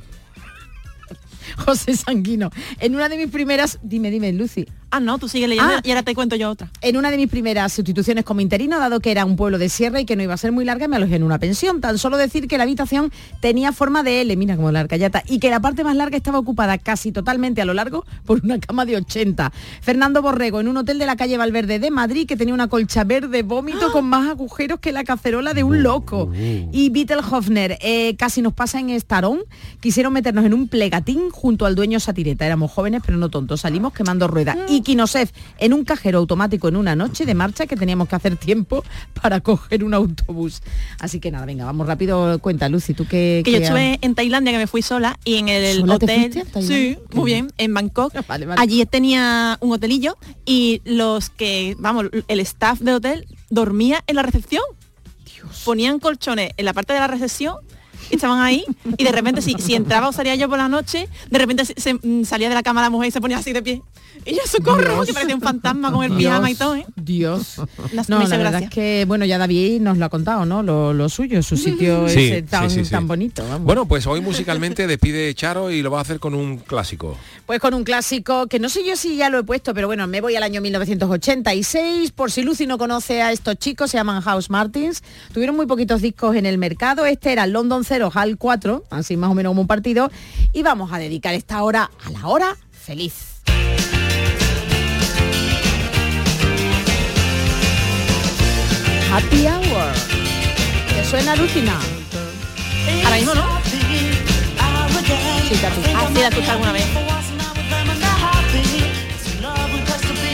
José 1.66 1.95
Sanguino. 1.97 2.51
En 2.80 2.93
una 2.93 3.09
de 3.09 3.18
mis 3.18 3.30
primeras, 3.32 3.80
dime, 3.82 4.11
dime, 4.11 4.32
Lucy. 4.34 4.68
Ah, 4.96 5.00
no, 5.00 5.18
tú 5.18 5.28
sigue 5.28 5.48
leyendo 5.48 5.74
Ah. 5.74 5.82
y 5.84 5.89
ahora 5.89 6.04
te 6.04 6.14
cuento 6.14 6.36
yo 6.36 6.50
otra. 6.52 6.70
En 6.82 6.98
una 6.98 7.10
de 7.10 7.18
mis 7.18 7.28
primeras 7.28 7.74
sustituciones 7.74 8.24
como 8.24 8.41
interino, 8.41 8.78
dado 8.80 9.00
que 9.00 9.10
era 9.12 9.26
un 9.26 9.36
pueblo 9.36 9.58
de 9.58 9.70
sierra 9.70 10.00
y 10.00 10.06
que 10.06 10.16
no 10.16 10.22
iba 10.24 10.34
a 10.36 10.38
ser 10.38 10.52
muy 10.52 10.66
larga, 10.66 10.88
me 10.88 10.98
alojé 10.98 11.16
en 11.16 11.24
una 11.24 11.39
pensión. 11.39 11.82
Tan 11.82 11.98
solo 11.98 12.16
decir 12.18 12.48
que 12.48 12.58
la 12.58 12.64
habitación 12.64 13.12
tenía 13.39 13.72
forma 13.72 14.04
de 14.04 14.22
L, 14.22 14.36
mira 14.38 14.56
como 14.56 14.72
la 14.72 14.82
arcayata, 14.82 15.24
y 15.28 15.39
que 15.39 15.50
la 15.50 15.60
parte 15.60 15.84
más 15.84 15.96
larga 15.96 16.16
estaba 16.16 16.38
ocupada 16.38 16.78
casi 16.78 17.12
totalmente 17.12 17.62
a 17.62 17.66
lo 17.66 17.74
largo 17.74 18.06
por 18.26 18.41
una 18.44 18.60
cama 18.60 18.86
de 18.86 18.98
80. 18.98 19.52
Fernando 19.82 20.22
Borrego, 20.22 20.60
en 20.60 20.68
un 20.68 20.78
hotel 20.78 21.00
de 21.00 21.06
la 21.08 21.16
calle 21.16 21.38
Valverde 21.38 21.80
de 21.80 21.89
Madrid, 21.89 22.28
que 22.28 22.38
tenía 22.38 22.54
una 22.54 22.68
colcha 22.68 23.04
verde 23.04 23.41
vómito 23.41 23.91
con 23.91 24.06
más 24.06 24.30
agujeros 24.30 24.80
que 24.80 24.91
la 24.91 25.04
cacerola 25.04 25.54
de 25.56 25.64
un 25.64 25.82
loco. 25.82 26.32
Y 26.72 26.89
Bittelhofner, 26.91 27.78
eh, 27.82 28.16
casi 28.18 28.41
nos 28.44 28.54
pasa 28.54 28.80
en 28.80 28.89
Estarón, 28.91 29.39
quisieron 29.80 30.14
meternos 30.14 30.46
en 30.46 30.54
un 30.54 30.68
plegatín 30.68 31.30
junto 31.32 31.66
al 31.66 31.74
dueño 31.76 32.00
Satireta. 32.00 32.46
Éramos 32.46 32.72
jóvenes 32.72 33.02
pero 33.06 33.18
no 33.18 33.30
tontos, 33.30 33.62
salimos 33.62 33.94
quemando 33.94 34.28
ruedas. 34.28 34.58
Y 34.70 34.82
Kinosef, 34.84 35.32
en 35.58 35.74
un 35.74 35.84
cajero 35.84 36.20
automático 36.20 36.68
en 36.68 36.76
una 36.76 36.96
noche 36.96 37.26
de 37.26 37.34
marcha 37.34 37.66
que 37.66 37.76
teníamos 37.76 38.08
que 38.08 38.16
hacer 38.16 38.38
tiempo 38.38 38.84
para 39.22 39.40
coger 39.42 39.84
un 39.84 39.94
autobús. 39.94 40.62
Así 41.00 41.20
que 41.20 41.32
nada, 41.32 41.46
venga, 41.46 41.66
vamos 41.66 41.88
rápido. 41.88 42.40
Cuenta, 42.40 42.70
Lucy, 42.70 42.94
tú 42.94 43.06
que... 43.08 43.42
Que 43.44 43.52
yo 43.52 43.58
estuve 43.60 44.00
en 44.02 44.16
Tailandia, 44.16 44.52
que 44.52 44.58
me 44.60 44.68
fui 44.68 44.82
sola, 44.82 45.18
y 45.26 45.36
en 45.36 45.50
el 45.50 45.80
¿Sola 45.80 46.00
te 46.00 46.06
hotel... 46.06 46.34
fuiste? 46.34 46.62
Sí, 46.62 46.98
Qué 47.10 47.18
muy 47.18 47.32
bien. 47.32 47.52
en 47.58 47.74
Bangkok. 47.74 48.14
vale. 48.28 48.48
Allí 48.58 48.86
tenía 48.86 49.58
un 49.62 49.72
hotelillo 49.72 50.18
y 50.46 50.82
los 50.86 51.30
que, 51.30 51.76
vamos, 51.80 52.06
el 52.28 52.40
staff 52.42 52.80
del 52.80 52.96
hotel 52.96 53.28
dormía 53.50 54.04
en 54.08 54.16
la 54.16 54.24
recepción. 54.24 54.64
Ponían 55.66 56.00
colchones 56.00 56.52
en 56.58 56.66
la 56.66 56.74
parte 56.74 56.94
de 56.94 57.00
la 57.00 57.08
recepción 57.08 57.58
y 58.10 58.16
estaban 58.16 58.39
ahí 58.41 58.64
y 58.97 59.04
de 59.04 59.12
repente 59.12 59.41
si, 59.41 59.54
si 59.60 59.76
entraba 59.76 60.10
o 60.10 60.12
salía 60.14 60.36
yo 60.36 60.47
por 60.49 60.58
la 60.58 60.68
noche, 60.68 61.08
de 61.30 61.38
repente 61.39 61.66
se, 61.66 61.74
se, 61.80 61.93
mm, 61.95 62.26
salía 62.26 62.49
de 62.49 62.56
la 62.56 62.64
cama 62.64 62.82
la 62.82 62.89
mujer 62.89 63.10
y 63.10 63.12
se 63.12 63.22
ponía 63.22 63.38
así 63.38 63.54
de 63.54 63.62
pie. 63.62 63.82
Y 64.26 64.36
yo 64.36 64.41
socorro, 64.45 64.93
Dios. 64.93 65.08
que 65.08 65.14
parecía 65.14 65.36
un 65.36 65.41
fantasma 65.41 65.91
con 65.91 66.04
el 66.06 66.14
pijama 66.14 66.49
y 66.49 66.54
Dios, 66.54 66.60
todo, 66.60 66.76
¿eh? 66.76 66.86
Dios. 66.95 67.56
Las- 67.91 68.08
No, 68.10 68.20
me 68.20 68.28
la 68.28 68.38
verdad 68.38 68.64
es 68.64 68.70
que, 68.70 69.04
bueno, 69.08 69.26
ya 69.26 69.38
David 69.38 69.82
nos 69.82 69.97
lo 69.97 70.06
ha 70.06 70.10
contado, 70.10 70.45
¿no? 70.45 70.64
Lo, 70.64 70.93
lo 70.93 71.10
suyo, 71.10 71.41
su 71.43 71.58
sitio 71.58 72.08
Sí, 72.08 72.28
ese 72.28 72.41
tan, 72.43 72.70
sí, 72.70 72.78
sí, 72.80 72.86
sí. 72.86 72.91
tan 72.91 73.08
bonito. 73.08 73.43
vamos. 73.43 73.64
Bueno, 73.66 73.86
pues 73.88 74.06
hoy 74.08 74.22
musicalmente 74.22 74.88
despide 74.88 75.34
Charo 75.34 75.72
y 75.72 75.82
lo 75.82 75.91
va 75.91 75.97
a 75.97 76.01
hacer 76.04 76.20
con 76.20 76.36
un 76.36 76.58
clásico. 76.58 77.18
Pues 77.45 77.60
con 77.60 77.74
un 77.74 77.84
clásico 77.84 78.47
que 78.47 78.60
no 78.60 78.70
sé 78.70 78.86
yo 78.86 78.95
si 78.95 79.18
ya 79.18 79.30
lo 79.30 79.39
he 79.39 79.43
puesto, 79.43 79.74
pero 79.74 79.88
bueno, 79.88 80.08
me 80.08 80.22
voy 80.22 80.36
al 80.38 80.43
año 80.43 80.62
1986. 80.62 82.12
Por 82.12 82.32
si 82.32 82.43
Lucy 82.43 82.66
no 82.68 82.78
conoce 82.78 83.22
a 83.22 83.32
estos 83.32 83.56
chicos, 83.58 83.91
se 83.91 83.97
llaman 83.97 84.22
House 84.22 84.49
Martins. 84.49 85.04
Tuvieron 85.34 85.56
muy 85.56 85.66
poquitos 85.66 86.01
discos 86.01 86.36
en 86.36 86.45
el 86.45 86.58
mercado. 86.58 87.06
Este 87.06 87.32
era 87.32 87.45
London 87.47 87.84
0, 87.94 88.10
HAL 88.12 88.38
4, 88.39 88.86
así 88.89 89.18
más 89.18 89.30
o 89.30 89.36
menos 89.36 89.52
como 89.52 89.62
un 89.62 89.68
partido. 89.68 90.10
Y 90.52 90.64
vamos 90.64 90.91
a 90.91 90.98
dedicar 90.98 91.36
esta 91.36 91.62
hora 91.62 91.91
a 92.04 92.10
la 92.10 92.28
hora 92.28 92.58
feliz. 92.72 93.14
Happy 99.12 99.46
Hour. 99.48 99.94
¿Te 100.96 101.06
suena 101.06 101.36
Lucina? 101.36 101.80
Ahora 103.04 103.16
mismo 103.18 103.36
no. 103.36 103.44
Sí, 105.48 106.50
alguna 106.50 106.72
vez. 106.72 106.86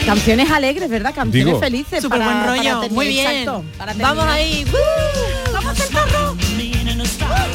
Canciones 0.06 0.50
alegres, 0.50 0.88
¿verdad? 0.88 1.14
Canciones 1.14 1.46
Digo. 1.46 1.60
felices. 1.60 2.02
Súper 2.02 2.18
para- 2.20 2.24
buen 2.30 2.40
para 2.40 2.56
rollo, 2.56 2.62
terminar, 2.80 2.90
muy 2.92 3.08
bien. 3.08 3.26
exacto, 3.26 3.64
para 3.78 3.92
Vamos 3.94 4.24
ahí. 4.26 4.64
¡Uh! 4.72 5.49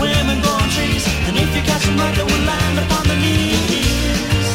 Women 0.00 0.40
go 0.42 0.50
on 0.50 0.68
trees, 0.70 1.04
and 1.26 1.36
if 1.36 1.54
you 1.54 1.62
catch 1.62 1.84
them 1.84 1.96
right, 1.98 2.14
they 2.14 2.22
will 2.22 2.44
land 2.44 2.78
upon 2.84 3.02
their 3.08 3.20
knees. 3.24 4.48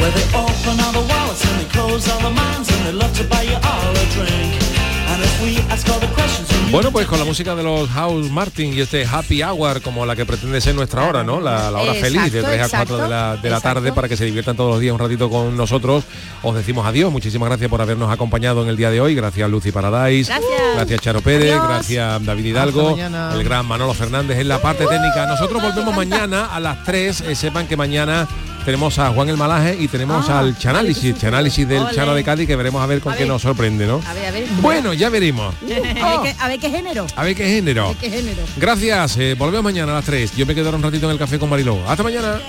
Where 0.00 0.12
they 0.12 0.26
open 0.36 0.74
all 0.84 0.92
the 0.92 1.06
wallets 1.10 1.44
and 1.44 1.60
they 1.60 1.68
close 1.70 2.08
all 2.08 2.20
the 2.20 2.30
minds 2.30 2.68
and 2.70 2.86
they 2.86 2.92
love 2.92 3.12
to 3.16 3.24
buy 3.24 3.42
you 3.42 3.56
all 3.56 3.92
a 3.96 4.06
drink. 4.16 4.75
And 5.08 5.22
if 5.22 5.42
we 5.42 5.58
ask 5.72 5.88
all 5.88 6.00
the 6.00 6.08
questions, 6.08 6.50
and 6.50 6.66
you 6.66 6.72
Bueno, 6.72 6.90
pues 6.90 7.06
con 7.06 7.18
la 7.18 7.24
música 7.24 7.54
de 7.54 7.62
los 7.62 7.88
House 7.90 8.28
Martin 8.30 8.74
y 8.74 8.80
este 8.80 9.06
Happy 9.06 9.42
Hour 9.42 9.80
como 9.80 10.04
la 10.04 10.16
que 10.16 10.26
pretende 10.26 10.60
ser 10.60 10.74
nuestra 10.74 11.04
hora, 11.04 11.22
¿no? 11.22 11.40
La, 11.40 11.70
la 11.70 11.78
hora 11.80 11.94
feliz 11.94 12.32
de 12.32 12.40
Exacto, 12.40 12.50
3 12.50 12.60
a 12.62 12.76
4 12.76 12.96
de 12.98 13.08
la, 13.08 13.36
de 13.36 13.50
la 13.50 13.60
tarde 13.60 13.92
para 13.92 14.08
que 14.08 14.16
se 14.16 14.24
diviertan 14.24 14.56
todos 14.56 14.72
los 14.72 14.80
días 14.80 14.92
un 14.92 14.98
ratito 14.98 15.30
con 15.30 15.56
nosotros. 15.56 16.04
Os 16.42 16.54
decimos 16.54 16.84
adiós. 16.86 17.12
Muchísimas 17.12 17.48
gracias 17.48 17.70
por 17.70 17.80
habernos 17.80 18.10
acompañado 18.10 18.62
en 18.62 18.68
el 18.68 18.76
día 18.76 18.90
de 18.90 19.00
hoy. 19.00 19.14
Gracias 19.14 19.48
Lucy 19.48 19.70
Paradise. 19.70 20.30
Gracias. 20.30 20.74
Gracias 20.74 21.00
Charo 21.00 21.20
Pérez. 21.20 21.52
Adiós. 21.52 21.68
Gracias 21.68 22.24
David 22.24 22.44
Hidalgo. 22.44 22.96
El 22.98 23.44
gran 23.44 23.66
Manolo 23.66 23.94
Fernández 23.94 24.38
en 24.38 24.48
la 24.48 24.60
parte 24.60 24.86
técnica. 24.86 25.26
Nosotros 25.26 25.62
volvemos 25.62 25.94
mañana 25.94 26.46
a 26.46 26.58
las 26.60 26.82
3. 26.84 27.20
Eh, 27.22 27.34
sepan 27.34 27.66
que 27.68 27.76
mañana 27.76 28.26
tenemos 28.66 28.98
a 28.98 29.10
Juan 29.10 29.28
el 29.28 29.36
Malaje 29.36 29.76
y 29.80 29.86
tenemos 29.88 30.28
Ah, 30.28 30.40
al 30.40 30.58
Chanálisis, 30.58 31.16
Chanálisis 31.16 31.66
del 31.68 31.78
Ole. 31.84 31.94
Chano 31.94 32.14
de 32.14 32.24
Cádiz 32.24 32.48
que 32.48 32.56
veremos 32.56 32.82
a 32.82 32.86
ver 32.86 33.00
con 33.00 33.12
A 33.12 33.16
qué 33.16 33.22
ver. 33.22 33.28
nos 33.32 33.40
sorprende, 33.42 33.86
¿no? 33.86 34.02
A 34.06 34.12
ver, 34.12 34.26
a 34.26 34.30
ver. 34.32 34.46
Bueno, 34.60 34.92
ya 34.92 35.08
veremos. 35.08 35.54
A 35.64 35.68
ver, 35.68 36.20
qué, 36.22 36.36
a 36.38 36.48
ver 36.48 36.58
qué 36.60 36.70
género. 36.70 37.06
A 37.16 37.22
ver 37.24 37.34
qué 37.36 37.46
género. 37.48 37.84
A 37.84 37.88
ver 37.88 37.96
qué 37.96 38.10
género. 38.10 38.42
Gracias, 38.56 39.16
eh, 39.18 39.34
volvemos 39.38 39.62
mañana 39.64 39.92
a 39.92 39.94
las 39.96 40.04
3. 40.04 40.36
Yo 40.36 40.44
me 40.46 40.54
quedo 40.54 40.66
ahora 40.66 40.76
un 40.78 40.82
ratito 40.82 41.06
en 41.06 41.12
el 41.12 41.18
café 41.18 41.38
con 41.38 41.48
Mariló. 41.48 41.78
Hasta 41.88 42.02
mañana. 42.02 42.40